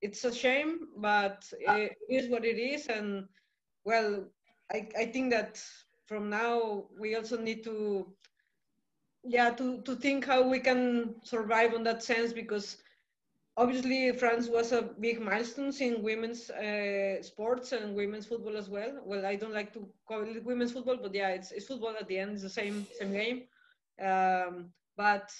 it's 0.00 0.24
a 0.24 0.32
shame, 0.34 0.88
but 0.96 1.44
it 1.60 1.96
is 2.08 2.28
what 2.28 2.44
it 2.44 2.58
is. 2.58 2.86
And 2.86 3.26
well, 3.84 4.26
I, 4.72 4.88
I 4.98 5.06
think 5.06 5.30
that 5.32 5.62
from 6.06 6.30
now 6.30 6.86
we 6.98 7.16
also 7.16 7.40
need 7.40 7.64
to 7.64 8.06
yeah 9.24 9.50
to 9.50 9.80
to 9.82 9.96
think 9.96 10.24
how 10.24 10.48
we 10.48 10.60
can 10.60 11.14
survive 11.24 11.74
on 11.74 11.82
that 11.84 12.02
sense 12.02 12.32
because 12.32 12.78
obviously 13.56 14.12
France 14.12 14.48
was 14.48 14.72
a 14.72 14.82
big 14.82 15.20
milestone 15.20 15.72
in 15.80 16.02
women's 16.02 16.50
uh, 16.50 17.22
sports 17.22 17.72
and 17.72 17.94
women's 17.94 18.26
football 18.26 18.56
as 18.56 18.68
well. 18.68 19.00
Well, 19.04 19.24
I 19.24 19.36
don't 19.36 19.54
like 19.54 19.72
to 19.74 19.88
call 20.06 20.22
it 20.22 20.44
women's 20.44 20.72
football, 20.72 20.98
but 21.00 21.14
yeah, 21.14 21.30
it's, 21.30 21.52
it's 21.52 21.66
football 21.66 21.94
at 21.98 22.06
the 22.06 22.18
end. 22.18 22.32
It's 22.32 22.42
the 22.42 22.50
same 22.50 22.86
same 22.98 23.12
game. 23.12 23.42
Um, 24.00 24.70
but 24.96 25.32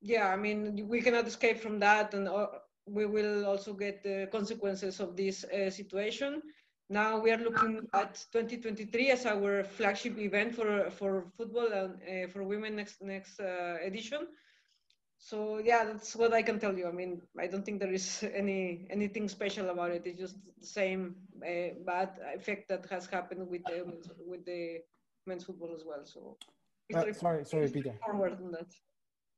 yeah, 0.00 0.28
I 0.28 0.36
mean, 0.36 0.86
we 0.88 1.00
cannot 1.00 1.26
escape 1.26 1.58
from 1.60 1.80
that, 1.80 2.14
and 2.14 2.28
uh, 2.28 2.46
we 2.86 3.06
will 3.06 3.44
also 3.46 3.72
get 3.72 4.02
the 4.02 4.28
consequences 4.30 5.00
of 5.00 5.16
this 5.16 5.44
uh, 5.44 5.70
situation. 5.70 6.42
Now 6.90 7.18
we 7.20 7.30
are 7.30 7.36
looking 7.36 7.86
at 7.92 8.14
2023 8.32 9.10
as 9.10 9.26
our 9.26 9.62
flagship 9.62 10.16
event 10.18 10.54
for 10.54 10.90
for 10.90 11.26
football 11.36 11.70
and 11.70 11.94
uh, 12.02 12.28
for 12.32 12.44
women 12.44 12.76
next 12.76 13.02
next 13.02 13.40
uh, 13.40 13.76
edition 13.84 14.26
so 15.18 15.58
yeah 15.58 15.84
that's 15.84 16.14
what 16.14 16.32
i 16.32 16.42
can 16.42 16.58
tell 16.58 16.76
you. 16.76 16.86
I 16.88 16.92
mean 16.92 17.20
i 17.38 17.46
don't 17.46 17.64
think 17.64 17.80
there 17.80 17.92
is 17.92 18.24
any 18.34 18.86
anything 18.90 19.28
special 19.28 19.70
about 19.70 19.90
it. 19.90 20.02
It's 20.06 20.18
just 20.18 20.36
the 20.60 20.66
same 20.66 21.16
uh, 21.42 21.74
bad 21.84 22.10
effect 22.34 22.68
that 22.68 22.86
has 22.90 23.06
happened 23.06 23.48
with 23.48 23.62
the 23.64 23.84
with 24.26 24.44
the 24.44 24.78
men's 25.26 25.44
football 25.44 25.74
as 25.74 25.84
well. 25.84 26.04
So 26.04 26.36
uh, 26.94 27.12
sorry 27.12 27.44
sorry 27.44 27.68
peter. 27.68 27.94
forward 28.04 28.38
on 28.44 28.52
that. 28.52 28.72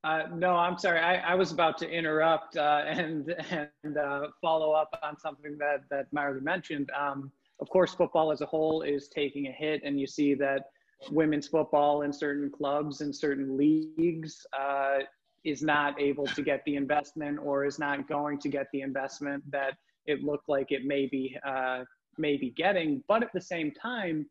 Uh, 0.03 0.23
no, 0.33 0.55
I'm 0.55 0.79
sorry. 0.79 0.99
I, 0.99 1.17
I, 1.17 1.35
was 1.35 1.51
about 1.51 1.77
to 1.77 1.87
interrupt 1.87 2.57
uh, 2.57 2.83
and 2.87 3.35
and 3.83 3.97
uh, 3.97 4.27
follow 4.41 4.71
up 4.71 4.97
on 5.03 5.19
something 5.19 5.57
that 5.59 5.83
that 5.89 6.11
Marely 6.13 6.41
mentioned. 6.41 6.89
Um, 6.99 7.31
of 7.59 7.69
course, 7.69 7.93
football 7.93 8.31
as 8.31 8.41
a 8.41 8.45
whole 8.47 8.81
is 8.81 9.07
taking 9.07 9.47
a 9.47 9.51
hit, 9.51 9.81
and 9.83 9.99
you 9.99 10.07
see 10.07 10.33
that 10.35 10.71
women's 11.11 11.47
football 11.47 12.01
in 12.01 12.11
certain 12.11 12.49
clubs 12.49 13.01
and 13.01 13.15
certain 13.15 13.57
leagues 13.57 14.45
uh, 14.59 14.99
is 15.43 15.61
not 15.61 15.99
able 15.99 16.27
to 16.27 16.41
get 16.41 16.61
the 16.65 16.75
investment 16.75 17.39
or 17.41 17.65
is 17.65 17.79
not 17.79 18.07
going 18.07 18.39
to 18.39 18.49
get 18.49 18.67
the 18.73 18.81
investment 18.81 19.43
that 19.51 19.75
it 20.05 20.23
looked 20.23 20.47
like 20.47 20.71
it 20.71 20.85
may 20.85 21.07
be 21.07 21.37
uh, 21.45 21.83
may 22.17 22.37
be 22.37 22.51
getting. 22.51 23.03
But 23.07 23.23
at 23.23 23.31
the 23.33 23.41
same 23.41 23.71
time, 23.71 24.25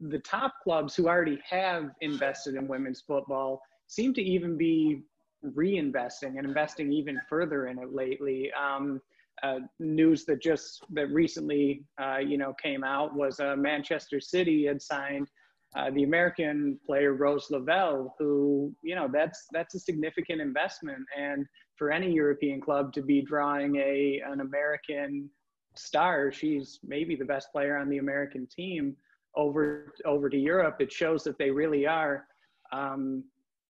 the 0.00 0.18
top 0.20 0.54
clubs 0.62 0.94
who 0.94 1.08
already 1.08 1.38
have 1.48 1.90
invested 2.00 2.54
in 2.54 2.66
women's 2.66 3.02
football 3.02 3.60
seem 3.86 4.14
to 4.14 4.22
even 4.22 4.56
be 4.56 5.02
reinvesting 5.44 6.38
and 6.38 6.46
investing 6.46 6.92
even 6.92 7.20
further 7.28 7.66
in 7.66 7.78
it 7.78 7.92
lately. 7.92 8.50
Um, 8.52 9.00
uh, 9.42 9.60
news 9.78 10.26
that 10.26 10.42
just 10.42 10.84
that 10.90 11.10
recently, 11.10 11.82
uh, 12.00 12.18
you 12.18 12.36
know, 12.36 12.54
came 12.62 12.84
out 12.84 13.14
was 13.14 13.40
uh, 13.40 13.56
Manchester 13.56 14.20
City 14.20 14.66
had 14.66 14.82
signed 14.82 15.28
uh, 15.76 15.90
the 15.90 16.02
American 16.02 16.78
player 16.84 17.14
Rose 17.14 17.46
Lavelle, 17.50 18.14
who 18.18 18.74
you 18.82 18.94
know 18.94 19.08
that's 19.12 19.46
that's 19.52 19.74
a 19.74 19.80
significant 19.80 20.40
investment, 20.40 21.04
and 21.16 21.46
for 21.76 21.90
any 21.92 22.12
European 22.12 22.60
club 22.60 22.92
to 22.94 23.02
be 23.02 23.22
drawing 23.22 23.76
a 23.76 24.20
an 24.26 24.40
American 24.40 25.30
star, 25.76 26.32
she's 26.32 26.80
maybe 26.82 27.14
the 27.14 27.24
best 27.24 27.52
player 27.52 27.76
on 27.76 27.88
the 27.88 27.98
American 27.98 28.46
team 28.46 28.96
over 29.36 29.94
over 30.04 30.28
to 30.28 30.36
Europe. 30.36 30.76
It 30.80 30.92
shows 30.92 31.22
that 31.24 31.38
they 31.38 31.50
really 31.50 31.86
are 31.86 32.26
um, 32.72 33.24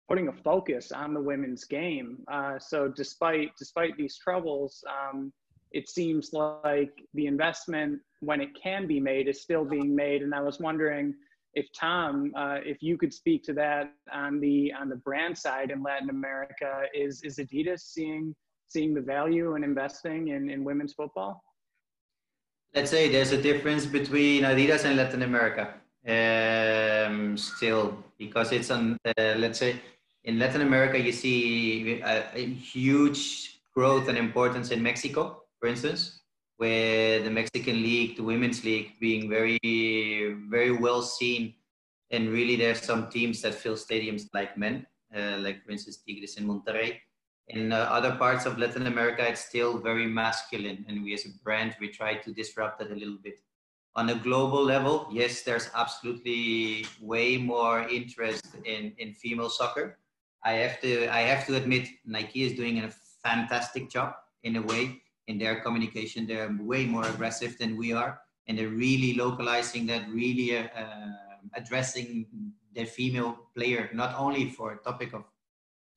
putting 0.07 0.29
a 0.29 0.33
focus 0.33 0.91
on 0.91 1.13
the 1.13 1.21
women's 1.21 1.65
game. 1.65 2.19
Uh, 2.31 2.57
so 2.59 2.87
despite 2.87 3.51
despite 3.57 3.97
these 3.97 4.17
troubles, 4.17 4.83
um, 4.89 5.33
it 5.71 5.89
seems 5.89 6.31
like 6.33 6.93
the 7.13 7.27
investment 7.27 7.99
when 8.21 8.41
it 8.41 8.49
can 8.61 8.87
be 8.87 8.99
made 8.99 9.27
is 9.27 9.41
still 9.41 9.65
being 9.65 9.95
made. 9.95 10.23
And 10.23 10.33
I 10.33 10.41
was 10.41 10.59
wondering 10.59 11.13
if 11.53 11.67
Tom, 11.73 12.31
uh, 12.35 12.57
if 12.63 12.81
you 12.81 12.97
could 12.97 13.13
speak 13.13 13.43
to 13.43 13.53
that 13.53 13.93
on 14.11 14.39
the 14.39 14.73
on 14.73 14.89
the 14.89 14.95
brand 14.95 15.37
side 15.37 15.71
in 15.71 15.81
Latin 15.81 16.09
America, 16.09 16.83
is 16.93 17.21
is 17.23 17.37
Adidas 17.37 17.81
seeing 17.81 18.35
seeing 18.67 18.93
the 18.93 19.01
value 19.01 19.55
and 19.55 19.63
in 19.63 19.71
investing 19.71 20.29
in, 20.29 20.49
in 20.49 20.63
women's 20.63 20.93
football? 20.93 21.43
Let's 22.75 22.91
say 22.91 23.09
there's 23.09 23.31
a 23.31 23.41
difference 23.41 23.85
between 23.85 24.43
Adidas 24.43 24.85
and 24.85 24.95
Latin 24.95 25.23
America 25.23 25.73
um, 26.07 27.35
still 27.35 28.03
because 28.17 28.51
it's 28.51 28.69
on 28.69 28.97
uh, 29.05 29.35
let's 29.37 29.59
say 29.59 29.81
in 30.23 30.37
Latin 30.37 30.61
America 30.61 30.99
you 30.99 31.11
see 31.11 32.01
a, 32.01 32.23
a 32.35 32.45
huge 32.45 33.59
growth 33.73 34.07
and 34.07 34.17
importance 34.17 34.71
in 34.71 34.83
Mexico, 34.83 35.43
for 35.59 35.67
instance, 35.67 36.18
with 36.59 37.23
the 37.23 37.31
Mexican 37.31 37.81
League, 37.81 38.17
the 38.17 38.23
Women's 38.23 38.63
League 38.65 38.99
being 38.99 39.29
very, 39.29 39.57
very 40.49 40.71
well 40.71 41.01
seen. 41.01 41.53
And 42.11 42.29
really, 42.29 42.55
there's 42.55 42.81
some 42.81 43.09
teams 43.09 43.41
that 43.41 43.55
fill 43.55 43.75
stadiums 43.75 44.27
like 44.33 44.57
men, 44.57 44.85
uh, 45.15 45.37
like 45.37 45.63
for 45.63 45.71
instance 45.71 45.97
Tigres 46.05 46.35
in 46.35 46.45
Monterrey. 46.45 46.97
In 47.47 47.71
uh, 47.71 47.87
other 47.89 48.15
parts 48.15 48.45
of 48.45 48.59
Latin 48.59 48.87
America, 48.87 49.25
it's 49.27 49.45
still 49.45 49.79
very 49.79 50.05
masculine. 50.05 50.85
And 50.87 51.03
we 51.03 51.13
as 51.13 51.25
a 51.25 51.29
brand, 51.43 51.75
we 51.79 51.89
try 51.89 52.15
to 52.15 52.33
disrupt 52.33 52.79
that 52.79 52.91
a 52.91 52.95
little 52.95 53.17
bit. 53.23 53.39
On 53.95 54.09
a 54.09 54.15
global 54.15 54.63
level, 54.63 55.07
yes, 55.11 55.41
there's 55.41 55.69
absolutely 55.73 56.85
way 57.01 57.37
more 57.37 57.87
interest 57.87 58.45
in, 58.65 58.93
in 58.97 59.13
female 59.13 59.49
soccer. 59.49 59.97
I 60.43 60.53
have 60.53 60.79
to 60.81 61.13
I 61.13 61.21
have 61.21 61.45
to 61.47 61.55
admit 61.55 61.87
Nike 62.05 62.43
is 62.43 62.53
doing 62.53 62.79
a 62.79 62.91
fantastic 63.23 63.89
job 63.89 64.13
in 64.43 64.55
a 64.55 64.61
way 64.61 65.01
in 65.29 65.37
their 65.37 65.61
communication. 65.61 66.27
They're 66.27 66.53
way 66.59 66.85
more 66.85 67.05
aggressive 67.07 67.57
than 67.57 67.77
we 67.77 67.93
are, 67.93 68.19
and 68.47 68.57
they're 68.57 68.75
really 68.87 69.13
localizing 69.13 69.85
that, 69.87 70.09
really 70.09 70.57
uh, 70.57 70.65
addressing 71.53 72.25
the 72.73 72.85
female 72.85 73.31
player, 73.55 73.89
not 73.93 74.11
only 74.17 74.49
for 74.49 74.73
a 74.73 74.77
topic 74.77 75.13
of, 75.13 75.23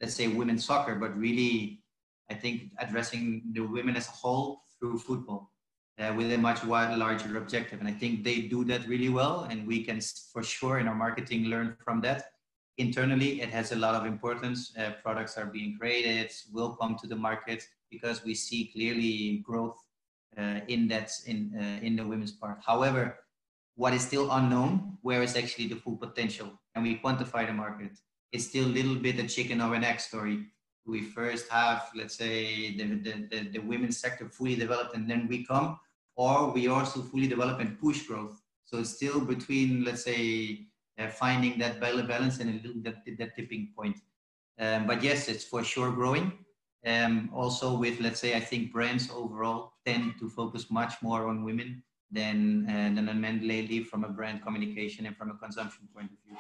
let's 0.01 0.15
say, 0.15 0.29
women's 0.29 0.65
soccer, 0.65 0.95
but 0.95 1.17
really, 1.17 1.83
I 2.31 2.35
think, 2.35 2.73
addressing 2.79 3.25
the 3.53 3.61
women 3.61 3.97
as 3.97 4.07
a 4.09 4.17
whole 4.23 4.63
through 4.79 4.99
football. 4.99 5.51
Uh, 5.99 6.13
with 6.17 6.33
a 6.33 6.39
much 6.39 6.65
wide, 6.65 6.97
larger 6.97 7.37
objective. 7.37 7.79
And 7.79 7.87
I 7.87 7.93
think 7.93 8.25
they 8.25 8.41
do 8.55 8.65
that 8.65 8.89
really 8.89 9.11
well. 9.11 9.47
And 9.51 9.67
we 9.67 9.85
can, 9.85 10.01
for 10.33 10.43
sure, 10.43 10.79
in 10.79 10.89
our 10.89 10.95
marketing, 10.95 11.45
learn 11.45 11.77
from 11.85 12.01
that 12.01 12.25
internally 12.79 13.43
it 13.43 13.51
has 13.51 13.73
a 13.73 13.77
lot 13.77 13.95
of 13.95 14.07
importance 14.07 14.73
uh, 14.79 14.93
products 15.03 15.37
are 15.37 15.47
being 15.47 15.77
created 15.79 16.33
will 16.53 16.73
come 16.81 16.97
to 17.01 17.07
the 17.07 17.17
market 17.29 17.63
because 17.93 18.25
we 18.25 18.35
see 18.35 18.71
clearly 18.75 19.45
growth 19.47 19.79
uh, 20.39 20.61
in 20.69 20.89
that 20.89 21.13
in 21.27 21.39
uh, 21.63 21.87
in 21.87 21.95
the 21.95 22.07
women's 22.07 22.33
part. 22.33 22.59
However, 22.67 23.19
what 23.77 23.93
is 23.95 24.03
still 24.03 24.31
unknown, 24.33 24.99
where 25.03 25.23
is 25.23 25.37
actually 25.37 25.69
the 25.69 25.77
full 25.77 25.97
potential? 25.97 26.49
And 26.75 26.85
we 26.85 26.99
quantify 26.99 27.47
the 27.47 27.53
market. 27.53 27.93
It's 28.33 28.47
still 28.47 28.67
a 28.67 28.75
little 28.79 28.97
bit 28.97 29.19
a 29.19 29.29
chicken 29.29 29.61
or 29.61 29.75
an 29.75 29.85
egg 29.85 30.01
story. 30.01 30.47
We 30.85 31.03
first 31.03 31.49
have, 31.51 31.91
let's 31.95 32.17
say, 32.17 32.77
the, 32.77 32.85
the, 33.05 33.29
the, 33.31 33.49
the 33.53 33.59
women's 33.59 33.99
sector 33.99 34.29
fully 34.29 34.57
developed 34.57 34.97
and 34.97 35.09
then 35.09 35.29
we 35.29 35.45
come, 35.45 35.79
or 36.17 36.51
we 36.51 36.69
also 36.69 37.03
fully 37.03 37.29
develop 37.29 37.61
and 37.61 37.79
push 37.79 38.03
growth. 38.03 38.41
So 38.65 38.79
it's 38.79 38.91
still 38.97 39.21
between, 39.21 39.85
let's 39.85 40.05
say, 40.05 40.67
uh, 40.99 41.09
finding 41.09 41.59
that 41.59 41.81
balance 41.81 42.41
and 42.41 42.51
a 42.51 42.67
little 42.67 42.83
that, 42.83 42.97
that 43.19 43.37
tipping 43.37 43.73
point. 43.77 43.97
Um, 44.59 44.87
but 44.87 45.03
yes, 45.03 45.29
it's 45.29 45.45
for 45.45 45.63
sure 45.63 45.93
growing. 45.93 46.33
Um, 46.85 47.31
also 47.33 47.77
with, 47.77 48.01
let's 48.01 48.19
say, 48.21 48.35
I 48.35 48.41
think 48.41 48.73
brands 48.73 49.09
overall 49.11 49.75
tend 49.87 50.15
to 50.19 50.29
focus 50.29 50.71
much 50.71 50.95
more 51.01 51.29
on 51.29 51.45
women 51.45 51.83
than, 52.11 52.67
uh, 52.69 52.95
than 52.95 53.09
on 53.09 53.21
men 53.21 53.47
lately 53.47 53.85
from 53.85 54.05
a 54.05 54.09
brand 54.09 54.43
communication 54.43 55.07
and 55.07 55.17
from 55.17 55.31
a 55.31 55.35
consumption 55.35 55.89
point 55.95 56.11
of 56.11 56.19
view. 56.27 56.37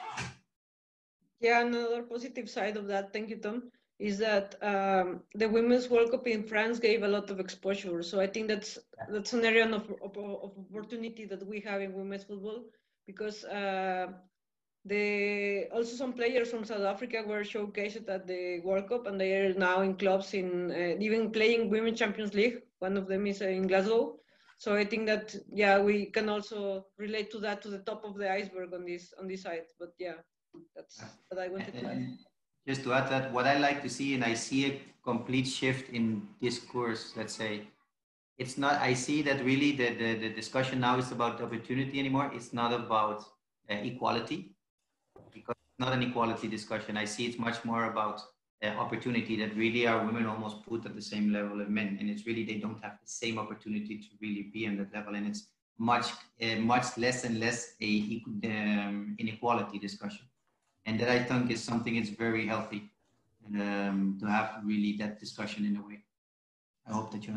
Yeah, 1.41 1.61
another 1.61 2.03
positive 2.03 2.49
side 2.51 2.77
of 2.77 2.87
that, 2.89 3.13
thank 3.13 3.31
you, 3.31 3.37
Tom, 3.37 3.71
is 3.99 4.19
that 4.19 4.57
um, 4.63 5.21
the 5.35 5.49
Women's 5.49 5.89
World 5.89 6.11
Cup 6.11 6.27
in 6.27 6.43
France 6.43 6.79
gave 6.79 7.03
a 7.05 7.09
lot 7.09 7.31
of 7.31 7.39
exposure. 7.39 8.03
So 8.03 8.21
I 8.21 8.27
think 8.27 8.49
that's 8.49 8.79
that's 9.09 9.33
an 9.33 9.45
area 9.45 9.67
of, 9.67 9.91
of, 10.03 10.17
of 10.17 10.53
opportunity 10.71 11.25
that 11.27 11.47
we 11.47 11.61
have 11.61 11.81
in 11.81 11.93
women's 11.93 12.25
football 12.25 12.65
because 13.07 13.45
uh, 13.45 14.07
the 14.85 15.69
also 15.73 15.95
some 15.95 16.13
players 16.13 16.51
from 16.51 16.65
South 16.65 16.83
Africa 16.83 17.23
were 17.27 17.43
showcased 17.43 18.09
at 18.09 18.27
the 18.27 18.61
World 18.61 18.89
Cup, 18.89 19.07
and 19.07 19.21
they 19.21 19.35
are 19.37 19.55
now 19.55 19.83
in 19.83 19.95
clubs 19.95 20.35
in 20.35 20.73
uh, 20.73 20.97
even 20.99 21.31
playing 21.31 21.71
Women 21.71 21.95
Champions 21.95 22.35
League. 22.35 22.63
One 22.81 22.97
of 22.97 23.07
them 23.07 23.27
is 23.27 23.43
uh, 23.43 23.47
in 23.47 23.69
Glasgow. 23.69 24.17
So 24.59 24.75
I 24.75 24.85
think 24.85 25.07
that 25.07 25.35
yeah, 25.53 25.81
we 25.81 26.07
can 26.07 26.29
also 26.29 26.87
relate 26.99 27.31
to 27.33 27.39
that 27.41 27.63
to 27.63 27.69
the 27.69 27.79
top 27.81 28.05
of 28.05 28.17
the 28.17 28.31
iceberg 28.31 28.75
on 28.75 28.85
this 28.85 29.15
on 29.21 29.29
this 29.29 29.43
side. 29.43 29.67
But 29.79 29.93
yeah, 29.99 30.19
that's 30.75 31.01
what 31.29 31.41
I 31.41 31.49
wanted 31.49 31.79
to 31.79 31.87
add. 31.87 32.19
Just 32.67 32.83
to 32.85 32.93
add 32.93 33.11
that, 33.11 33.33
what 33.33 33.47
I 33.47 33.59
like 33.59 33.83
to 33.83 33.89
see, 33.89 34.15
and 34.15 34.25
I 34.25 34.35
see 34.35 34.67
a 34.67 34.81
complete 35.05 35.47
shift 35.47 35.91
in 35.91 36.29
discourse. 36.41 37.13
Let's 37.17 37.35
say, 37.35 37.69
it's 38.39 38.59
not. 38.59 38.81
I 38.81 38.95
see 38.95 39.23
that 39.23 39.45
really 39.45 39.73
the 39.73 39.95
the, 39.95 40.15
the 40.15 40.29
discussion 40.31 40.81
now 40.81 40.99
is 40.99 41.13
about 41.13 41.41
opportunity 41.41 42.01
anymore. 42.01 42.33
It's 42.35 42.53
not 42.53 42.73
about 42.73 43.23
uh, 43.71 43.75
equality 43.75 44.52
not 45.83 45.93
an 45.93 46.03
equality 46.03 46.49
discussion. 46.49 46.97
I 46.97 47.07
see 47.13 47.27
it's 47.27 47.41
much 47.49 47.59
more 47.65 47.85
about 47.93 48.19
uh, 48.63 48.69
opportunity 48.85 49.35
that 49.43 49.57
really 49.57 49.87
are 49.91 50.07
women 50.07 50.27
almost 50.27 50.57
put 50.69 50.87
at 50.87 50.95
the 50.95 51.07
same 51.13 51.33
level 51.33 51.61
as 51.61 51.69
men, 51.69 51.97
and 51.99 52.09
it's 52.09 52.25
really 52.29 52.45
they 52.45 52.59
don't 52.65 52.81
have 52.87 52.97
the 53.05 53.11
same 53.23 53.37
opportunity 53.43 53.95
to 53.99 54.09
really 54.21 54.45
be 54.55 54.67
on 54.69 54.77
that 54.79 54.95
level, 54.95 55.15
and 55.17 55.27
it's 55.27 55.43
much 55.79 56.07
uh, 56.45 56.57
much 56.75 56.87
less 57.05 57.25
and 57.25 57.41
less 57.41 57.75
a 57.91 58.23
um, 58.45 59.17
inequality 59.19 59.79
discussion, 59.79 60.25
and 60.87 60.95
that 61.01 61.11
I 61.17 61.21
think 61.29 61.51
is 61.51 61.63
something 61.71 61.97
it's 61.97 62.15
very 62.27 62.47
healthy 62.47 62.83
um, 63.63 64.17
to 64.21 64.27
have 64.27 64.49
really 64.65 64.93
that 64.99 65.19
discussion 65.19 65.65
in 65.65 65.77
a 65.77 65.83
way. 65.89 65.99
I 66.87 66.93
hope 66.93 67.11
that 67.13 67.27
you 67.27 67.35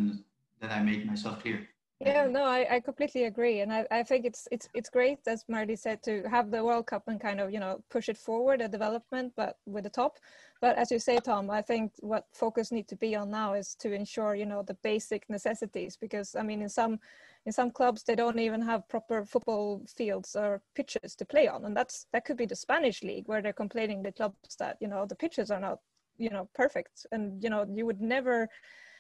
that 0.62 0.71
I 0.71 0.81
made 0.84 1.01
myself 1.12 1.41
clear. 1.41 1.60
Yeah, 2.01 2.27
no, 2.27 2.43
I, 2.43 2.75
I 2.75 2.79
completely 2.81 3.23
agree, 3.23 3.62
and 3.62 3.71
I, 3.71 3.88
I 3.89 4.03
think 4.03 4.25
it's 4.25 4.49
it's 4.51 4.67
it's 4.73 4.89
great, 4.89 5.19
as 5.27 5.45
Marely 5.49 5.77
said, 5.77 6.03
to 6.03 6.23
have 6.29 6.51
the 6.51 6.62
World 6.63 6.88
Cup 6.88 7.03
and 7.08 7.21
kind 7.21 7.39
of 7.39 7.53
you 7.53 7.60
know 7.60 7.84
push 7.89 8.10
it 8.10 8.17
forward, 8.17 8.60
a 8.60 8.67
development, 8.67 9.31
but 9.38 9.58
with 9.65 9.86
the 9.86 9.89
top. 9.89 10.17
But 10.60 10.75
as 10.77 10.91
you 10.91 10.99
say, 10.99 11.19
Tom, 11.19 11.49
I 11.49 11.62
think 11.62 11.93
what 12.01 12.25
focus 12.34 12.69
need 12.73 12.89
to 12.89 12.97
be 12.97 13.15
on 13.15 13.31
now 13.31 13.53
is 13.53 13.75
to 13.75 13.93
ensure 13.93 14.36
you 14.36 14.45
know 14.45 14.62
the 14.62 14.73
basic 14.84 15.29
necessities, 15.29 15.95
because 15.95 16.36
I 16.36 16.43
mean, 16.43 16.62
in 16.62 16.67
some 16.69 16.99
in 17.45 17.53
some 17.53 17.71
clubs 17.71 18.03
they 18.03 18.15
don't 18.15 18.39
even 18.39 18.62
have 18.62 18.88
proper 18.89 19.23
football 19.23 19.81
fields 19.88 20.36
or 20.36 20.62
pitches 20.75 21.15
to 21.15 21.25
play 21.25 21.47
on, 21.47 21.63
and 21.63 21.77
that's 21.77 22.08
that 22.12 22.25
could 22.25 22.38
be 22.38 22.45
the 22.45 22.58
Spanish 22.58 23.03
league 23.03 23.29
where 23.29 23.41
they're 23.41 23.53
complaining 23.53 24.03
the 24.03 24.12
clubs 24.12 24.58
that 24.60 24.75
you 24.81 24.89
know 24.89 25.05
the 25.05 25.15
pitches 25.15 25.49
are 25.49 25.62
not 25.62 25.79
you 26.17 26.29
know 26.29 26.49
perfect, 26.53 27.05
and 27.13 27.41
you 27.41 27.49
know 27.49 27.65
you 27.73 27.86
would 27.86 28.01
never 28.01 28.49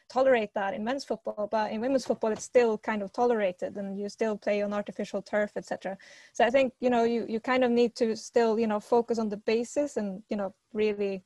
tolerate 0.09 0.53
that 0.53 0.73
in 0.73 0.83
men's 0.83 1.03
football, 1.03 1.47
but 1.51 1.71
in 1.71 1.81
women's 1.81 2.05
football, 2.05 2.31
it's 2.31 2.43
still 2.43 2.77
kind 2.77 3.01
of 3.01 3.11
tolerated, 3.11 3.77
and 3.77 3.99
you 3.99 4.09
still 4.09 4.37
play 4.37 4.61
on 4.61 4.73
artificial 4.73 5.21
turf, 5.21 5.51
etc. 5.55 5.97
So 6.33 6.45
I 6.45 6.49
think 6.49 6.73
you 6.79 6.89
know 6.89 7.03
you 7.03 7.25
you 7.27 7.39
kind 7.39 7.63
of 7.63 7.71
need 7.71 7.95
to 7.95 8.15
still 8.15 8.59
you 8.59 8.67
know 8.67 8.79
focus 8.79 9.19
on 9.19 9.29
the 9.29 9.37
basis 9.37 9.97
and 9.97 10.21
you 10.29 10.37
know 10.37 10.53
really 10.73 11.23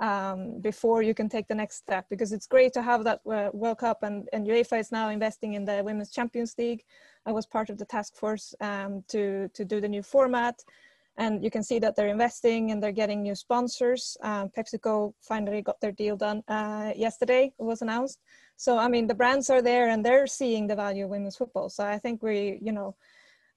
um, 0.00 0.60
before 0.60 1.02
you 1.02 1.14
can 1.14 1.28
take 1.28 1.46
the 1.46 1.54
next 1.54 1.76
step 1.76 2.06
because 2.08 2.32
it's 2.32 2.46
great 2.46 2.72
to 2.72 2.82
have 2.82 3.04
that 3.04 3.20
uh, 3.30 3.50
World 3.52 3.78
Cup 3.78 4.02
and, 4.02 4.28
and 4.32 4.46
UEFA 4.46 4.80
is 4.80 4.90
now 4.90 5.10
investing 5.10 5.54
in 5.54 5.64
the 5.66 5.82
Women's 5.84 6.10
Champions 6.10 6.54
League. 6.56 6.84
I 7.26 7.32
was 7.32 7.46
part 7.46 7.68
of 7.68 7.76
the 7.76 7.84
task 7.84 8.16
force 8.16 8.54
um, 8.60 9.04
to 9.08 9.48
to 9.48 9.64
do 9.64 9.80
the 9.80 9.88
new 9.88 10.02
format 10.02 10.62
and 11.20 11.44
you 11.44 11.50
can 11.50 11.62
see 11.62 11.78
that 11.78 11.94
they're 11.94 12.08
investing 12.08 12.70
and 12.70 12.82
they're 12.82 13.00
getting 13.02 13.22
new 13.22 13.34
sponsors. 13.34 14.16
Um, 14.22 14.48
PepsiCo 14.56 15.12
finally 15.20 15.60
got 15.60 15.78
their 15.80 15.92
deal 15.92 16.16
done 16.16 16.42
uh, 16.48 16.92
yesterday. 16.96 17.52
It 17.60 17.62
was 17.62 17.82
announced. 17.82 18.18
So 18.56 18.78
I 18.78 18.88
mean, 18.88 19.06
the 19.06 19.14
brands 19.14 19.50
are 19.50 19.60
there 19.60 19.90
and 19.90 20.04
they're 20.04 20.26
seeing 20.26 20.66
the 20.66 20.74
value 20.74 21.04
of 21.04 21.10
women's 21.10 21.36
football. 21.36 21.68
So 21.68 21.84
I 21.84 21.98
think 21.98 22.22
we, 22.22 22.58
you 22.62 22.72
know, 22.72 22.96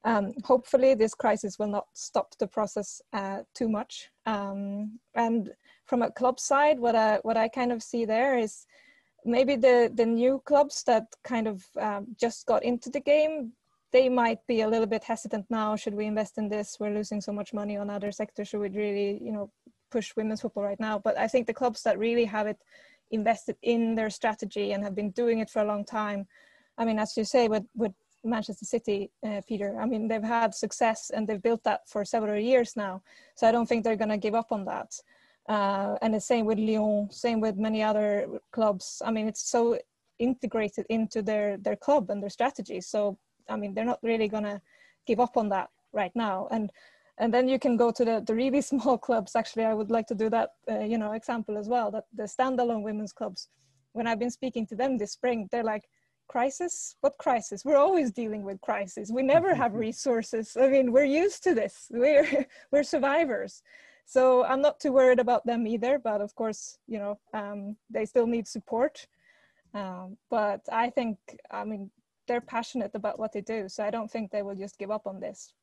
um, 0.03 0.33
hopefully 0.43 0.93
this 0.93 1.13
crisis 1.13 1.57
will 1.57 1.69
not 1.77 1.85
stop 1.93 2.35
the 2.37 2.47
process 2.47 3.01
uh, 3.13 3.39
too 3.55 3.69
much. 3.69 4.09
Um, 4.25 4.99
and 5.15 5.49
from 5.85 6.01
a 6.01 6.11
club 6.11 6.41
side, 6.41 6.77
what 6.79 6.95
I 6.95 7.19
what 7.23 7.37
I 7.37 7.47
kind 7.47 7.71
of 7.71 7.81
see 7.81 8.03
there 8.03 8.37
is 8.37 8.65
maybe 9.23 9.55
the 9.55 9.89
the 9.95 10.05
new 10.05 10.41
clubs 10.45 10.83
that 10.83 11.05
kind 11.23 11.47
of 11.47 11.63
um, 11.79 12.07
just 12.19 12.45
got 12.45 12.63
into 12.63 12.89
the 12.89 12.99
game 12.99 13.53
they 13.93 14.09
might 14.09 14.45
be 14.47 14.61
a 14.61 14.67
little 14.67 14.87
bit 14.87 15.03
hesitant 15.03 15.45
now. 15.49 15.75
Should 15.75 15.93
we 15.93 16.07
invest 16.07 16.37
in 16.37 16.49
this? 16.49 16.77
We're 16.79 16.93
losing 16.93 17.21
so 17.21 17.31
much 17.31 17.53
money 17.53 17.77
on 17.77 17.89
other 17.89 18.11
sectors. 18.11 18.49
Should 18.49 18.59
we 18.59 18.69
really, 18.69 19.19
you 19.23 19.31
know, 19.31 19.51
push 19.91 20.15
women's 20.17 20.41
football 20.41 20.63
right 20.63 20.79
now? 20.79 20.97
But 20.99 21.17
I 21.17 21.27
think 21.27 21.47
the 21.47 21.53
clubs 21.53 21.83
that 21.83 21.99
really 21.99 22.25
have 22.25 22.47
it 22.47 22.57
invested 23.11 23.55
in 23.61 23.95
their 23.95 24.09
strategy 24.09 24.73
and 24.73 24.83
have 24.83 24.95
been 24.95 25.11
doing 25.11 25.39
it 25.39 25.49
for 25.49 25.61
a 25.61 25.65
long 25.65 25.85
time. 25.85 26.27
I 26.79 26.85
mean, 26.85 26.97
as 26.99 27.15
you 27.15 27.23
say, 27.23 27.47
with 27.47 27.65
with 27.75 27.93
Manchester 28.23 28.65
City, 28.65 29.11
uh, 29.27 29.41
Peter. 29.47 29.79
I 29.79 29.85
mean, 29.85 30.07
they've 30.07 30.23
had 30.23 30.55
success 30.55 31.11
and 31.13 31.27
they've 31.27 31.41
built 31.41 31.63
that 31.63 31.81
for 31.87 32.05
several 32.05 32.39
years 32.39 32.75
now. 32.75 33.01
So 33.35 33.47
I 33.47 33.51
don't 33.51 33.67
think 33.67 33.83
they're 33.83 34.03
going 34.03 34.09
to 34.09 34.17
give 34.17 34.33
up 34.33 34.51
on 34.51 34.65
that. 34.65 34.91
Uh, 35.49 35.97
and 36.01 36.13
the 36.13 36.21
same 36.21 36.45
with 36.45 36.57
Lyon, 36.57 37.09
same 37.11 37.41
with 37.41 37.57
many 37.57 37.83
other 37.83 38.39
clubs. 38.51 39.01
I 39.05 39.11
mean, 39.11 39.27
it's 39.27 39.49
so 39.49 39.77
integrated 40.19 40.85
into 40.89 41.21
their 41.21 41.57
their 41.57 41.75
club 41.75 42.09
and 42.09 42.21
their 42.21 42.29
strategy. 42.29 42.79
So 42.81 43.17
I 43.49 43.55
mean, 43.55 43.73
they're 43.73 43.85
not 43.85 43.99
really 44.03 44.27
going 44.27 44.43
to 44.43 44.61
give 45.05 45.19
up 45.19 45.37
on 45.37 45.49
that 45.49 45.69
right 45.91 46.11
now. 46.15 46.47
And 46.51 46.71
and 47.19 47.31
then 47.31 47.47
you 47.47 47.59
can 47.59 47.77
go 47.77 47.91
to 47.91 48.03
the, 48.03 48.23
the 48.25 48.33
really 48.33 48.61
small 48.71 48.97
clubs. 48.97 49.35
Actually, 49.35 49.65
I 49.65 49.73
would 49.73 49.91
like 49.91 50.07
to 50.07 50.15
do 50.15 50.29
that, 50.31 50.49
uh, 50.69 50.79
you 50.79 50.97
know, 50.97 51.11
example 51.11 51.57
as 51.57 51.67
well. 51.67 51.91
That 51.91 52.05
the 52.13 52.23
standalone 52.23 52.83
women's 52.83 53.13
clubs. 53.13 53.49
When 53.91 54.07
I've 54.07 54.17
been 54.17 54.31
speaking 54.31 54.65
to 54.67 54.75
them 54.75 54.97
this 54.97 55.11
spring, 55.11 55.47
they're 55.51 55.63
like, 55.63 55.83
crisis 56.27 56.95
what 57.01 57.17
crisis 57.17 57.65
we're 57.65 57.77
always 57.77 58.11
dealing 58.11 58.43
with 58.43 58.59
crisis 58.61 59.11
we 59.11 59.21
never 59.21 59.53
have 59.61 59.73
resources 59.73 60.57
i 60.59 60.67
mean 60.67 60.91
we're 60.91 61.03
used 61.03 61.43
to 61.43 61.53
this 61.53 61.87
we're 61.91 62.47
we're 62.71 62.83
survivors 62.83 63.61
so 64.05 64.43
i'm 64.45 64.61
not 64.61 64.79
too 64.79 64.91
worried 64.91 65.19
about 65.19 65.45
them 65.45 65.67
either 65.67 65.99
but 65.99 66.21
of 66.21 66.33
course 66.35 66.77
you 66.87 66.97
know 66.97 67.19
um, 67.33 67.75
they 67.89 68.05
still 68.05 68.27
need 68.27 68.47
support 68.47 69.07
um, 69.73 70.17
but 70.29 70.61
i 70.71 70.89
think 70.89 71.17
i 71.51 71.63
mean 71.63 71.89
they're 72.27 72.41
passionate 72.41 72.91
about 72.93 73.19
what 73.19 73.33
they 73.33 73.41
do. 73.41 73.69
So 73.69 73.83
I 73.83 73.89
don't 73.89 74.09
think 74.09 74.31
they 74.31 74.41
will 74.41 74.55
just 74.55 74.77
give 74.77 74.91
up 74.91 75.07
on 75.07 75.19
this. 75.19 75.53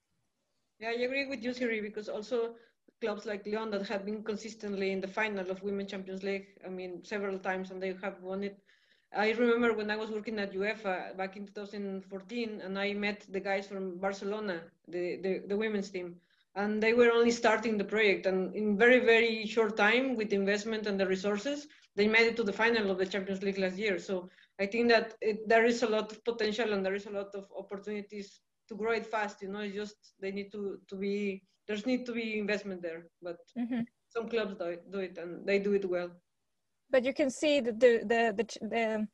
Yeah, 0.78 0.88
I 0.90 1.02
agree 1.02 1.26
with 1.26 1.42
you, 1.42 1.52
Siri, 1.52 1.80
because 1.80 2.08
also 2.08 2.54
clubs 3.00 3.26
like 3.26 3.46
Lyon 3.46 3.70
that 3.70 3.86
have 3.88 4.04
been 4.04 4.22
consistently 4.22 4.92
in 4.92 5.00
the 5.00 5.08
final 5.08 5.50
of 5.50 5.62
Women 5.62 5.86
Champions 5.86 6.22
League, 6.22 6.46
I 6.64 6.68
mean, 6.68 7.04
several 7.04 7.38
times, 7.38 7.70
and 7.70 7.82
they 7.82 7.94
have 8.02 8.22
won 8.22 8.44
it. 8.44 8.58
I 9.12 9.32
remember 9.32 9.72
when 9.72 9.90
I 9.90 9.96
was 9.96 10.10
working 10.10 10.38
at 10.38 10.52
UEFA 10.52 11.16
back 11.16 11.36
in 11.36 11.46
2014, 11.46 12.60
and 12.62 12.78
I 12.78 12.92
met 12.94 13.26
the 13.28 13.40
guys 13.40 13.66
from 13.66 13.98
Barcelona, 13.98 14.62
the, 14.86 15.16
the, 15.16 15.42
the 15.48 15.56
women's 15.56 15.90
team, 15.90 16.16
and 16.54 16.82
they 16.82 16.92
were 16.92 17.10
only 17.10 17.30
starting 17.30 17.76
the 17.76 17.84
project. 17.84 18.26
And 18.26 18.54
in 18.54 18.76
very, 18.78 19.00
very 19.00 19.46
short 19.46 19.76
time, 19.76 20.16
with 20.16 20.32
investment 20.32 20.86
and 20.86 20.98
the 20.98 21.06
resources, 21.06 21.66
they 21.96 22.06
made 22.06 22.26
it 22.26 22.36
to 22.36 22.44
the 22.44 22.52
final 22.52 22.90
of 22.90 22.98
the 22.98 23.06
Champions 23.06 23.42
League 23.42 23.58
last 23.58 23.76
year. 23.76 23.98
So 23.98 24.28
I 24.60 24.66
think 24.66 24.90
that 24.90 25.14
it, 25.22 25.48
there 25.48 25.64
is 25.64 25.82
a 25.82 25.88
lot 25.88 26.12
of 26.12 26.22
potential 26.24 26.72
and 26.72 26.84
there 26.84 26.94
is 26.94 27.06
a 27.06 27.10
lot 27.10 27.34
of 27.34 27.46
opportunities 27.56 28.40
to 28.68 28.76
grow 28.76 28.92
it 28.92 29.06
fast. 29.06 29.40
You 29.42 29.48
know, 29.48 29.60
it's 29.60 29.74
just 29.74 29.96
they 30.20 30.30
need 30.30 30.52
to 30.52 30.78
to 30.88 30.96
be 30.96 31.42
there's 31.66 31.86
need 31.86 32.04
to 32.06 32.12
be 32.12 32.38
investment 32.38 32.82
there, 32.82 33.06
but 33.22 33.38
mm-hmm. 33.58 33.82
some 34.08 34.28
clubs 34.28 34.54
do 34.58 34.66
it, 34.66 34.90
do 34.92 34.98
it 34.98 35.16
and 35.18 35.46
they 35.46 35.58
do 35.58 35.72
it 35.72 35.88
well. 35.88 36.10
But 36.90 37.04
you 37.04 37.14
can 37.14 37.30
see 37.30 37.60
that 37.60 37.80
the 37.80 38.00
the, 38.04 38.34
the, 38.36 38.68
the 38.68 39.08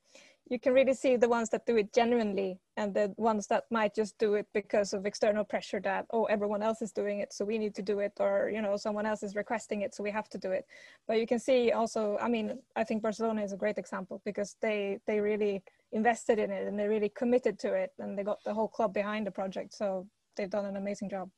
you 0.48 0.60
can 0.60 0.72
really 0.72 0.94
see 0.94 1.16
the 1.16 1.28
ones 1.28 1.48
that 1.50 1.66
do 1.66 1.76
it 1.76 1.92
genuinely 1.92 2.58
and 2.76 2.94
the 2.94 3.12
ones 3.16 3.46
that 3.48 3.64
might 3.70 3.94
just 3.94 4.16
do 4.18 4.34
it 4.34 4.46
because 4.54 4.92
of 4.92 5.04
external 5.04 5.44
pressure 5.44 5.80
that 5.80 6.06
oh 6.12 6.24
everyone 6.24 6.62
else 6.62 6.82
is 6.82 6.92
doing 6.92 7.20
it 7.20 7.32
so 7.32 7.44
we 7.44 7.58
need 7.58 7.74
to 7.74 7.82
do 7.82 7.98
it 7.98 8.12
or 8.20 8.50
you 8.52 8.62
know 8.62 8.76
someone 8.76 9.06
else 9.06 9.22
is 9.22 9.34
requesting 9.34 9.82
it 9.82 9.94
so 9.94 10.02
we 10.02 10.10
have 10.10 10.28
to 10.28 10.38
do 10.38 10.52
it. 10.52 10.64
But 11.08 11.18
you 11.18 11.26
can 11.26 11.38
see 11.38 11.72
also 11.72 12.16
i 12.20 12.28
mean 12.28 12.58
i 12.76 12.84
think 12.84 13.02
barcelona 13.02 13.42
is 13.42 13.52
a 13.52 13.56
great 13.56 13.78
example 13.78 14.22
because 14.24 14.56
they 14.62 14.98
they 15.06 15.20
really 15.20 15.62
invested 15.92 16.38
in 16.38 16.50
it 16.50 16.66
and 16.66 16.78
they 16.78 16.86
really 16.86 17.08
committed 17.08 17.58
to 17.60 17.72
it 17.72 17.90
and 17.98 18.16
they 18.16 18.22
got 18.22 18.42
the 18.44 18.54
whole 18.54 18.68
club 18.68 18.92
behind 18.94 19.26
the 19.26 19.30
project 19.30 19.74
so 19.74 20.06
they've 20.36 20.50
done 20.50 20.66
an 20.66 20.76
amazing 20.76 21.08
job. 21.08 21.30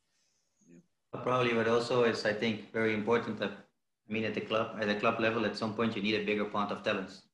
Probably 1.12 1.54
but 1.54 1.68
also 1.68 2.04
is 2.04 2.26
i 2.26 2.32
think 2.32 2.70
very 2.72 2.92
important 2.92 3.38
that 3.38 3.52
i 4.08 4.12
mean 4.12 4.24
at 4.24 4.34
the 4.34 4.42
club 4.42 4.76
at 4.80 4.86
the 4.86 4.94
club 4.94 5.18
level 5.20 5.46
at 5.46 5.56
some 5.56 5.72
point 5.74 5.96
you 5.96 6.02
need 6.02 6.16
a 6.20 6.24
bigger 6.24 6.44
font 6.44 6.70
of 6.70 6.82
talents 6.82 7.27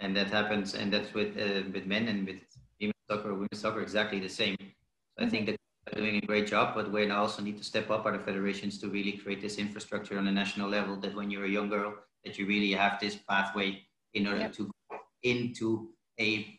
and 0.00 0.16
that 0.16 0.28
happens, 0.28 0.74
and 0.74 0.92
that's 0.92 1.12
with 1.14 1.36
uh, 1.36 1.62
with 1.72 1.86
men 1.86 2.08
and 2.08 2.26
with 2.26 2.40
women's 2.80 3.06
soccer, 3.08 3.32
women's 3.34 3.60
soccer 3.60 3.80
exactly 3.80 4.18
the 4.18 4.28
same. 4.28 4.56
So 4.58 4.64
mm-hmm. 4.64 5.24
I 5.24 5.28
think 5.28 5.46
that 5.46 5.56
they're 5.86 6.02
doing 6.02 6.16
a 6.16 6.26
great 6.26 6.46
job, 6.46 6.74
but 6.74 6.90
we 6.90 7.10
also 7.10 7.42
need 7.42 7.58
to 7.58 7.64
step 7.64 7.90
up 7.90 8.06
our 8.06 8.18
federations 8.18 8.78
to 8.78 8.88
really 8.88 9.12
create 9.12 9.40
this 9.40 9.58
infrastructure 9.58 10.18
on 10.18 10.26
a 10.26 10.32
national 10.32 10.68
level. 10.68 10.96
That 10.96 11.14
when 11.14 11.30
you're 11.30 11.44
a 11.44 11.48
young 11.48 11.68
girl, 11.68 11.94
that 12.24 12.38
you 12.38 12.46
really 12.46 12.72
have 12.72 12.98
this 13.00 13.16
pathway 13.28 13.82
in 14.14 14.26
order 14.26 14.40
yep. 14.40 14.52
to 14.54 14.64
go 14.90 14.98
into 15.22 15.90
a 16.18 16.58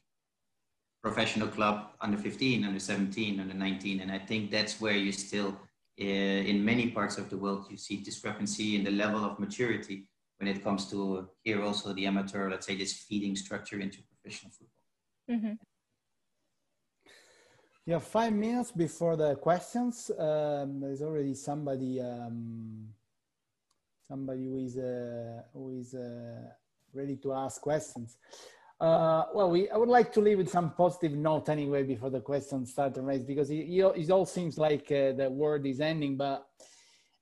professional 1.02 1.48
club 1.48 1.88
under 2.00 2.18
15, 2.18 2.64
under 2.64 2.80
17, 2.80 3.40
under 3.40 3.54
19, 3.56 4.02
and 4.02 4.12
I 4.12 4.20
think 4.20 4.52
that's 4.52 4.80
where 4.80 4.96
you 4.96 5.12
still. 5.12 5.58
Uh, 6.00 6.50
in 6.52 6.64
many 6.66 6.90
parts 6.90 7.18
of 7.18 7.30
the 7.30 7.38
world, 7.38 7.68
you 7.70 7.78
see 7.78 7.98
discrepancy 7.98 8.76
in 8.76 8.84
the 8.84 8.90
level 8.90 9.24
of 9.24 9.38
maturity 9.38 10.08
when 10.42 10.50
it 10.56 10.64
comes 10.64 10.90
to 10.90 11.30
here 11.44 11.62
also 11.62 11.94
the 11.94 12.08
amateur, 12.08 12.50
let's 12.50 12.66
say 12.66 12.76
this 12.76 12.94
feeding 12.94 13.36
structure 13.36 13.80
into 13.80 14.00
professional 14.02 14.52
football. 14.52 15.30
Mm-hmm. 15.30 15.54
Yeah, 17.86 18.00
five 18.00 18.34
minutes 18.34 18.72
before 18.72 19.16
the 19.16 19.36
questions. 19.36 20.10
Um, 20.18 20.80
there's 20.80 21.04
already 21.04 21.36
somebody, 21.36 22.02
um, 22.02 22.88
somebody 24.08 24.46
who 24.46 24.58
is 24.58 24.78
uh, 24.78 25.44
who 25.54 25.80
is 25.80 25.94
uh, 25.94 26.50
ready 26.94 27.18
to 27.18 27.34
ask 27.34 27.62
questions. 27.62 28.18
Uh, 28.80 29.26
well, 29.36 29.52
we, 29.52 29.70
I 29.70 29.78
would 29.78 29.90
like 29.90 30.12
to 30.14 30.22
leave 30.22 30.40
with 30.40 30.50
some 30.50 30.72
positive 30.72 31.14
note 31.14 31.50
anyway 31.50 31.84
before 31.84 32.10
the 32.10 32.20
questions 32.20 32.72
start 32.72 32.96
to 32.96 33.02
raise 33.02 33.24
because 33.24 33.52
it, 33.52 33.68
it 33.70 34.10
all 34.10 34.26
seems 34.26 34.58
like 34.58 34.92
uh, 34.92 35.12
the 35.12 35.30
world 35.30 35.68
is 35.68 35.80
ending, 35.80 36.18
but 36.18 36.48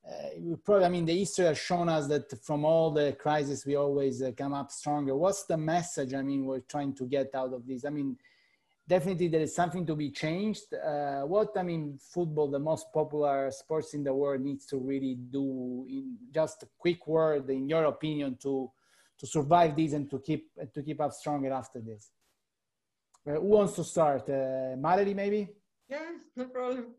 uh, 0.09 0.55
probably, 0.63 0.85
I 0.85 0.89
mean, 0.89 1.05
the 1.05 1.17
history 1.17 1.45
has 1.45 1.57
shown 1.57 1.89
us 1.89 2.07
that 2.07 2.43
from 2.43 2.65
all 2.65 2.91
the 2.91 3.15
crises, 3.19 3.65
we 3.65 3.75
always 3.75 4.21
uh, 4.21 4.31
come 4.35 4.53
up 4.53 4.71
stronger. 4.71 5.15
What's 5.15 5.43
the 5.43 5.57
message? 5.57 6.13
I 6.13 6.21
mean, 6.21 6.45
we're 6.45 6.61
trying 6.61 6.93
to 6.95 7.05
get 7.05 7.35
out 7.35 7.53
of 7.53 7.67
this. 7.67 7.85
I 7.85 7.89
mean, 7.89 8.17
definitely 8.87 9.27
there 9.27 9.41
is 9.41 9.55
something 9.55 9.85
to 9.85 9.95
be 9.95 10.09
changed. 10.09 10.73
Uh, 10.73 11.21
what 11.21 11.55
I 11.57 11.63
mean, 11.63 11.99
football, 12.01 12.49
the 12.49 12.59
most 12.59 12.87
popular 12.91 13.51
sports 13.51 13.93
in 13.93 14.03
the 14.03 14.13
world, 14.13 14.41
needs 14.41 14.65
to 14.67 14.77
really 14.77 15.15
do 15.15 15.85
in 15.87 16.17
just 16.33 16.63
a 16.63 16.67
quick 16.77 17.05
word, 17.07 17.49
in 17.49 17.69
your 17.69 17.85
opinion, 17.85 18.37
to 18.41 18.71
to 19.19 19.27
survive 19.27 19.75
this 19.75 19.91
and 19.93 20.09
to 20.09 20.19
keep 20.19 20.49
to 20.73 20.81
keep 20.81 20.99
up 21.01 21.13
stronger 21.13 21.51
after 21.51 21.79
this. 21.81 22.11
Uh, 23.27 23.33
who 23.33 23.47
wants 23.47 23.73
to 23.73 23.83
start? 23.83 24.27
Uh, 24.29 24.75
maybe. 25.13 25.49
Yes, 25.89 26.21
no 26.35 26.45
problem. 26.45 26.95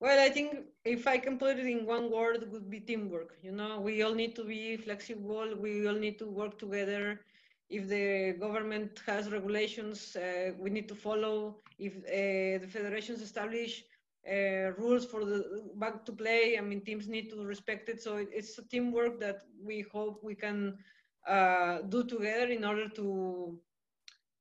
Well, 0.00 0.18
I 0.18 0.30
think 0.30 0.66
if 0.84 1.06
I 1.06 1.18
can 1.18 1.38
put 1.38 1.58
it 1.58 1.66
in 1.66 1.86
one 1.86 2.10
word, 2.10 2.42
it 2.42 2.50
would 2.50 2.70
be 2.70 2.80
teamwork. 2.80 3.36
You 3.42 3.52
know, 3.52 3.80
we 3.80 4.02
all 4.02 4.14
need 4.14 4.34
to 4.36 4.44
be 4.44 4.76
flexible. 4.76 5.54
We 5.56 5.86
all 5.86 5.94
need 5.94 6.18
to 6.20 6.26
work 6.26 6.58
together. 6.58 7.20
If 7.68 7.88
the 7.88 8.36
government 8.40 9.00
has 9.06 9.30
regulations, 9.30 10.16
uh, 10.16 10.52
we 10.58 10.70
need 10.70 10.88
to 10.88 10.94
follow. 10.94 11.58
If 11.78 11.98
uh, 11.98 12.62
the 12.62 12.68
federations 12.68 13.20
establish 13.22 13.84
uh, 14.28 14.72
rules 14.78 15.04
for 15.06 15.24
the 15.24 15.70
back 15.76 16.04
to 16.06 16.12
play, 16.12 16.56
I 16.58 16.62
mean, 16.62 16.80
teams 16.82 17.06
need 17.08 17.30
to 17.30 17.44
respect 17.44 17.88
it. 17.88 18.02
So 18.02 18.16
it's 18.16 18.58
a 18.58 18.66
teamwork 18.68 19.20
that 19.20 19.42
we 19.62 19.82
hope 19.92 20.24
we 20.24 20.34
can 20.34 20.78
uh, 21.26 21.82
do 21.82 22.04
together 22.04 22.46
in 22.48 22.64
order 22.64 22.88
to 22.88 23.60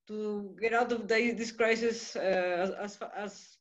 to 0.07 0.55
get 0.59 0.73
out 0.73 0.91
of 0.91 1.07
the, 1.07 1.31
this 1.31 1.51
crisis 1.51 2.15
uh, 2.15 2.19
as, 2.19 2.71
as, 2.71 2.99
as 3.15 3.58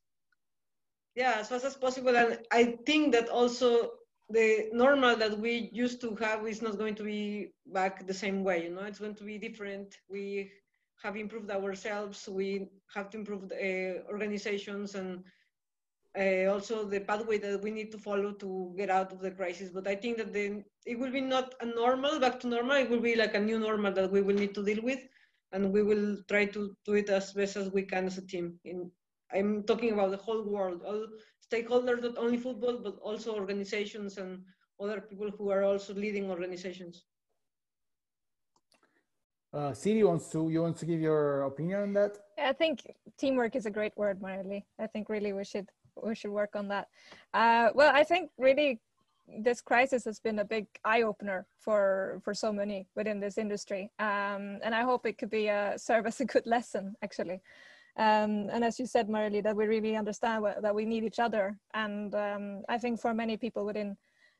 yeah 1.18 1.34
as 1.40 1.48
fast 1.48 1.64
as 1.64 1.76
possible. 1.84 2.16
And 2.16 2.38
i 2.52 2.62
think 2.86 3.12
that 3.14 3.28
also 3.28 3.68
the 4.30 4.68
normal 4.72 5.16
that 5.16 5.34
we 5.44 5.70
used 5.72 6.00
to 6.02 6.14
have 6.16 6.46
is 6.46 6.62
not 6.62 6.78
going 6.78 6.94
to 7.00 7.02
be 7.02 7.52
back 7.78 8.06
the 8.06 8.18
same 8.24 8.44
way 8.44 8.64
you 8.64 8.70
know? 8.74 8.84
It's 8.90 9.02
going 9.04 9.16
to 9.16 9.24
be 9.24 9.38
different. 9.38 9.96
We 10.08 10.50
have 11.02 11.16
improved 11.16 11.50
ourselves. 11.50 12.28
We 12.28 12.68
have 12.94 13.10
to 13.10 13.18
improve 13.18 13.48
the, 13.48 13.56
uh, 13.56 14.12
organizations 14.12 14.94
and 14.94 15.24
uh, 16.22 16.52
also 16.52 16.84
the 16.84 17.00
pathway 17.00 17.38
that 17.38 17.62
we 17.62 17.70
need 17.70 17.90
to 17.92 17.98
follow 17.98 18.32
to 18.32 18.74
get 18.76 18.90
out 18.90 19.12
of 19.12 19.20
the 19.20 19.30
crisis. 19.30 19.70
But 19.70 19.86
i 19.88 19.96
think 20.02 20.18
that 20.18 20.32
the, 20.32 20.62
it 20.86 20.98
will 20.98 21.12
be 21.18 21.20
not 21.20 21.54
a 21.60 21.66
normal 21.66 22.20
back 22.20 22.38
to 22.40 22.46
normal. 22.46 22.76
It 22.76 22.90
will 22.90 23.04
be 23.10 23.16
like 23.16 23.34
a 23.34 23.40
new 23.48 23.58
normal 23.58 23.92
that 23.92 24.12
we 24.12 24.22
will 24.22 24.36
need 24.42 24.54
to 24.54 24.64
deal 24.64 24.82
with. 24.82 25.00
And 25.52 25.72
we 25.72 25.82
will 25.82 26.18
try 26.28 26.44
to 26.44 26.76
do 26.84 26.92
it 26.94 27.08
as 27.08 27.32
best 27.32 27.56
as 27.56 27.70
we 27.72 27.82
can 27.82 28.04
as 28.06 28.18
a 28.18 28.26
team 28.26 28.60
in 28.64 28.90
I'm 29.32 29.62
talking 29.64 29.92
about 29.92 30.10
the 30.10 30.16
whole 30.16 30.42
world, 30.42 30.82
all 30.86 31.06
stakeholders, 31.52 32.02
not 32.02 32.18
only 32.18 32.36
football, 32.36 32.78
but 32.82 32.96
also 33.02 33.34
organizations 33.34 34.18
and 34.18 34.42
other 34.80 35.00
people 35.00 35.30
who 35.30 35.50
are 35.50 35.64
also 35.64 35.94
leading 35.94 36.30
organizations. 36.30 37.04
Uh, 39.52 39.72
Siri 39.72 40.04
wants 40.04 40.28
to, 40.28 40.50
you 40.50 40.62
want 40.62 40.76
to 40.76 40.86
give 40.86 41.00
your 41.00 41.42
opinion 41.42 41.82
on 41.82 41.92
that? 41.94 42.18
I 42.38 42.52
think 42.52 42.82
teamwork 43.18 43.56
is 43.56 43.66
a 43.66 43.70
great 43.70 43.96
word, 43.96 44.20
Marely. 44.20 44.64
I 44.78 44.86
think 44.86 45.08
really 45.08 45.32
we 45.32 45.44
should, 45.44 45.68
we 46.02 46.14
should 46.14 46.30
work 46.30 46.54
on 46.54 46.68
that. 46.68 46.88
Uh, 47.32 47.70
well, 47.74 47.90
I 47.94 48.04
think 48.04 48.30
really 48.38 48.78
this 49.42 49.60
crisis 49.60 50.04
has 50.04 50.20
been 50.20 50.38
a 50.38 50.44
big 50.44 50.66
eye 50.84 51.02
opener 51.02 51.46
for 51.58 52.20
for 52.24 52.32
so 52.32 52.52
many 52.52 52.86
within 52.96 53.20
this 53.20 53.36
industry 53.36 53.90
um, 53.98 54.58
and 54.62 54.74
i 54.74 54.82
hope 54.82 55.06
it 55.06 55.18
could 55.18 55.30
be 55.30 55.48
a 55.48 55.74
serve 55.76 56.06
as 56.06 56.20
a 56.20 56.24
good 56.24 56.46
lesson 56.46 56.94
actually 57.02 57.40
um, 57.98 58.48
and 58.52 58.64
as 58.64 58.78
you 58.78 58.86
said, 58.86 59.08
Marely, 59.08 59.42
that 59.42 59.56
we 59.56 59.66
really 59.66 59.96
understand 59.96 60.42
what, 60.42 60.62
that 60.62 60.74
we 60.74 60.84
need 60.84 61.02
each 61.02 61.18
other. 61.18 61.58
And 61.74 62.14
um, 62.14 62.62
I 62.68 62.78
think 62.78 63.00
for 63.00 63.12
many 63.12 63.36
people 63.36 63.66
within 63.66 63.96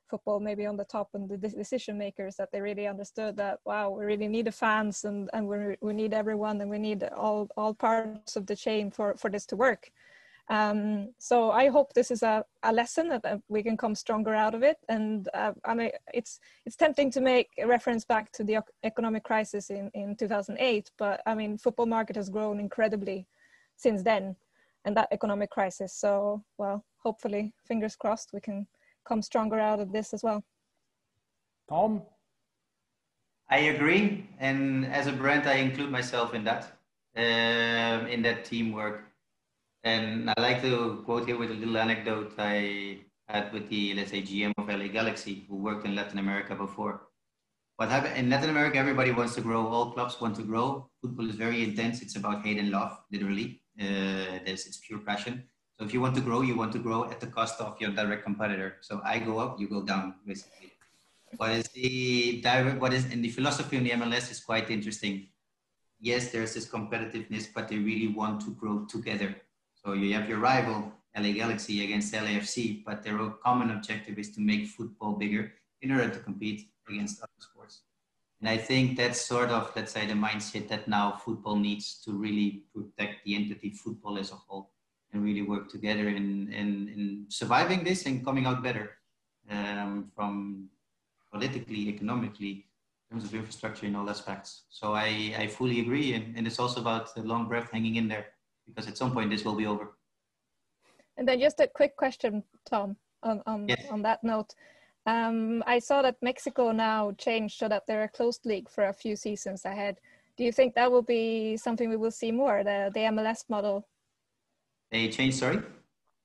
football, 0.08 0.38
maybe 0.38 0.64
on 0.64 0.76
the 0.76 0.84
top 0.84 1.08
and 1.14 1.28
the 1.28 1.36
decision 1.36 1.98
makers, 1.98 2.36
that 2.36 2.50
they 2.52 2.60
really 2.60 2.86
understood 2.86 3.36
that 3.36 3.58
wow, 3.64 3.90
we 3.90 4.04
really 4.04 4.28
need 4.28 4.46
the 4.46 4.52
fans 4.52 5.04
and 5.04 5.28
and 5.32 5.48
we 5.48 5.76
we 5.80 5.92
need 5.92 6.14
everyone 6.14 6.60
and 6.60 6.70
we 6.70 6.78
need 6.78 7.02
all 7.16 7.48
all 7.56 7.74
parts 7.74 8.36
of 8.36 8.46
the 8.46 8.54
chain 8.56 8.92
for 8.92 9.16
for 9.16 9.28
this 9.28 9.44
to 9.46 9.56
work. 9.56 9.90
Um, 10.50 11.12
so 11.18 11.50
I 11.50 11.68
hope 11.68 11.92
this 11.92 12.10
is 12.10 12.22
a, 12.22 12.42
a 12.62 12.72
lesson 12.72 13.08
that, 13.10 13.22
that, 13.24 13.42
we 13.48 13.62
can 13.62 13.76
come 13.76 13.94
stronger 13.94 14.34
out 14.34 14.54
of 14.54 14.62
it. 14.62 14.78
And 14.88 15.28
uh, 15.34 15.52
I 15.64 15.74
mean, 15.74 15.90
it's 16.14 16.40
it's 16.64 16.76
tempting 16.76 17.10
to 17.10 17.20
make 17.20 17.48
a 17.58 17.66
reference 17.66 18.04
back 18.04 18.30
to 18.32 18.44
the 18.44 18.62
economic 18.84 19.24
crisis 19.24 19.68
in 19.68 19.90
in 19.94 20.16
2008, 20.16 20.90
but 20.96 21.20
I 21.26 21.34
mean, 21.34 21.58
football 21.58 21.86
market 21.86 22.16
has 22.16 22.30
grown 22.30 22.60
incredibly 22.60 23.26
since 23.78 24.02
then 24.02 24.36
and 24.84 24.96
that 24.96 25.08
economic 25.10 25.50
crisis. 25.50 25.94
So, 25.94 26.42
well, 26.58 26.84
hopefully, 26.98 27.54
fingers 27.66 27.96
crossed, 27.96 28.30
we 28.32 28.40
can 28.40 28.66
come 29.06 29.22
stronger 29.22 29.58
out 29.58 29.80
of 29.80 29.92
this 29.92 30.12
as 30.12 30.22
well. 30.22 30.44
Tom? 31.68 32.02
I 33.50 33.58
agree. 33.74 34.28
And 34.38 34.86
as 34.86 35.06
a 35.06 35.12
brand, 35.12 35.46
I 35.46 35.54
include 35.54 35.90
myself 35.90 36.34
in 36.34 36.44
that, 36.44 36.62
um, 37.16 38.06
in 38.06 38.22
that 38.22 38.44
teamwork. 38.44 39.04
And 39.84 40.30
I 40.30 40.40
like 40.40 40.60
to 40.62 41.02
quote 41.04 41.26
here 41.26 41.38
with 41.38 41.50
a 41.50 41.54
little 41.54 41.78
anecdote 41.78 42.34
I 42.38 43.00
had 43.28 43.52
with 43.52 43.68
the, 43.68 43.94
let's 43.94 44.10
say, 44.10 44.22
GM 44.22 44.52
of 44.58 44.68
LA 44.68 44.88
Galaxy, 44.88 45.46
who 45.48 45.56
worked 45.56 45.86
in 45.86 45.94
Latin 45.94 46.18
America 46.18 46.54
before. 46.54 47.02
What 47.76 47.90
happened 47.90 48.16
in 48.16 48.28
Latin 48.28 48.50
America, 48.50 48.76
everybody 48.76 49.12
wants 49.12 49.34
to 49.36 49.40
grow. 49.40 49.66
All 49.68 49.92
clubs 49.92 50.20
want 50.20 50.34
to 50.36 50.42
grow. 50.42 50.90
Football 51.00 51.30
is 51.30 51.36
very 51.36 51.62
intense. 51.62 52.02
It's 52.02 52.16
about 52.16 52.44
hate 52.44 52.58
and 52.58 52.70
love, 52.70 52.98
literally 53.12 53.62
Uh, 53.80 54.38
there's 54.44 54.66
it's 54.66 54.78
pure 54.78 54.98
passion. 54.98 55.44
So 55.78 55.84
if 55.84 55.94
you 55.94 56.00
want 56.00 56.16
to 56.16 56.20
grow, 56.20 56.42
you 56.42 56.56
want 56.56 56.72
to 56.72 56.80
grow 56.80 57.04
at 57.04 57.20
the 57.20 57.28
cost 57.28 57.60
of 57.60 57.80
your 57.80 57.90
direct 57.90 58.24
competitor. 58.24 58.76
So 58.80 59.00
I 59.04 59.20
go 59.20 59.38
up, 59.38 59.60
you 59.60 59.68
go 59.68 59.82
down, 59.82 60.14
basically. 60.26 60.72
What 61.36 61.50
is 61.50 61.68
the 61.68 62.40
direct? 62.40 62.80
What 62.80 62.92
is 62.92 63.04
in 63.12 63.22
the 63.22 63.28
philosophy 63.28 63.76
in 63.76 63.84
the 63.84 63.90
MLS 63.90 64.30
is 64.30 64.40
quite 64.40 64.70
interesting. 64.70 65.28
Yes, 66.00 66.32
there's 66.32 66.54
this 66.54 66.66
competitiveness, 66.66 67.46
but 67.54 67.68
they 67.68 67.78
really 67.78 68.08
want 68.08 68.40
to 68.42 68.50
grow 68.52 68.86
together. 68.86 69.36
So 69.74 69.92
you 69.92 70.14
have 70.14 70.28
your 70.28 70.38
rival, 70.38 70.92
LA 71.16 71.32
Galaxy, 71.32 71.84
against 71.84 72.14
LAFC, 72.14 72.84
but 72.84 73.02
their 73.02 73.18
common 73.44 73.70
objective 73.70 74.18
is 74.18 74.30
to 74.34 74.40
make 74.40 74.66
football 74.66 75.12
bigger 75.12 75.52
in 75.82 75.92
order 75.92 76.08
to 76.08 76.18
compete 76.20 76.70
against 76.88 77.20
other 77.20 77.30
sports. 77.38 77.57
And 78.40 78.48
I 78.48 78.56
think 78.56 78.96
that's 78.96 79.20
sort 79.20 79.50
of, 79.50 79.72
let's 79.74 79.92
say, 79.92 80.06
the 80.06 80.14
mindset 80.14 80.68
that 80.68 80.86
now 80.86 81.12
football 81.12 81.56
needs 81.56 82.00
to 82.04 82.12
really 82.12 82.62
protect 82.72 83.24
the 83.24 83.34
entity 83.34 83.70
football 83.70 84.16
as 84.18 84.30
a 84.30 84.36
whole 84.36 84.70
and 85.12 85.24
really 85.24 85.42
work 85.42 85.70
together 85.70 86.08
in, 86.08 86.52
in, 86.52 86.88
in 86.88 87.24
surviving 87.28 87.82
this 87.82 88.06
and 88.06 88.24
coming 88.24 88.46
out 88.46 88.62
better 88.62 88.98
um, 89.50 90.10
from 90.14 90.68
politically, 91.32 91.88
economically, 91.88 92.66
in 93.10 93.16
terms 93.16 93.24
of 93.24 93.34
infrastructure 93.34 93.86
in 93.86 93.96
all 93.96 94.08
aspects. 94.08 94.64
So 94.68 94.94
I, 94.94 95.34
I 95.36 95.46
fully 95.48 95.80
agree. 95.80 96.14
And, 96.14 96.36
and 96.36 96.46
it's 96.46 96.60
also 96.60 96.80
about 96.80 97.14
the 97.14 97.22
long 97.22 97.48
breath 97.48 97.70
hanging 97.72 97.96
in 97.96 98.06
there 98.06 98.26
because 98.66 98.86
at 98.86 98.96
some 98.96 99.12
point 99.12 99.30
this 99.30 99.44
will 99.44 99.56
be 99.56 99.66
over. 99.66 99.96
And 101.16 101.26
then 101.26 101.40
just 101.40 101.58
a 101.58 101.66
quick 101.66 101.96
question, 101.96 102.44
Tom, 102.64 102.96
on, 103.24 103.42
on, 103.46 103.66
yes. 103.68 103.86
on 103.90 104.02
that 104.02 104.22
note. 104.22 104.54
Um, 105.08 105.64
I 105.66 105.78
saw 105.78 106.02
that 106.02 106.16
Mexico 106.20 106.70
now 106.70 107.12
changed 107.12 107.58
so 107.58 107.66
that 107.66 107.86
they're 107.86 108.02
a 108.02 108.08
closed 108.10 108.44
league 108.44 108.68
for 108.68 108.84
a 108.84 108.92
few 108.92 109.16
seasons 109.16 109.64
ahead. 109.64 109.96
Do 110.36 110.44
you 110.44 110.52
think 110.52 110.74
that 110.74 110.92
will 110.92 111.02
be 111.02 111.56
something 111.56 111.88
we 111.88 111.96
will 111.96 112.10
see 112.10 112.30
more, 112.30 112.62
the, 112.62 112.90
the 112.92 113.00
MLS 113.12 113.44
model? 113.48 113.88
They 114.90 115.08
changed, 115.08 115.38
sorry? 115.38 115.62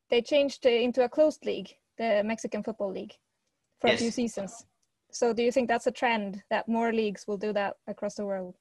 They 0.10 0.22
changed 0.22 0.66
into 0.66 1.06
a 1.06 1.08
closed 1.08 1.46
league, 1.46 1.70
the 1.98 2.24
Mexican 2.26 2.62
Football 2.62 2.92
League, 2.92 3.14
for 3.80 3.88
yes. 3.88 4.00
a 4.00 4.04
few 4.04 4.12
seasons. 4.12 4.66
So 5.12 5.32
do 5.32 5.44
you 5.44 5.52
think 5.52 5.70
that's 5.70 5.88
a 5.88 5.92
trend 5.92 6.44
that 6.50 6.68
more 6.68 6.92
leagues 6.92 7.26
will 7.26 7.38
do 7.38 7.54
that 7.54 7.78
across 7.88 8.16
the 8.16 8.26
world? 8.26 8.56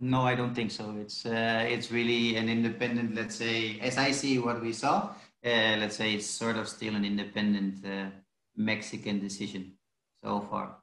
No, 0.00 0.22
I 0.22 0.34
don't 0.34 0.54
think 0.54 0.72
so. 0.72 0.96
It's 1.00 1.26
uh, 1.26 1.64
it's 1.68 1.92
really 1.92 2.36
an 2.36 2.48
independent. 2.48 3.14
Let's 3.14 3.36
say, 3.36 3.78
as 3.80 3.98
I 3.98 4.10
see 4.12 4.38
what 4.38 4.60
we 4.60 4.72
saw, 4.72 5.10
uh, 5.44 5.76
let's 5.78 5.96
say 5.96 6.14
it's 6.14 6.26
sort 6.26 6.56
of 6.56 6.68
still 6.68 6.94
an 6.94 7.04
independent 7.04 7.84
uh, 7.84 8.10
Mexican 8.58 9.20
decision 9.20 9.72
so 10.22 10.46
far. 10.50 10.76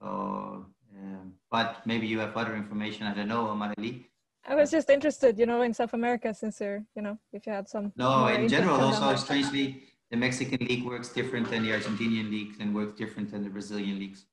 So, 0.00 0.66
um, 0.98 1.34
but 1.50 1.86
maybe 1.86 2.06
you 2.06 2.18
have 2.18 2.36
other 2.36 2.56
information. 2.56 3.06
I 3.06 3.14
don't 3.14 3.28
know, 3.28 3.44
Marely. 3.54 4.06
I 4.48 4.56
was 4.56 4.70
just 4.72 4.90
interested, 4.90 5.38
you 5.38 5.46
know, 5.46 5.62
in 5.62 5.72
South 5.72 5.92
America, 5.92 6.34
since 6.34 6.60
you're, 6.60 6.82
you 6.96 7.02
know, 7.02 7.16
if 7.32 7.46
you 7.46 7.52
had 7.52 7.68
some. 7.68 7.92
No, 7.96 8.26
in 8.26 8.48
general, 8.48 8.80
also 8.80 9.14
strangely, 9.14 9.84
the 10.10 10.16
Mexican 10.16 10.66
league 10.66 10.84
works 10.84 11.10
different 11.10 11.48
than 11.48 11.62
the 11.62 11.70
Argentinian 11.70 12.28
league 12.30 12.54
and 12.58 12.74
works 12.74 12.98
different 12.98 13.30
than 13.30 13.44
the 13.44 13.50
Brazilian 13.50 14.00
leagues. 14.00 14.24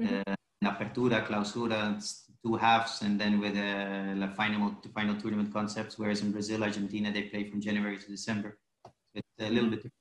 Mm-hmm. 0.00 0.20
Uh, 0.30 0.34
apertura, 0.64 1.26
clausura, 1.26 1.80
two 2.44 2.54
halves, 2.54 3.02
and 3.02 3.20
then 3.20 3.40
with 3.40 3.56
uh, 3.56 4.14
the 4.26 4.32
final, 4.36 4.76
the 4.82 4.90
final 4.90 5.16
tournament 5.16 5.52
concepts. 5.52 5.98
Whereas 5.98 6.20
in 6.22 6.30
Brazil, 6.30 6.62
Argentina, 6.62 7.10
they 7.10 7.22
play 7.22 7.50
from 7.50 7.60
January 7.60 7.98
to 7.98 8.06
December. 8.06 8.58
It's 9.14 9.26
a 9.40 9.50
little 9.50 9.70
bit 9.70 9.82
different. 9.82 9.97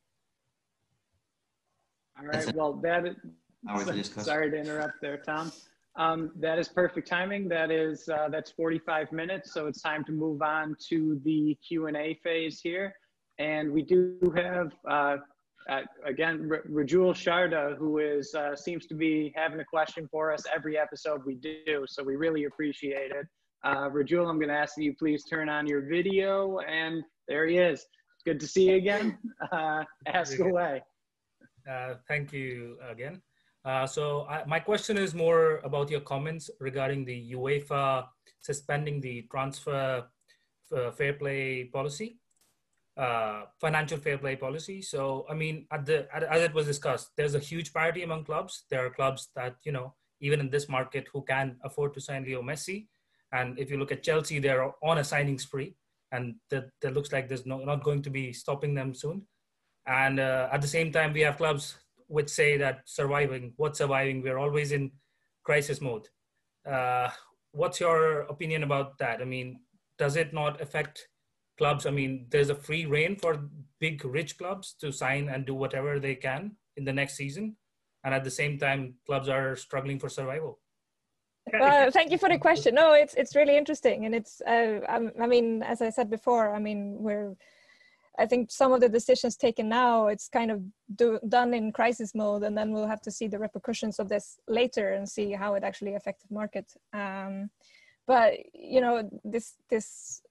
All 2.20 2.28
right. 2.28 2.55
Well, 2.55 2.74
that 2.84 3.05
is, 3.89 4.11
sorry 4.18 4.51
to 4.51 4.57
interrupt 4.57 5.01
there, 5.01 5.18
Tom. 5.18 5.51
Um, 5.97 6.32
that 6.39 6.59
is 6.59 6.68
perfect 6.68 7.07
timing. 7.07 7.47
That 7.49 7.72
is 7.72 8.07
uh, 8.07 8.30
that's 8.30 8.51
45 8.51 9.11
minutes, 9.11 9.53
so 9.53 9.65
it's 9.65 9.82
time 9.82 10.03
to 10.05 10.11
move 10.11 10.41
on 10.41 10.76
to 10.89 11.20
the 11.24 11.57
Q 11.68 11.88
and 11.88 11.97
A 11.97 12.20
phase 12.24 12.59
here. 12.61 12.93
And 13.39 13.72
we 13.72 13.82
do 13.82 14.18
have 14.36 14.74
uh, 14.89 15.18
uh, 15.70 15.82
again 16.05 16.49
Rajul 16.70 17.13
Sharda, 17.13 17.76
who 17.78 17.97
is 17.97 18.34
uh, 18.36 18.55
seems 18.55 18.86
to 18.88 18.95
be 18.95 19.34
having 19.36 19.59
a 19.59 19.65
question 19.65 20.07
for 20.11 20.32
us 20.32 20.43
every 20.53 20.78
episode 20.78 21.22
we 21.26 21.36
do. 21.36 21.86
So 21.88 22.03
we 22.03 22.15
really 22.15 22.45
appreciate 22.45 23.11
it. 23.11 23.26
Uh, 23.63 23.89
Rajul, 23.89 24.30
I'm 24.30 24.38
going 24.38 24.49
to 24.49 24.55
ask 24.55 24.76
that 24.76 24.84
you 24.84 24.95
please 24.97 25.24
turn 25.24 25.49
on 25.49 25.65
your 25.65 25.82
video, 25.82 26.59
and 26.59 27.03
there 27.28 27.47
he 27.47 27.57
is. 27.57 27.86
Good 28.24 28.39
to 28.39 28.47
see 28.47 28.70
you 28.70 28.76
again. 28.76 29.18
Uh, 29.51 29.84
ask 30.07 30.38
away. 30.39 30.82
Uh, 31.70 31.95
thank 32.07 32.32
you 32.32 32.78
again. 32.89 33.22
Uh, 33.65 33.86
so 33.86 34.26
I, 34.30 34.43
my 34.45 34.59
question 34.59 34.97
is 34.97 35.13
more 35.13 35.57
about 35.63 35.89
your 35.89 35.99
comments 35.99 36.49
regarding 36.59 37.03
the 37.03 37.34
UEFA 37.34 38.05
suspending 38.39 39.01
the 39.01 39.28
transfer 39.30 40.05
uh, 40.76 40.91
fair 40.91 41.13
play 41.13 41.65
policy, 41.65 42.20
uh, 42.95 43.43
financial 43.59 43.97
fair 43.97 44.18
play 44.18 44.36
policy. 44.36 44.82
So 44.82 45.26
I 45.30 45.34
mean, 45.34 45.65
at 45.72 45.86
the 45.86 46.07
at, 46.15 46.24
as 46.24 46.41
it 46.43 46.53
was 46.53 46.65
discussed, 46.65 47.09
there's 47.18 47.36
a 47.36 47.39
huge 47.39 47.74
parity 47.74 48.03
among 48.03 48.24
clubs. 48.24 48.63
There 48.70 48.86
are 48.86 48.89
clubs 48.89 49.30
that 49.36 49.55
you 49.63 49.74
know 49.74 49.93
even 50.22 50.39
in 50.39 50.49
this 50.49 50.70
market 50.70 51.07
who 51.11 51.24
can 51.24 51.57
afford 51.63 51.93
to 51.95 52.01
sign 52.01 52.24
Leo 52.24 52.41
Messi, 52.41 52.88
and 53.34 53.59
if 53.59 53.70
you 53.70 53.78
look 53.78 53.91
at 53.91 54.03
Chelsea, 54.03 54.39
they're 54.39 54.72
on 54.82 54.99
a 54.99 55.03
signing 55.03 55.38
spree, 55.38 55.76
and 56.11 56.36
that, 56.49 56.70
that 56.82 56.93
looks 56.93 57.11
like 57.11 57.28
there's 57.28 57.45
no, 57.45 57.57
not 57.63 57.84
going 57.84 58.01
to 58.01 58.09
be 58.09 58.34
stopping 58.34 58.74
them 58.74 58.93
soon. 58.93 59.24
And 59.88 60.20
uh, 60.20 60.50
at 60.52 60.62
the 60.62 60.68
same 60.68 60.92
time, 60.92 61.14
we 61.14 61.22
have 61.22 61.38
clubs 61.38 61.78
which 62.08 62.30
say 62.30 62.58
that 62.58 62.82
surviving, 62.86 63.54
what's 63.58 63.80
surviving, 63.80 64.22
we're 64.22 64.38
always 64.38 64.72
in 64.72 64.92
crisis 65.44 65.82
mode. 65.82 66.08
Uh, 66.70 67.10
what's 67.52 67.80
your 67.80 68.22
opinion 68.22 68.64
about 68.64 68.98
that? 68.98 69.22
I 69.22 69.26
mean, 69.26 69.62
does 69.98 70.16
it 70.16 70.34
not 70.34 70.62
affect 70.62 71.08
clubs? 71.58 71.86
I 71.86 71.92
mean, 71.92 72.28
there's 72.30 72.50
a 72.50 72.56
free 72.56 72.86
reign 72.86 73.16
for 73.16 73.50
big, 73.80 74.04
rich 74.06 74.38
clubs 74.38 74.76
to 74.82 74.92
sign 74.92 75.30
and 75.30 75.46
do 75.46 75.54
whatever 75.54 76.00
they 76.00 76.16
can 76.16 76.56
in 76.76 76.86
the 76.86 76.94
next 76.94 77.16
season. 77.16 77.56
And 78.04 78.14
at 78.14 78.24
the 78.24 78.32
same 78.32 78.58
time, 78.58 78.96
clubs 79.06 79.28
are 79.28 79.56
struggling 79.56 80.00
for 80.00 80.10
survival. 80.10 80.60
Uh, 81.62 81.90
thank 81.92 82.12
you 82.12 82.18
for 82.18 82.30
the 82.30 82.38
question. 82.38 82.76
No, 82.76 82.94
it's 82.94 83.14
it's 83.14 83.34
really 83.34 83.56
interesting, 83.56 84.06
and 84.06 84.14
it's 84.14 84.42
uh, 84.42 84.82
I 84.90 85.28
mean, 85.28 85.64
as 85.64 85.82
I 85.82 85.90
said 85.90 86.10
before, 86.10 86.54
I 86.54 86.60
mean, 86.60 86.98
we're 87.00 87.38
I 88.18 88.26
think 88.26 88.51
some 88.51 88.74
of 88.74 88.82
the 88.82 88.89
decisions 88.89 89.38
taken 89.38 89.70
now, 89.70 90.07
it's 90.07 90.28
kind 90.28 90.49
of 90.49 90.61
do, 90.95 91.20
done 91.28 91.53
in 91.53 91.72
crisis 91.72 92.15
mode, 92.15 92.43
and 92.43 92.57
then 92.57 92.72
we'll 92.72 92.88
have 92.88 93.01
to 93.03 93.11
see 93.11 93.28
the 93.28 93.38
repercussions 93.38 93.99
of 93.99 94.09
this 94.09 94.39
later 94.47 94.93
and 94.93 95.07
see 95.07 95.34
how 95.34 95.53
it 95.53 95.63
actually 95.63 95.93
affected 95.93 96.32
market. 96.32 96.74
Um, 96.93 97.49
but 98.07 98.34
you 98.53 98.82
know, 98.82 99.07
this 99.24 99.55
this 99.70 100.22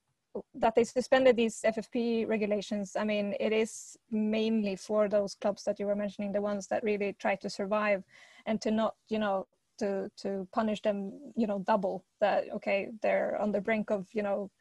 that 0.55 0.75
they 0.75 0.83
suspended 0.83 1.35
these 1.35 1.61
FFP 1.65 2.27
regulations. 2.27 2.95
I 2.95 3.03
mean, 3.03 3.35
it 3.39 3.53
is 3.53 3.97
mainly 4.11 4.75
for 4.75 5.07
those 5.07 5.35
clubs 5.35 5.63
that 5.63 5.79
you 5.79 5.87
were 5.87 5.95
mentioning, 5.95 6.31
the 6.31 6.41
ones 6.41 6.67
that 6.67 6.83
really 6.83 7.15
try 7.17 7.35
to 7.35 7.49
survive, 7.49 8.03
and 8.45 8.61
to 8.61 8.71
not, 8.71 8.95
you 9.07 9.19
know, 9.19 9.47
to 9.79 10.11
to 10.17 10.47
punish 10.51 10.81
them, 10.81 11.13
you 11.35 11.47
know, 11.47 11.59
double. 11.59 12.03
That 12.19 12.45
okay, 12.55 12.89
they're 13.01 13.37
on 13.39 13.53
the 13.53 13.61
brink 13.61 13.91
of, 13.91 14.07
you 14.11 14.23
know 14.23 14.51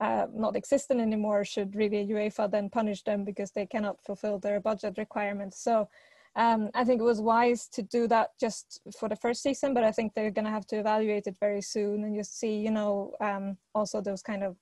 uh, 0.00 0.26
not 0.34 0.56
existent 0.56 1.00
anymore 1.00 1.44
should 1.44 1.74
really 1.74 2.06
UEFA 2.06 2.50
then 2.50 2.68
punish 2.68 3.02
them 3.02 3.24
because 3.24 3.50
they 3.50 3.66
cannot 3.66 4.02
fulfill 4.04 4.38
their 4.38 4.60
budget 4.60 4.98
requirements. 4.98 5.62
So 5.62 5.88
um, 6.36 6.70
I 6.74 6.84
think 6.84 7.00
it 7.00 7.04
was 7.04 7.20
wise 7.20 7.66
to 7.68 7.82
do 7.82 8.06
that 8.08 8.30
just 8.38 8.80
for 8.98 9.08
the 9.08 9.16
first 9.16 9.42
season, 9.42 9.72
but 9.72 9.84
I 9.84 9.92
think 9.92 10.12
they're 10.12 10.30
going 10.30 10.44
to 10.44 10.50
have 10.50 10.66
to 10.66 10.76
evaluate 10.76 11.26
it 11.26 11.36
very 11.40 11.62
soon 11.62 12.04
and 12.04 12.14
just 12.14 12.38
see, 12.38 12.56
you 12.56 12.70
know, 12.70 13.12
um, 13.20 13.56
also 13.74 14.02
those 14.02 14.22
kind 14.22 14.44
of 14.44 14.56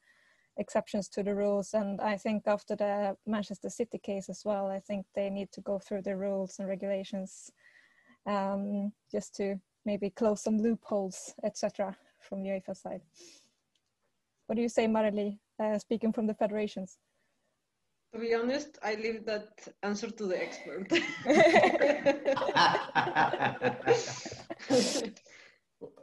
exceptions 0.56 1.08
to 1.08 1.24
the 1.24 1.34
rules. 1.34 1.74
And 1.74 2.00
I 2.00 2.16
think 2.16 2.44
after 2.46 2.76
the 2.76 3.16
Manchester 3.26 3.70
City 3.70 3.98
case 3.98 4.28
as 4.28 4.42
well, 4.44 4.68
I 4.68 4.78
think 4.78 5.04
they 5.16 5.30
need 5.30 5.50
to 5.50 5.60
go 5.60 5.80
through 5.80 6.02
the 6.02 6.16
rules 6.16 6.60
and 6.60 6.68
regulations 6.68 7.50
um, 8.24 8.92
just 9.10 9.34
to 9.36 9.56
maybe 9.84 10.10
close 10.10 10.42
some 10.42 10.58
loopholes, 10.58 11.34
etc., 11.42 11.96
from 12.20 12.44
UEFA 12.44 12.76
side. 12.76 13.02
What 14.46 14.56
do 14.56 14.62
you 14.62 14.68
say, 14.68 14.86
Marely, 14.86 15.38
uh, 15.58 15.78
speaking 15.78 16.12
from 16.12 16.26
the 16.26 16.34
federations? 16.34 16.98
To 18.12 18.20
be 18.20 18.34
honest, 18.34 18.78
I 18.82 18.94
leave 18.94 19.24
that 19.26 19.66
answer 19.82 20.10
to 20.10 20.26
the 20.26 20.40
expert. 20.40 20.88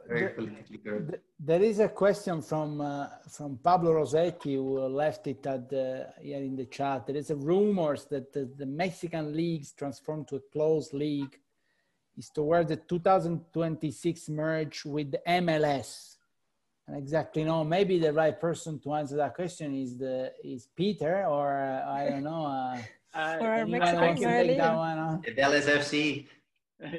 Very 0.08 0.34
politically 0.34 0.78
correct. 0.78 1.14
There 1.40 1.62
is 1.62 1.80
a 1.80 1.88
question 1.88 2.42
from 2.42 2.80
uh, 2.80 3.08
from 3.30 3.58
Pablo 3.58 3.94
Rossetti 3.94 4.56
who 4.56 4.80
left 4.80 5.26
it 5.26 5.46
at 5.46 5.70
the, 5.70 6.12
here 6.20 6.42
in 6.42 6.54
the 6.54 6.66
chat. 6.66 7.06
There 7.06 7.16
is 7.16 7.30
a 7.30 7.36
rumors 7.36 8.04
that 8.06 8.32
the, 8.32 8.50
the 8.56 8.66
Mexican 8.66 9.34
leagues 9.34 9.72
transformed 9.72 10.28
to 10.28 10.36
a 10.36 10.40
closed 10.52 10.92
league 10.92 11.38
is 12.16 12.28
toward 12.28 12.68
the 12.68 12.76
2026 12.76 14.28
merge 14.28 14.84
with 14.84 15.12
the 15.12 15.28
MLS 16.90 16.98
exactly 16.98 17.44
know. 17.44 17.64
Maybe 17.64 17.98
the 17.98 18.12
right 18.12 18.38
person 18.38 18.78
to 18.80 18.94
answer 18.94 19.16
that 19.16 19.34
question 19.34 19.74
is 19.74 19.98
the 19.98 20.32
is 20.44 20.68
Peter, 20.76 21.24
or 21.26 21.58
uh, 21.58 21.90
I 21.90 22.08
don't 22.08 22.24
know. 22.24 22.46
Uh, 22.46 22.78
uh, 23.14 23.36
or 23.40 23.66
Mexican 23.66 24.16
take 24.16 24.58
that 24.58 24.76
one 24.76 24.98
on. 24.98 25.22
FC. 25.22 26.26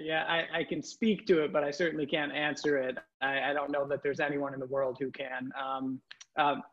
Yeah, 0.01 0.23
I, 0.29 0.59
I 0.59 0.63
can 0.63 0.81
speak 0.81 1.27
to 1.27 1.43
it, 1.43 1.51
but 1.51 1.65
I 1.65 1.69
certainly 1.69 2.05
can't 2.05 2.31
answer 2.31 2.77
it. 2.77 2.97
I, 3.21 3.49
I 3.49 3.53
don't 3.53 3.69
know 3.69 3.85
that 3.89 4.01
there's 4.01 4.21
anyone 4.21 4.53
in 4.53 4.61
the 4.61 4.65
world 4.67 4.95
who 4.97 5.11
can. 5.11 5.51
Um, 5.61 5.99
um, 6.37 6.63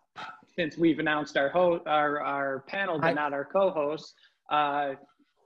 since 0.54 0.78
we've 0.78 1.00
announced 1.00 1.36
our 1.36 1.48
host, 1.48 1.82
our, 1.88 2.20
our 2.20 2.60
panel, 2.68 3.00
but 3.00 3.14
not 3.14 3.32
our 3.32 3.44
co-host, 3.44 4.14
uh, 4.52 4.92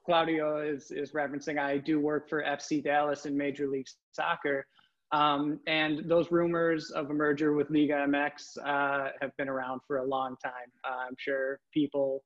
Claudio 0.04 0.58
is, 0.58 0.90
is 0.90 1.12
referencing, 1.12 1.58
I 1.58 1.78
do 1.78 1.98
work 2.00 2.28
for 2.28 2.42
FC 2.42 2.84
Dallas 2.84 3.24
in 3.24 3.34
Major 3.34 3.66
League 3.66 3.86
Soccer. 4.12 4.66
Um, 5.14 5.60
and 5.68 6.02
those 6.06 6.32
rumors 6.32 6.90
of 6.90 7.08
a 7.10 7.14
merger 7.14 7.52
with 7.52 7.70
Liga 7.70 8.04
MX 8.08 8.58
uh, 8.64 9.10
have 9.20 9.36
been 9.36 9.48
around 9.48 9.80
for 9.86 9.98
a 9.98 10.04
long 10.04 10.34
time. 10.42 10.72
Uh, 10.82 11.06
I'm 11.06 11.14
sure 11.16 11.60
people 11.72 12.24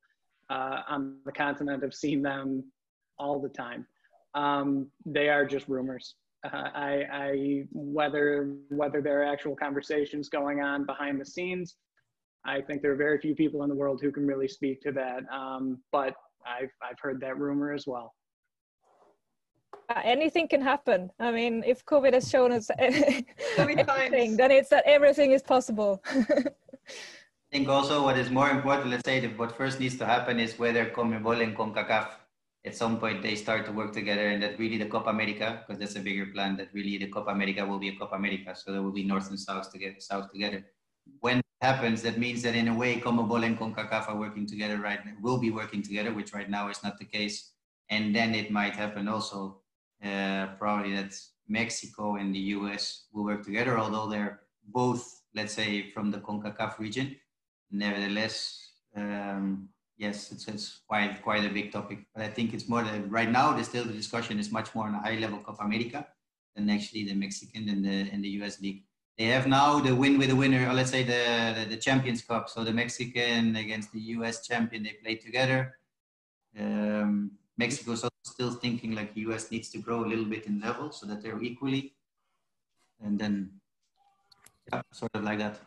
uh, 0.49 0.81
on 0.89 1.17
the 1.23 1.31
continent 1.31 1.83
have 1.83 1.93
seen 1.93 2.23
them 2.23 2.63
all 3.19 3.39
the 3.39 3.49
time. 3.49 3.85
Um, 4.33 4.87
they 5.05 5.29
are 5.29 5.45
just 5.45 5.67
rumors. 5.67 6.15
Uh, 6.43 6.69
I, 6.73 7.05
I, 7.11 7.63
whether 7.71 8.55
whether 8.69 9.01
there 9.03 9.21
are 9.21 9.31
actual 9.31 9.55
conversations 9.55 10.27
going 10.27 10.61
on 10.61 10.87
behind 10.87 11.21
the 11.21 11.25
scenes, 11.25 11.75
I 12.43 12.59
think 12.59 12.81
there 12.81 12.91
are 12.93 12.95
very 12.95 13.19
few 13.19 13.35
people 13.35 13.61
in 13.61 13.69
the 13.69 13.75
world 13.75 13.99
who 14.01 14.11
can 14.11 14.25
really 14.25 14.47
speak 14.47 14.81
to 14.81 14.91
that. 14.93 15.21
Um, 15.31 15.77
but 15.91 16.15
I've 16.43 16.71
I've 16.81 16.99
heard 16.99 17.21
that 17.21 17.37
rumor 17.37 17.71
as 17.71 17.85
well. 17.85 18.15
Anything 20.03 20.47
can 20.47 20.61
happen. 20.61 21.11
I 21.19 21.31
mean, 21.31 21.63
if 21.65 21.85
COVID 21.85 22.13
has 22.13 22.29
shown 22.29 22.51
us 22.51 22.69
anything, 22.79 24.37
then 24.37 24.51
it's 24.51 24.69
that 24.69 24.83
everything 24.85 25.31
is 25.31 25.41
possible. 25.41 26.03
I 27.51 27.57
think 27.57 27.67
also 27.67 28.03
what 28.03 28.17
is 28.17 28.29
more 28.29 28.51
important, 28.51 28.91
let's 28.91 29.05
say 29.05 29.19
that 29.21 29.37
what 29.37 29.57
first 29.57 29.79
needs 29.79 29.97
to 29.97 30.05
happen 30.05 30.39
is 30.39 30.59
whether 30.59 30.85
CONMEBOL 30.85 31.41
and 31.41 31.57
CONCACAF 31.57 32.09
at 32.65 32.75
some 32.75 32.99
point 32.99 33.23
they 33.23 33.35
start 33.35 33.65
to 33.65 33.71
work 33.71 33.93
together 33.93 34.27
and 34.27 34.43
that 34.43 34.59
really 34.59 34.77
the 34.77 34.85
Copa 34.85 35.09
America, 35.09 35.63
because 35.65 35.79
that's 35.79 35.95
a 35.95 35.99
bigger 35.99 36.27
plan, 36.27 36.57
that 36.57 36.69
really 36.73 36.97
the 36.97 37.07
Copa 37.07 37.31
America 37.31 37.65
will 37.65 37.79
be 37.79 37.89
a 37.89 37.95
Copa 37.95 38.15
America. 38.15 38.53
So 38.55 38.71
there 38.71 38.83
will 38.83 38.91
be 38.91 39.03
North 39.03 39.29
and 39.29 39.39
South 39.39 39.71
together, 39.71 39.95
South 39.99 40.31
together. 40.31 40.65
When 41.21 41.41
happens, 41.61 42.01
that 42.03 42.17
means 42.19 42.43
that 42.43 42.55
in 42.55 42.67
a 42.67 42.75
way, 42.75 42.99
CONMEBOL 42.99 43.45
and 43.45 43.57
CONCACAF 43.57 44.09
are 44.09 44.17
working 44.17 44.45
together 44.45 44.77
right 44.77 45.03
now, 45.05 45.13
will 45.21 45.39
be 45.39 45.51
working 45.51 45.81
together, 45.81 46.13
which 46.13 46.33
right 46.33 46.49
now 46.49 46.69
is 46.69 46.83
not 46.83 46.99
the 46.99 47.05
case. 47.05 47.51
And 47.89 48.15
then 48.15 48.35
it 48.35 48.51
might 48.51 48.75
happen 48.75 49.07
also, 49.07 49.61
uh, 50.03 50.47
probably 50.57 50.95
that 50.95 51.13
Mexico 51.47 52.15
and 52.15 52.33
the 52.33 52.39
US 52.57 53.05
will 53.13 53.23
work 53.23 53.43
together, 53.43 53.77
although 53.77 54.07
they're 54.07 54.41
both, 54.67 55.21
let's 55.35 55.53
say, 55.53 55.89
from 55.91 56.11
the 56.11 56.19
CONCACAF 56.19 56.79
region. 56.79 57.15
Nevertheless, 57.71 58.59
um, 58.95 59.69
yes, 59.97 60.31
it's, 60.31 60.47
it's 60.47 60.81
quite 60.87 61.21
quite 61.21 61.45
a 61.45 61.49
big 61.49 61.71
topic. 61.71 61.99
But 62.13 62.23
I 62.23 62.29
think 62.29 62.53
it's 62.53 62.67
more 62.67 62.83
that 62.83 63.09
right 63.11 63.29
now, 63.29 63.55
the 63.55 63.63
still 63.63 63.85
the 63.85 63.93
discussion 63.93 64.39
is 64.39 64.51
much 64.51 64.73
more 64.73 64.87
on 64.87 64.95
a 64.95 64.99
high 64.99 65.17
level 65.17 65.39
Copa 65.39 65.63
America 65.63 66.07
than 66.55 66.69
actually 66.69 67.05
the 67.05 67.15
Mexican 67.15 67.69
and 67.69 67.83
the 67.85 68.09
and 68.11 68.23
the 68.23 68.29
US 68.41 68.61
league 68.61 68.83
they 69.19 69.25
have 69.25 69.47
now 69.47 69.79
the 69.79 69.93
win 69.93 70.17
with 70.17 70.29
the 70.29 70.35
winner, 70.35 70.67
or 70.69 70.73
let's 70.73 70.91
say 70.91 71.03
the, 71.03 71.53
the, 71.59 71.75
the, 71.75 71.77
Champions 71.77 72.21
Cup. 72.21 72.49
So 72.49 72.63
the 72.63 72.71
Mexican 72.71 73.57
against 73.57 73.91
the 73.91 73.99
US 74.15 74.47
champion, 74.47 74.81
they 74.81 74.95
play 75.03 75.15
together. 75.15 75.75
Um, 76.57 77.31
Mexico 77.59 77.91
is 77.91 78.05
still 78.23 78.51
thinking 78.51 78.95
like 78.95 79.13
the 79.13 79.21
US 79.27 79.51
needs 79.51 79.69
to 79.73 79.79
grow 79.79 80.05
a 80.05 80.07
little 80.11 80.29
bit 80.33 80.45
in 80.47 80.61
level 80.61 80.91
so 80.91 81.05
that 81.07 81.21
they're 81.21 81.41
equally. 81.43 81.93
And 83.03 83.19
then, 83.19 83.33
yeah, 84.71 84.81
sort 84.93 85.11
of 85.13 85.23
like 85.23 85.39
that. 85.39 85.59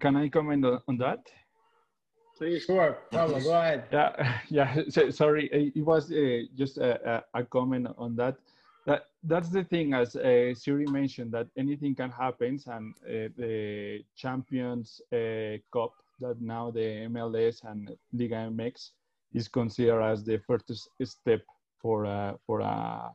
Can 0.00 0.16
I 0.16 0.28
comment 0.28 0.64
on 0.66 0.98
that? 0.98 1.20
Please, 2.36 2.64
sure. 2.64 2.98
Pablo, 3.10 3.40
go 3.40 3.54
ahead. 3.58 3.84
Yeah, 3.92 4.10
yeah. 4.48 4.82
So, 4.88 5.10
sorry, 5.10 5.44
it 5.76 5.84
was 5.84 6.12
uh, 6.12 6.42
just 6.54 6.76
a, 6.78 7.24
a, 7.32 7.44
comment 7.44 7.88
on 7.96 8.16
that 8.16 8.36
that 8.84 9.02
that's 9.22 9.48
the 9.48 9.64
thing 9.64 9.94
as 9.94 10.16
uh, 10.16 10.52
Siri 10.54 10.86
mentioned 10.86 11.30
that 11.32 11.46
anything 11.56 11.94
can 11.94 12.10
happen 12.10 12.58
and 12.66 12.94
uh, 13.06 13.28
the 13.36 14.04
champions 14.16 15.00
uh, 15.12 15.56
cup 15.72 15.92
that 16.20 16.40
now 16.40 16.70
the 16.70 17.06
MLS 17.14 17.64
and 17.64 17.96
Liga 18.12 18.50
MX 18.50 18.90
is 19.34 19.48
considered 19.48 20.02
as 20.02 20.24
the 20.24 20.38
first 20.38 20.70
step 21.04 21.40
for 21.80 22.04
a, 22.04 22.36
for 22.46 22.60
a, 22.60 23.10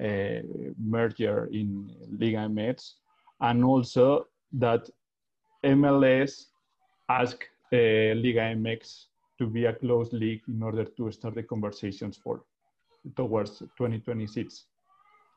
a 0.00 0.42
merger 0.78 1.48
in 1.52 1.90
Liga 2.18 2.38
MX 2.38 2.92
and 3.40 3.64
also 3.64 4.26
that 4.52 4.88
MLS 5.64 6.46
asked 7.08 7.48
uh, 7.72 7.76
Liga 7.76 8.54
MX 8.54 9.06
to 9.38 9.46
be 9.46 9.66
a 9.66 9.72
closed 9.72 10.12
league 10.12 10.42
in 10.48 10.62
order 10.62 10.84
to 10.84 11.10
start 11.10 11.34
the 11.34 11.42
conversations 11.42 12.16
for 12.16 12.42
towards 13.16 13.58
2026 13.58 14.66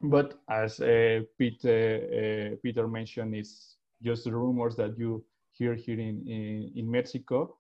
but 0.02 0.40
as 0.50 0.80
uh, 0.80 1.22
Peter, 1.38 2.54
uh, 2.54 2.56
Peter 2.64 2.88
mentioned, 2.88 3.36
it's 3.36 3.76
just 4.02 4.24
the 4.24 4.32
rumors 4.32 4.76
that 4.78 4.98
you 4.98 5.24
hear 5.52 5.76
here 5.76 6.00
in, 6.00 6.26
in, 6.28 6.72
in 6.76 6.90
Mexico. 6.90 7.58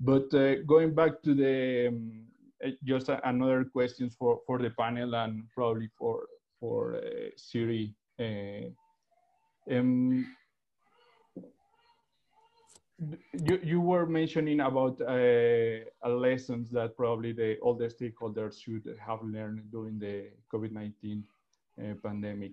But 0.00 0.32
uh, 0.32 0.62
going 0.62 0.94
back 0.94 1.22
to 1.22 1.34
the, 1.34 1.88
um, 1.88 2.26
uh, 2.64 2.70
just 2.84 3.08
another 3.24 3.64
questions 3.64 4.14
for, 4.18 4.40
for 4.46 4.58
the 4.58 4.70
panel 4.70 5.14
and 5.14 5.44
probably 5.54 5.88
for, 5.98 6.26
for 6.60 6.96
uh, 6.96 7.30
Siri. 7.36 7.94
Uh, 8.18 8.70
um, 9.70 10.26
you, 13.44 13.60
you 13.62 13.80
were 13.80 14.06
mentioning 14.06 14.60
about 14.60 15.00
uh, 15.00 16.08
lessons 16.08 16.70
that 16.70 16.96
probably 16.96 17.32
the 17.32 17.56
all 17.58 17.74
the 17.74 17.86
stakeholders 17.86 18.60
should 18.60 18.82
have 19.04 19.22
learned 19.22 19.70
during 19.70 19.98
the 19.98 20.26
COVID-19 20.52 21.22
uh, 21.80 21.94
pandemic. 22.02 22.52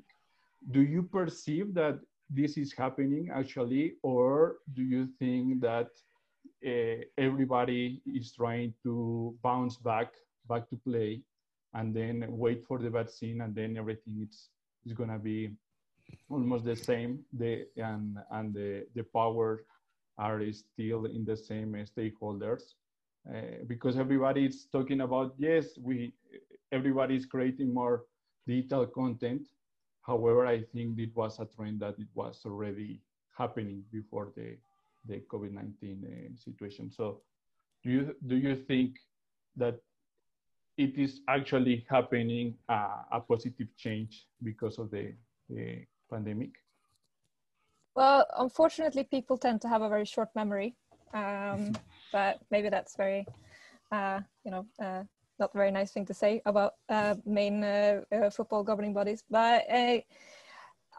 Do 0.72 0.82
you 0.82 1.04
perceive 1.04 1.74
that 1.74 2.00
this 2.30 2.58
is 2.58 2.74
happening 2.74 3.30
actually, 3.34 3.96
or 4.04 4.58
do 4.74 4.84
you 4.84 5.08
think 5.20 5.62
that 5.62 5.90
uh, 6.66 7.04
everybody 7.18 8.02
is 8.06 8.32
trying 8.34 8.74
to 8.84 9.36
bounce 9.44 9.78
back, 9.78 10.14
back 10.48 10.70
to 10.70 10.78
play, 10.78 11.22
and 11.74 11.94
then 11.96 12.26
wait 12.30 12.64
for 12.66 12.80
the 12.80 12.90
vaccine, 12.90 13.42
and 13.42 13.54
then 13.56 13.78
everything 13.78 14.28
is 14.30 14.50
is 14.86 14.94
gonna 14.94 15.20
be 15.20 15.52
almost 16.30 16.66
the 16.66 16.76
same. 16.76 17.20
The 17.34 17.68
and 17.78 18.18
and 18.32 18.54
the 18.54 18.86
the 18.96 19.04
power 19.04 19.66
are 20.18 20.42
still 20.52 21.06
in 21.06 21.26
the 21.26 21.36
same 21.36 21.74
stakeholders 21.86 22.76
uh, 23.30 23.66
because 23.68 23.98
everybody 23.98 24.46
is 24.46 24.68
talking 24.72 25.02
about 25.02 25.34
yes, 25.38 25.78
we 25.82 26.14
everybody 26.72 27.16
is 27.16 27.26
creating 27.26 27.74
more 27.74 28.04
digital 28.48 28.86
content. 28.86 29.48
However, 30.02 30.46
I 30.46 30.62
think 30.62 31.00
it 31.00 31.16
was 31.16 31.40
a 31.40 31.46
trend 31.46 31.80
that 31.80 31.98
it 31.98 32.08
was 32.14 32.42
already 32.46 33.02
happening 33.38 33.84
before 33.92 34.32
the, 34.36 34.58
the 35.08 35.22
COVID-19 35.32 36.04
uh, 36.04 36.36
situation. 36.36 36.92
So 36.92 37.22
do 37.84 37.90
you, 37.90 38.16
do 38.28 38.36
you 38.36 38.56
think 38.56 38.98
that 39.58 39.80
it 40.78 40.98
is 40.98 41.22
actually 41.28 41.86
happening 41.90 42.56
uh, 42.70 43.04
a 43.12 43.20
positive 43.22 43.68
change 43.78 44.28
because 44.44 44.78
of 44.78 44.92
the, 44.92 45.14
the 45.50 45.86
pandemic? 46.12 46.52
Well, 47.96 48.26
unfortunately, 48.38 49.06
people 49.06 49.38
tend 49.38 49.62
to 49.62 49.70
have 49.70 49.82
a 49.82 49.90
very 49.90 50.06
short 50.06 50.30
memory, 50.36 50.76
um, 51.14 51.74
but 52.12 52.40
maybe 52.52 52.70
that's 52.70 52.96
very, 52.98 53.26
uh, 53.92 54.20
you 54.44 54.52
know, 54.52 54.66
uh, 54.82 55.04
not 55.40 55.54
very 55.54 55.72
nice 55.72 55.92
thing 55.92 56.06
to 56.06 56.14
say 56.14 56.42
about 56.46 56.74
uh, 56.90 57.16
main 57.26 57.64
uh, 57.64 58.02
football 58.32 58.64
governing 58.64 58.94
bodies. 58.94 59.24
But 59.30 59.64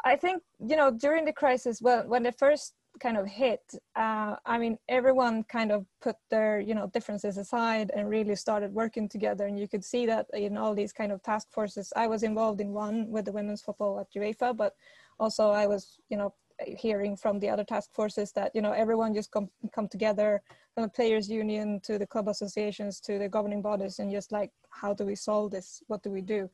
I 0.05 0.17
think 0.17 0.43
you 0.59 0.77
know 0.77 0.91
during 0.91 1.25
the 1.25 1.33
crisis, 1.33 1.81
well, 1.81 2.07
when 2.07 2.23
the 2.23 2.33
first 2.33 2.75
kind 3.01 3.17
of 3.17 3.27
hit, 3.27 3.63
uh, 3.95 4.37
I 4.45 4.59
mean, 4.59 4.79
everyone 4.89 5.45
kind 5.45 5.73
of 5.73 5.87
put 6.01 6.17
their 6.31 6.61
you 6.61 6.75
know 6.75 6.87
differences 6.89 7.37
aside 7.37 7.91
and 7.95 8.09
really 8.09 8.37
started 8.37 8.73
working 8.73 9.09
together. 9.09 9.47
And 9.47 9.59
you 9.59 9.69
could 9.69 9.85
see 9.85 10.07
that 10.07 10.27
in 10.33 10.57
all 10.57 10.75
these 10.75 10.93
kind 10.93 11.13
of 11.13 11.23
task 11.23 11.49
forces. 11.53 11.93
I 11.97 12.07
was 12.07 12.23
involved 12.23 12.61
in 12.61 12.73
one 12.73 13.09
with 13.11 13.25
the 13.25 13.33
women's 13.33 13.63
football 13.63 14.01
at 14.01 14.13
UEFA, 14.15 14.57
but 14.57 14.75
also 15.19 15.51
I 15.51 15.67
was 15.67 15.99
you 16.09 16.17
know 16.17 16.35
hearing 16.65 17.17
from 17.17 17.39
the 17.39 17.49
other 17.49 17.65
task 17.65 17.91
forces 17.93 18.33
that 18.33 18.51
you 18.55 18.63
know 18.63 18.73
everyone 18.73 19.15
just 19.15 19.31
come 19.31 19.49
come 19.73 19.89
together 19.89 20.43
from 20.75 20.85
the 20.85 20.89
players 20.89 21.29
union 21.29 21.81
to 21.83 21.99
the 21.99 22.07
club 22.07 22.29
associations 22.29 23.01
to 23.01 23.19
the 23.19 23.29
governing 23.29 23.63
bodies 23.63 23.99
and 23.99 24.11
just 24.11 24.33
like 24.33 24.51
how 24.71 24.95
do 24.95 25.05
we 25.05 25.15
solve 25.15 25.51
this 25.51 25.83
what 25.89 26.03
do 26.03 26.11
we 26.11 26.23
do 26.23 26.49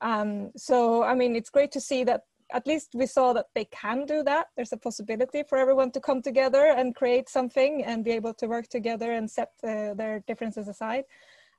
um, 0.00 0.50
so 0.56 1.02
i 1.02 1.14
mean 1.14 1.36
it's 1.36 1.50
great 1.50 1.70
to 1.70 1.80
see 1.80 2.02
that 2.04 2.22
at 2.52 2.66
least 2.66 2.90
we 2.94 3.06
saw 3.06 3.32
that 3.32 3.46
they 3.54 3.64
can 3.66 4.04
do 4.06 4.22
that 4.22 4.46
there's 4.56 4.72
a 4.72 4.76
possibility 4.76 5.42
for 5.48 5.58
everyone 5.58 5.90
to 5.90 6.00
come 6.00 6.22
together 6.22 6.66
and 6.76 6.94
create 6.94 7.28
something 7.28 7.84
and 7.84 8.04
be 8.04 8.12
able 8.12 8.34
to 8.34 8.46
work 8.46 8.68
together 8.68 9.12
and 9.12 9.30
set 9.30 9.50
uh, 9.64 9.94
their 9.94 10.20
differences 10.26 10.68
aside 10.68 11.04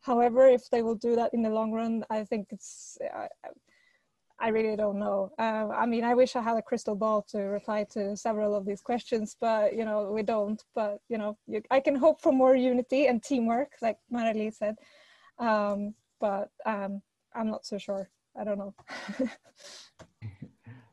however 0.01 0.47
if 0.47 0.69
they 0.69 0.81
will 0.81 0.95
do 0.95 1.15
that 1.15 1.33
in 1.33 1.41
the 1.41 1.49
long 1.49 1.71
run 1.71 2.03
i 2.09 2.23
think 2.23 2.47
it's 2.51 2.97
uh, 3.13 3.27
I 4.39 4.49
really 4.49 4.75
don't 4.75 4.99
know. 4.99 5.31
Uh, 5.39 5.69
I 5.69 5.85
mean, 5.85 6.03
I 6.03 6.15
wish 6.15 6.35
I 6.35 6.41
had 6.41 6.57
a 6.57 6.61
crystal 6.61 6.95
ball 6.95 7.21
to 7.29 7.37
reply 7.39 7.85
to 7.91 8.17
several 8.17 8.55
of 8.55 8.65
these 8.65 8.81
questions, 8.81 9.37
but 9.39 9.73
you 9.73 9.85
know, 9.85 10.11
we 10.11 10.21
don't. 10.21 10.61
But 10.75 10.99
you 11.07 11.17
know, 11.17 11.37
you, 11.47 11.61
I 11.71 11.79
can 11.79 11.95
hope 11.95 12.19
for 12.21 12.33
more 12.33 12.53
unity 12.53 13.07
and 13.07 13.23
teamwork, 13.23 13.71
like 13.81 13.97
Marely 14.11 14.53
said. 14.53 14.75
Um, 15.39 15.93
but 16.19 16.49
um, 16.65 17.01
I'm 17.33 17.49
not 17.49 17.65
so 17.65 17.77
sure. 17.77 18.09
I 18.37 18.43
don't 18.43 18.57
know. 18.57 18.73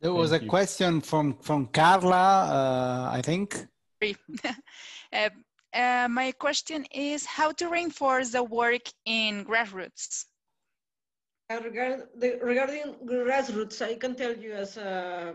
there 0.01 0.13
was 0.13 0.31
Thank 0.31 0.43
a 0.43 0.45
you. 0.45 0.51
question 0.51 1.01
from 1.01 1.35
from 1.41 1.67
Carla, 1.67 2.17
uh, 2.17 3.11
I 3.13 3.23
think. 3.23 3.67
uh, 5.13 5.29
uh, 5.73 6.09
my 6.11 6.33
question 6.33 6.87
is 6.93 7.27
how 7.27 7.53
to 7.53 7.69
reinforce 7.69 8.31
the 8.31 8.43
work 8.43 8.83
in 9.05 9.45
grassroots? 9.45 10.25
Uh, 11.51 11.61
regard 11.63 12.09
the, 12.17 12.39
regarding 12.43 12.95
grassroots, 13.05 13.83
I 13.83 13.95
can 13.95 14.15
tell 14.15 14.37
you 14.37 14.53
as 14.53 14.77
a 14.77 15.35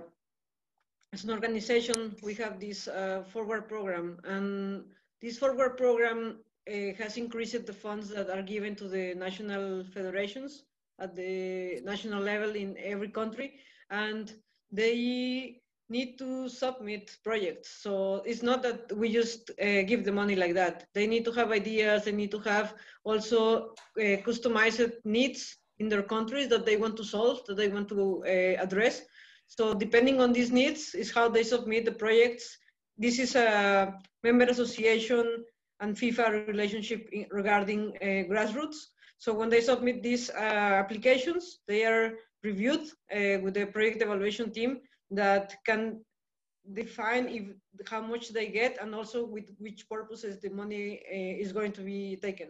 as 1.13 1.23
an 1.23 1.31
organization, 1.31 2.15
we 2.23 2.33
have 2.33 2.59
this 2.59 2.87
uh, 2.87 3.23
forward 3.31 3.69
program, 3.69 4.19
and 4.25 4.83
this 5.21 5.37
forward 5.37 5.77
program 5.77 6.39
uh, 6.67 6.91
has 6.97 7.17
increased 7.17 7.65
the 7.65 7.73
funds 7.73 8.09
that 8.09 8.29
are 8.29 8.41
given 8.41 8.75
to 8.75 8.87
the 8.87 9.13
national 9.15 9.85
federations 9.93 10.63
at 10.99 11.15
the 11.15 11.81
national 11.85 12.21
level 12.21 12.55
in 12.55 12.75
every 12.83 13.09
country, 13.09 13.53
and 13.91 14.33
they 14.71 15.61
need 15.89 16.17
to 16.17 16.49
submit 16.49 17.15
projects. 17.23 17.81
So 17.81 18.23
it's 18.25 18.41
not 18.41 18.63
that 18.63 18.91
we 18.97 19.13
just 19.13 19.51
uh, 19.61 19.83
give 19.83 20.03
the 20.03 20.11
money 20.11 20.35
like 20.35 20.53
that. 20.55 20.87
They 20.93 21.07
need 21.07 21.25
to 21.25 21.31
have 21.33 21.51
ideas. 21.51 22.05
They 22.05 22.11
need 22.11 22.31
to 22.31 22.39
have 22.39 22.73
also 23.03 23.73
uh, 23.97 24.17
customized 24.25 24.93
needs 25.03 25.57
in 25.79 25.89
their 25.89 26.03
countries 26.03 26.49
that 26.49 26.65
they 26.65 26.77
want 26.77 26.97
to 26.97 27.03
solve, 27.03 27.45
that 27.45 27.57
they 27.57 27.67
want 27.67 27.89
to 27.89 28.23
uh, 28.25 28.63
address. 28.63 29.01
So 29.47 29.73
depending 29.73 30.21
on 30.21 30.33
these 30.33 30.51
needs 30.51 30.95
is 30.95 31.11
how 31.11 31.29
they 31.29 31.43
submit 31.43 31.85
the 31.85 31.91
projects. 31.91 32.57
This 32.97 33.19
is 33.19 33.35
a 33.35 33.93
member 34.23 34.45
association 34.45 35.43
and 35.81 35.95
FIFA 35.95 36.47
relationship 36.47 37.09
in, 37.11 37.27
regarding 37.29 37.95
uh, 38.01 38.05
grassroots. 38.31 38.77
So 39.17 39.33
when 39.33 39.49
they 39.49 39.61
submit 39.61 40.01
these 40.01 40.29
uh, 40.29 40.33
applications, 40.83 41.59
they 41.67 41.85
are 41.85 42.13
reviewed 42.45 42.85
uh, 43.11 43.37
with 43.43 43.53
the 43.55 43.65
project 43.65 44.01
evaluation 44.01 44.51
team 44.51 44.79
that 45.11 45.55
can 45.65 45.81
define 46.73 47.27
if 47.27 47.45
how 47.89 48.01
much 48.01 48.29
they 48.29 48.47
get 48.47 48.77
and 48.81 48.95
also 48.95 49.25
with 49.25 49.47
which 49.59 49.87
purposes 49.89 50.39
the 50.41 50.49
money 50.49 51.01
uh, 51.11 51.43
is 51.43 51.51
going 51.51 51.71
to 51.71 51.81
be 51.81 52.17
taken. 52.21 52.49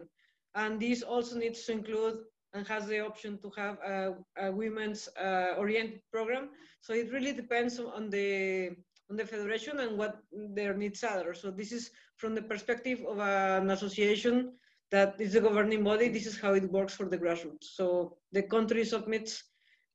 And 0.54 0.80
this 0.80 1.02
also 1.02 1.36
needs 1.36 1.64
to 1.64 1.72
include 1.72 2.18
and 2.54 2.66
has 2.66 2.86
the 2.86 3.00
option 3.00 3.38
to 3.42 3.50
have 3.56 3.76
a, 3.86 4.14
a 4.38 4.52
women's 4.52 5.08
uh, 5.20 5.54
oriented 5.58 6.00
program. 6.10 6.48
So 6.80 6.94
it 6.94 7.12
really 7.12 7.32
depends 7.32 7.78
on 7.78 8.10
the 8.10 8.70
on 9.10 9.16
the 9.16 9.24
federation 9.24 9.78
and 9.78 9.96
what 9.96 10.18
their 10.32 10.74
needs 10.74 11.04
are. 11.04 11.32
So 11.34 11.50
this 11.50 11.70
is 11.70 11.90
from 12.16 12.34
the 12.34 12.42
perspective 12.42 13.04
of 13.06 13.18
an 13.20 13.70
association 13.70 14.52
that 14.90 15.20
is 15.20 15.34
the 15.34 15.40
governing 15.40 15.84
body. 15.84 16.08
This 16.08 16.26
is 16.26 16.40
how 16.40 16.54
it 16.54 16.70
works 16.70 16.94
for 16.94 17.06
the 17.08 17.18
grassroots. 17.18 17.66
So 17.78 18.16
the 18.32 18.42
country 18.42 18.84
submits 18.84 19.44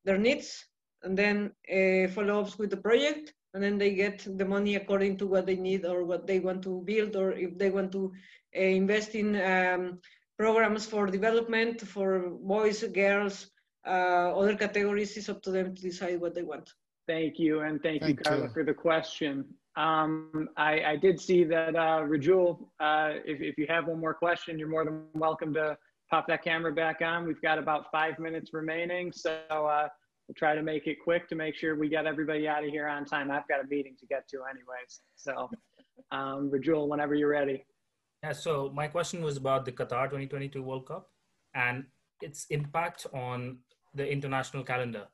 their 0.06 0.18
needs 0.18 0.66
and 1.04 1.18
then 1.18 1.52
uh, 1.72 2.08
follow-ups 2.12 2.58
with 2.58 2.70
the 2.70 2.78
project 2.78 3.34
and 3.54 3.62
then 3.64 3.78
they 3.78 3.94
get 3.94 4.26
the 4.38 4.46
money 4.46 4.76
according 4.76 5.18
to 5.18 5.28
what 5.28 5.46
they 5.46 5.56
need 5.56 5.86
or 5.86 6.04
what 6.04 6.26
they 6.26 6.40
want 6.40 6.62
to 6.64 6.82
build 6.86 7.16
or 7.16 7.34
if 7.34 7.58
they 7.58 7.70
want 7.70 7.92
to 7.92 8.12
uh, 8.56 8.60
invest 8.60 9.16
in 9.16 9.36
um, 9.42 10.00
programs 10.38 10.86
for 10.86 11.08
development 11.08 11.82
for 11.82 12.30
boys 12.42 12.84
girls 12.84 13.52
uh, 13.86 14.38
other 14.38 14.56
categories. 14.56 15.18
Is 15.18 15.30
up 15.30 15.42
to 15.44 15.52
them 15.52 15.76
to 15.76 15.82
decide 15.82 16.22
what 16.22 16.36
they 16.36 16.44
want. 16.44 16.70
Thank 17.08 17.40
you 17.40 17.62
and 17.62 17.82
thank, 17.82 18.02
thank 18.02 18.20
you 18.20 18.24
carla 18.24 18.44
you. 18.44 18.50
for 18.54 18.64
the 18.64 18.74
question. 18.74 19.46
Um, 19.76 20.50
I, 20.58 20.84
I, 20.84 20.96
did 20.98 21.20
see 21.20 21.46
that 21.46 21.76
uh, 21.78 22.02
Rajul, 22.02 22.60
uh, 22.82 23.12
if, 23.26 23.40
if 23.42 23.58
you 23.58 23.66
have 23.70 23.88
one 23.88 24.02
more 24.02 24.14
question, 24.14 24.60
you're 24.60 24.68
more 24.68 24.84
than 24.84 25.06
welcome 25.14 25.54
to 25.54 25.78
pop 26.12 26.28
that 26.28 26.44
camera 26.44 26.74
back 26.74 27.02
on. 27.02 27.26
We've 27.26 27.42
got 27.42 27.58
about 27.58 27.90
five 27.90 28.20
minutes 28.20 28.54
remaining. 28.54 29.12
So 29.14 29.32
uh, 29.50 29.88
we'll 30.28 30.36
try 30.36 30.54
to 30.54 30.62
make 30.62 30.86
it 30.86 30.98
quick 31.02 31.28
to 31.30 31.36
make 31.36 31.56
sure 31.56 31.76
we 31.76 31.88
get 31.88 32.06
everybody 32.06 32.48
out 32.48 32.66
of 32.66 32.70
here 32.70 32.88
on 32.88 33.06
time. 33.06 33.32
I've 33.32 33.48
got 33.48 33.64
a 33.64 33.68
meeting 33.68 33.96
to 34.02 34.06
get 34.06 34.28
to 34.30 34.42
anyways. 34.50 35.00
So, 35.16 35.50
um, 36.12 36.52
Rajul, 36.52 36.90
whenever 36.90 37.16
you're 37.16 37.30
ready. 37.30 37.66
Yeah, 38.24 38.34
so 38.34 38.72
my 38.76 38.88
question 38.88 39.24
was 39.24 39.38
about 39.38 39.66
the 39.66 39.72
Qatar 39.72 40.06
2022 40.06 40.62
World 40.62 40.86
Cup 40.86 41.08
and 41.56 41.86
its 42.22 42.46
impact 42.50 43.08
on 43.14 43.60
the 43.96 44.08
international 44.08 44.64
calendar. 44.64 45.08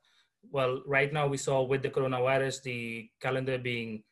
Well, 0.50 0.82
right 0.84 1.12
now 1.12 1.26
we 1.28 1.36
saw 1.36 1.62
with 1.62 1.82
the 1.82 1.90
coronavirus, 1.90 2.62
the 2.62 3.08
calendar 3.20 3.56
being 3.56 4.02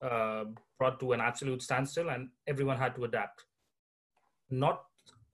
uh, 0.00 0.44
brought 0.78 1.00
to 1.00 1.12
an 1.12 1.20
absolute 1.20 1.62
standstill 1.62 2.10
and 2.10 2.28
everyone 2.46 2.78
had 2.78 2.94
to 2.94 3.04
adapt. 3.04 3.44
Not 4.48 4.84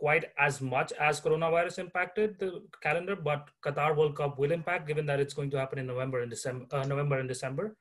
quite 0.03 0.25
as 0.37 0.61
much 0.61 0.93
as 1.09 1.21
coronavirus 1.21 1.79
impacted 1.79 2.37
the 2.41 2.51
calendar, 2.83 3.15
but 3.15 3.49
Qatar 3.65 3.97
World 3.97 4.17
Cup 4.17 4.37
will 4.37 4.51
impact 4.51 4.89
given 4.89 5.07
that 5.07 5.21
it's 5.21 5.33
going 5.33 5.51
to 5.53 5.59
happen 5.63 5.79
in 5.79 5.87
November 5.87 6.23
and 6.23 6.31
December. 6.31 6.67
Uh, 6.73 6.85
November 6.93 7.21
and 7.21 7.29
December. 7.29 7.77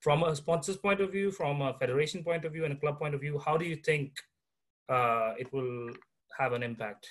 From 0.00 0.22
a 0.22 0.34
sponsor's 0.34 0.78
point 0.78 1.02
of 1.02 1.12
view, 1.12 1.30
from 1.30 1.60
a 1.60 1.74
federation 1.74 2.24
point 2.24 2.46
of 2.46 2.54
view, 2.54 2.64
and 2.64 2.72
a 2.72 2.80
club 2.84 2.98
point 2.98 3.14
of 3.14 3.20
view, 3.20 3.38
how 3.44 3.58
do 3.58 3.66
you 3.66 3.76
think 3.76 4.12
uh, 4.88 5.34
it 5.38 5.52
will 5.52 5.90
have 6.38 6.54
an 6.54 6.62
impact 6.62 7.06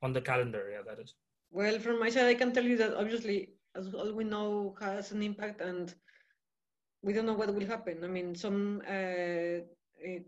on 0.00 0.12
the 0.12 0.20
calendar? 0.20 0.62
Yeah, 0.74 0.82
that 0.88 1.02
is. 1.02 1.14
Well, 1.50 1.80
from 1.80 1.98
my 1.98 2.08
side, 2.08 2.26
I 2.26 2.34
can 2.34 2.52
tell 2.52 2.64
you 2.72 2.76
that 2.76 2.94
obviously, 2.94 3.48
as 3.74 3.92
all 3.92 4.12
we 4.12 4.22
know, 4.22 4.76
has 4.80 5.10
an 5.10 5.24
impact, 5.24 5.60
and 5.60 5.92
we 7.02 7.12
don't 7.12 7.26
know 7.26 7.38
what 7.42 7.52
will 7.52 7.66
happen. 7.66 8.04
I 8.04 8.06
mean, 8.16 8.36
some 8.36 8.80
uh, 8.86 9.58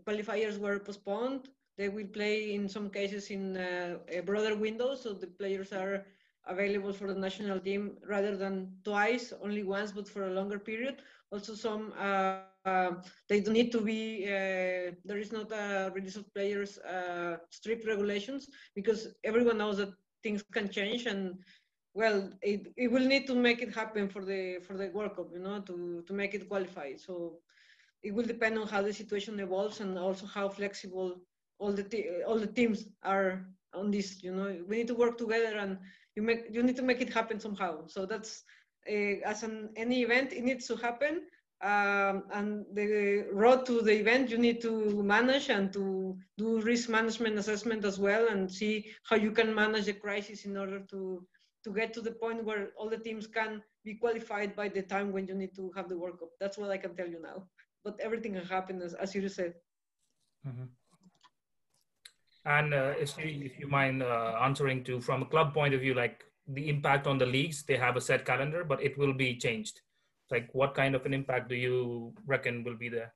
qualifiers 0.05 0.59
were 0.59 0.77
postponed 0.77 1.47
they 1.77 1.89
will 1.89 2.07
play 2.07 2.53
in 2.53 2.67
some 2.69 2.89
cases 2.89 3.29
in 3.29 3.57
uh, 3.57 3.97
a 4.11 4.21
broader 4.21 4.55
window, 4.55 4.95
so 4.95 5.13
the 5.13 5.27
players 5.27 5.71
are 5.73 6.05
available 6.47 6.93
for 6.93 7.07
the 7.07 7.19
national 7.19 7.59
team 7.59 7.97
rather 8.07 8.35
than 8.37 8.71
twice, 8.83 9.33
only 9.41 9.63
once, 9.63 9.91
but 9.91 10.07
for 10.07 10.23
a 10.27 10.33
longer 10.33 10.59
period. 10.59 11.01
Also, 11.31 11.53
some 11.53 11.93
uh, 11.99 12.39
uh, 12.65 12.91
they 13.27 13.39
don't 13.41 13.53
need 13.53 13.71
to 13.71 13.81
be. 13.81 14.23
Uh, 14.25 14.93
there 15.05 15.17
is 15.17 15.31
not 15.31 15.51
a 15.51 15.91
release 15.93 16.15
of 16.17 16.33
players 16.33 16.77
uh, 16.79 17.37
strict 17.49 17.85
regulations 17.87 18.47
because 18.75 19.15
everyone 19.23 19.57
knows 19.57 19.77
that 19.77 19.89
things 20.23 20.43
can 20.51 20.69
change 20.69 21.05
and. 21.05 21.35
Well, 21.93 22.31
it, 22.41 22.73
it 22.77 22.91
will 22.91 23.05
need 23.07 23.25
to 23.27 23.35
make 23.35 23.61
it 23.61 23.73
happen 23.73 24.07
for 24.09 24.23
the 24.23 24.59
for 24.65 24.75
the 24.75 24.89
World 24.93 25.15
Cup, 25.15 25.29
you 25.33 25.39
know, 25.39 25.59
to, 25.61 26.03
to 26.07 26.13
make 26.13 26.33
it 26.33 26.47
qualify. 26.47 26.95
So 26.95 27.39
it 28.03 28.13
will 28.13 28.25
depend 28.25 28.57
on 28.57 28.67
how 28.67 28.81
the 28.81 28.93
situation 28.93 29.39
evolves 29.39 29.79
and 29.81 29.97
also 29.97 30.25
how 30.25 30.49
flexible 30.49 31.21
all 31.59 31.71
the 31.71 32.23
all 32.27 32.39
the 32.39 32.47
teams 32.47 32.85
are 33.03 33.45
on 33.73 33.91
this 33.91 34.23
you 34.23 34.33
know 34.33 34.55
we 34.67 34.77
need 34.77 34.87
to 34.87 34.95
work 34.95 35.17
together 35.17 35.57
and 35.57 35.77
you 36.15 36.23
make 36.23 36.45
you 36.51 36.63
need 36.63 36.75
to 36.75 36.83
make 36.83 37.01
it 37.01 37.13
happen 37.13 37.39
somehow 37.39 37.85
so 37.87 38.05
that's 38.05 38.43
uh, 38.89 39.15
as 39.25 39.43
an 39.43 39.69
any 39.75 40.01
event 40.01 40.33
it 40.33 40.43
needs 40.43 40.67
to 40.67 40.75
happen 40.75 41.21
um, 41.61 42.23
and 42.33 42.65
the 42.73 43.25
road 43.31 43.65
to 43.65 43.81
the 43.81 43.93
event 43.93 44.29
you 44.29 44.37
need 44.37 44.61
to 44.61 45.01
manage 45.03 45.49
and 45.49 45.71
to 45.73 46.17
do 46.37 46.61
risk 46.61 46.89
management 46.89 47.37
assessment 47.37 47.85
as 47.85 47.97
well 47.97 48.27
and 48.29 48.51
see 48.51 48.85
how 49.03 49.15
you 49.15 49.31
can 49.31 49.53
manage 49.55 49.85
the 49.85 49.93
crisis 49.93 50.45
in 50.45 50.57
order 50.57 50.79
to 50.79 51.25
to 51.65 51.71
get 51.71 51.93
to 51.93 52.01
the 52.01 52.11
point 52.11 52.45
where 52.45 52.69
all 52.77 52.89
the 52.89 52.97
teams 52.97 53.25
can 53.25 53.61
be 53.83 53.95
qualified 53.95 54.55
by 54.55 54.69
the 54.69 54.83
time 54.83 55.11
when 55.11 55.27
you 55.27 55.33
need 55.33 55.55
to 55.55 55.71
have 55.75 55.89
the 55.89 55.97
World 55.97 56.19
Cup. 56.19 56.29
That's 56.39 56.59
what 56.59 56.69
I 56.69 56.77
can 56.77 56.95
tell 56.95 57.07
you 57.07 57.19
now. 57.19 57.47
But 57.83 57.99
everything 57.99 58.33
can 58.33 58.45
happen 58.45 58.81
as, 58.83 58.93
as 58.93 59.15
you 59.15 59.27
said. 59.27 59.55
Mm-hmm. 60.47 60.65
And 62.45 62.73
uh, 62.73 62.93
if 62.99 63.17
you 63.17 63.45
if 63.45 63.59
you 63.59 63.67
mind 63.67 64.03
uh, 64.03 64.37
answering 64.41 64.83
to 64.85 65.01
from 65.01 65.23
a 65.23 65.25
club 65.25 65.53
point 65.53 65.73
of 65.73 65.81
view, 65.81 65.95
like 65.95 66.23
the 66.47 66.69
impact 66.69 67.07
on 67.07 67.17
the 67.17 67.25
leagues, 67.25 67.63
they 67.63 67.77
have 67.77 67.95
a 67.95 68.01
set 68.01 68.25
calendar, 68.25 68.63
but 68.63 68.81
it 68.83 68.97
will 68.97 69.13
be 69.13 69.35
changed. 69.35 69.81
Like, 70.31 70.49
what 70.53 70.75
kind 70.75 70.95
of 70.95 71.05
an 71.05 71.13
impact 71.13 71.49
do 71.49 71.55
you 71.55 72.13
reckon 72.25 72.63
will 72.63 72.77
be 72.77 72.89
there? 72.89 73.13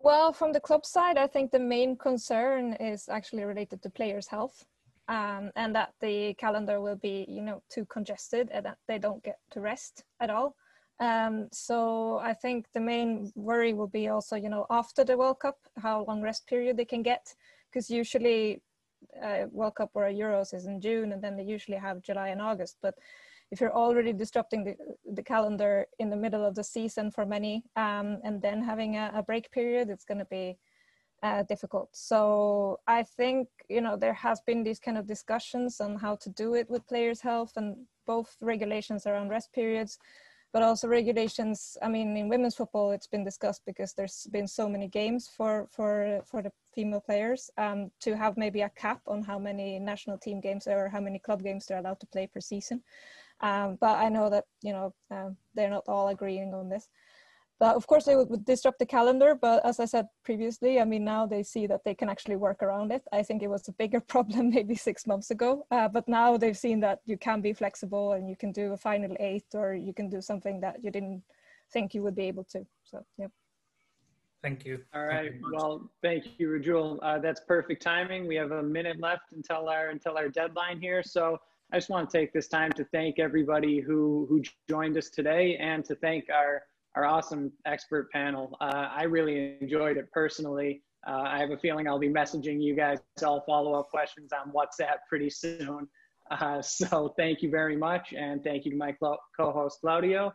Well, 0.00 0.32
from 0.32 0.52
the 0.52 0.60
club 0.60 0.84
side, 0.84 1.16
I 1.16 1.28
think 1.28 1.50
the 1.50 1.60
main 1.60 1.96
concern 1.96 2.74
is 2.74 3.08
actually 3.08 3.44
related 3.44 3.82
to 3.82 3.90
players' 3.90 4.26
health, 4.26 4.64
um, 5.08 5.50
and 5.54 5.74
that 5.74 5.94
the 6.00 6.34
calendar 6.34 6.80
will 6.80 6.96
be, 6.96 7.26
you 7.28 7.42
know, 7.42 7.62
too 7.68 7.84
congested 7.86 8.48
and 8.52 8.66
that 8.66 8.78
they 8.88 8.98
don't 8.98 9.22
get 9.22 9.38
to 9.52 9.60
rest 9.60 10.04
at 10.20 10.30
all. 10.30 10.56
Um, 11.00 11.48
so 11.52 12.18
I 12.18 12.34
think 12.34 12.66
the 12.74 12.80
main 12.80 13.32
worry 13.34 13.72
will 13.74 13.88
be 13.88 14.08
also, 14.08 14.36
you 14.36 14.48
know, 14.48 14.66
after 14.70 15.04
the 15.04 15.16
World 15.16 15.40
Cup, 15.40 15.58
how 15.78 16.04
long 16.04 16.22
rest 16.22 16.46
period 16.46 16.76
they 16.76 16.84
can 16.84 17.02
get 17.02 17.34
because 17.72 17.90
usually 17.90 18.60
uh, 19.22 19.46
World 19.50 19.76
Cup 19.76 19.90
or 19.94 20.04
Euros 20.04 20.54
is 20.54 20.66
in 20.66 20.80
June, 20.80 21.12
and 21.12 21.22
then 21.22 21.36
they 21.36 21.42
usually 21.42 21.78
have 21.78 22.02
July 22.02 22.28
and 22.28 22.40
August. 22.40 22.76
But 22.82 22.94
if 23.50 23.60
you're 23.60 23.74
already 23.74 24.12
disrupting 24.12 24.64
the, 24.64 24.76
the 25.12 25.22
calendar 25.22 25.86
in 25.98 26.10
the 26.10 26.16
middle 26.16 26.44
of 26.44 26.54
the 26.54 26.64
season 26.64 27.10
for 27.10 27.26
many, 27.26 27.64
um, 27.76 28.18
and 28.24 28.40
then 28.40 28.62
having 28.62 28.96
a, 28.96 29.10
a 29.14 29.22
break 29.22 29.50
period, 29.50 29.90
it's 29.90 30.04
going 30.04 30.18
to 30.18 30.26
be 30.26 30.56
uh, 31.22 31.42
difficult. 31.44 31.88
So 31.92 32.80
I 32.86 33.02
think 33.02 33.48
you 33.68 33.80
know 33.80 33.96
there 33.96 34.14
has 34.14 34.40
been 34.40 34.62
these 34.62 34.80
kind 34.80 34.98
of 34.98 35.06
discussions 35.06 35.80
on 35.80 35.96
how 35.96 36.16
to 36.16 36.30
do 36.30 36.54
it 36.54 36.68
with 36.68 36.86
players' 36.86 37.20
health 37.20 37.52
and 37.56 37.76
both 38.06 38.36
regulations 38.40 39.06
around 39.06 39.28
rest 39.28 39.52
periods 39.52 39.98
but 40.52 40.62
also 40.62 40.86
regulations 40.86 41.76
i 41.82 41.88
mean 41.88 42.16
in 42.16 42.28
women's 42.28 42.54
football 42.54 42.90
it's 42.92 43.06
been 43.06 43.24
discussed 43.24 43.62
because 43.66 43.94
there's 43.94 44.26
been 44.32 44.46
so 44.46 44.68
many 44.68 44.88
games 44.88 45.28
for 45.36 45.68
for 45.70 46.20
for 46.24 46.42
the 46.42 46.52
female 46.74 47.00
players 47.00 47.50
um, 47.58 47.90
to 48.00 48.16
have 48.16 48.36
maybe 48.36 48.62
a 48.62 48.68
cap 48.70 49.00
on 49.06 49.22
how 49.22 49.38
many 49.38 49.78
national 49.78 50.16
team 50.18 50.40
games 50.40 50.66
or 50.66 50.88
how 50.88 51.00
many 51.00 51.18
club 51.18 51.42
games 51.42 51.66
they're 51.66 51.78
allowed 51.78 52.00
to 52.00 52.06
play 52.06 52.26
per 52.26 52.40
season. 52.40 52.82
Um, 53.40 53.76
but 53.80 53.98
i 53.98 54.08
know 54.08 54.30
that 54.30 54.44
you 54.62 54.72
know 54.72 54.94
um, 55.10 55.36
they're 55.54 55.68
not 55.70 55.88
all 55.88 56.08
agreeing 56.08 56.54
on 56.54 56.68
this 56.68 56.88
that 57.62 57.76
of 57.76 57.86
course 57.86 58.04
they 58.04 58.16
would, 58.16 58.28
would 58.28 58.44
disrupt 58.44 58.78
the 58.80 58.92
calendar 58.96 59.34
but 59.40 59.64
as 59.64 59.78
i 59.78 59.84
said 59.84 60.06
previously 60.24 60.80
i 60.80 60.84
mean 60.84 61.04
now 61.04 61.24
they 61.24 61.42
see 61.42 61.64
that 61.66 61.82
they 61.84 61.94
can 61.94 62.08
actually 62.08 62.36
work 62.36 62.60
around 62.62 62.90
it 62.90 63.02
i 63.12 63.22
think 63.22 63.40
it 63.42 63.48
was 63.48 63.68
a 63.68 63.72
bigger 63.82 64.00
problem 64.14 64.50
maybe 64.50 64.74
six 64.74 65.06
months 65.06 65.30
ago 65.30 65.64
uh, 65.70 65.88
but 65.88 66.06
now 66.08 66.36
they've 66.36 66.62
seen 66.66 66.80
that 66.80 66.98
you 67.06 67.16
can 67.16 67.40
be 67.40 67.52
flexible 67.52 68.12
and 68.12 68.28
you 68.28 68.36
can 68.36 68.50
do 68.52 68.72
a 68.72 68.76
final 68.76 69.16
eight 69.20 69.46
or 69.54 69.74
you 69.74 69.94
can 69.94 70.08
do 70.10 70.20
something 70.20 70.60
that 70.60 70.76
you 70.82 70.90
didn't 70.90 71.22
think 71.72 71.94
you 71.94 72.02
would 72.02 72.16
be 72.16 72.26
able 72.32 72.44
to 72.44 72.66
so 72.84 73.04
yeah 73.16 73.28
Thank 74.42 74.64
you. 74.66 74.80
All 74.92 75.04
right. 75.04 75.34
You 75.34 75.52
well, 75.54 75.88
thank 76.02 76.24
you, 76.36 76.48
Rajul. 76.48 76.98
Uh, 77.00 77.20
that's 77.20 77.42
perfect 77.46 77.80
timing. 77.80 78.26
We 78.26 78.34
have 78.34 78.50
a 78.50 78.60
minute 78.60 78.98
left 78.98 79.30
until 79.32 79.68
our 79.68 79.90
until 79.90 80.18
our 80.18 80.28
deadline 80.28 80.80
here. 80.80 81.00
So 81.04 81.38
I 81.70 81.76
just 81.76 81.90
want 81.90 82.10
to 82.10 82.18
take 82.18 82.32
this 82.32 82.48
time 82.48 82.72
to 82.72 82.84
thank 82.86 83.20
everybody 83.20 83.78
who 83.78 84.26
who 84.28 84.42
joined 84.68 84.96
us 84.96 85.10
today 85.10 85.56
and 85.58 85.84
to 85.84 85.94
thank 85.94 86.28
our 86.28 86.64
our 86.94 87.04
awesome 87.04 87.52
expert 87.66 88.10
panel. 88.10 88.56
Uh, 88.60 88.88
I 88.94 89.04
really 89.04 89.56
enjoyed 89.60 89.96
it 89.96 90.10
personally. 90.12 90.82
Uh, 91.06 91.22
I 91.26 91.38
have 91.38 91.50
a 91.50 91.58
feeling 91.58 91.88
I'll 91.88 91.98
be 91.98 92.08
messaging 92.08 92.62
you 92.62 92.76
guys 92.76 92.98
all 93.24 93.42
follow 93.46 93.74
up 93.74 93.88
questions 93.88 94.30
on 94.32 94.52
WhatsApp 94.52 94.98
pretty 95.08 95.30
soon. 95.30 95.88
Uh, 96.30 96.62
so 96.62 97.12
thank 97.16 97.42
you 97.42 97.50
very 97.50 97.76
much, 97.76 98.12
and 98.12 98.42
thank 98.42 98.64
you 98.64 98.70
to 98.70 98.76
my 98.76 98.94
co-host 99.36 99.78
Claudio. 99.80 100.32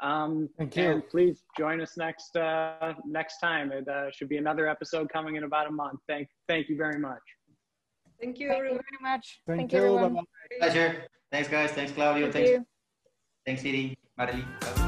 Um, 0.00 0.48
Thank 0.56 0.76
you. 0.76 0.90
And 0.90 1.08
please 1.08 1.42
join 1.58 1.80
us 1.80 1.96
next 1.96 2.36
uh, 2.36 2.94
next 3.04 3.38
time. 3.38 3.72
It 3.72 3.88
uh, 3.88 4.10
should 4.12 4.28
be 4.28 4.36
another 4.36 4.68
episode 4.68 5.08
coming 5.12 5.36
in 5.36 5.44
about 5.44 5.66
a 5.66 5.72
month. 5.72 6.00
Thank 6.06 6.28
thank 6.48 6.68
you 6.68 6.76
very 6.76 7.00
much. 7.00 7.18
Thank 8.20 8.38
you, 8.38 8.48
thank 8.48 8.64
you 8.64 8.68
very 8.68 8.80
much 9.00 9.40
Thank, 9.46 9.60
thank 9.60 9.72
you. 9.72 9.78
you 9.78 9.98
everyone 9.98 10.24
Pleasure. 10.58 11.04
Thanks, 11.30 11.48
guys. 11.48 11.72
Thanks, 11.72 11.92
Claudio. 11.92 12.30
Thank 12.30 12.46
Thanks, 12.46 12.50
you. 12.50 12.66
thanks, 13.44 13.60
Edie, 13.62 13.96
Marely. 14.18 14.44
Bye. 14.60 14.87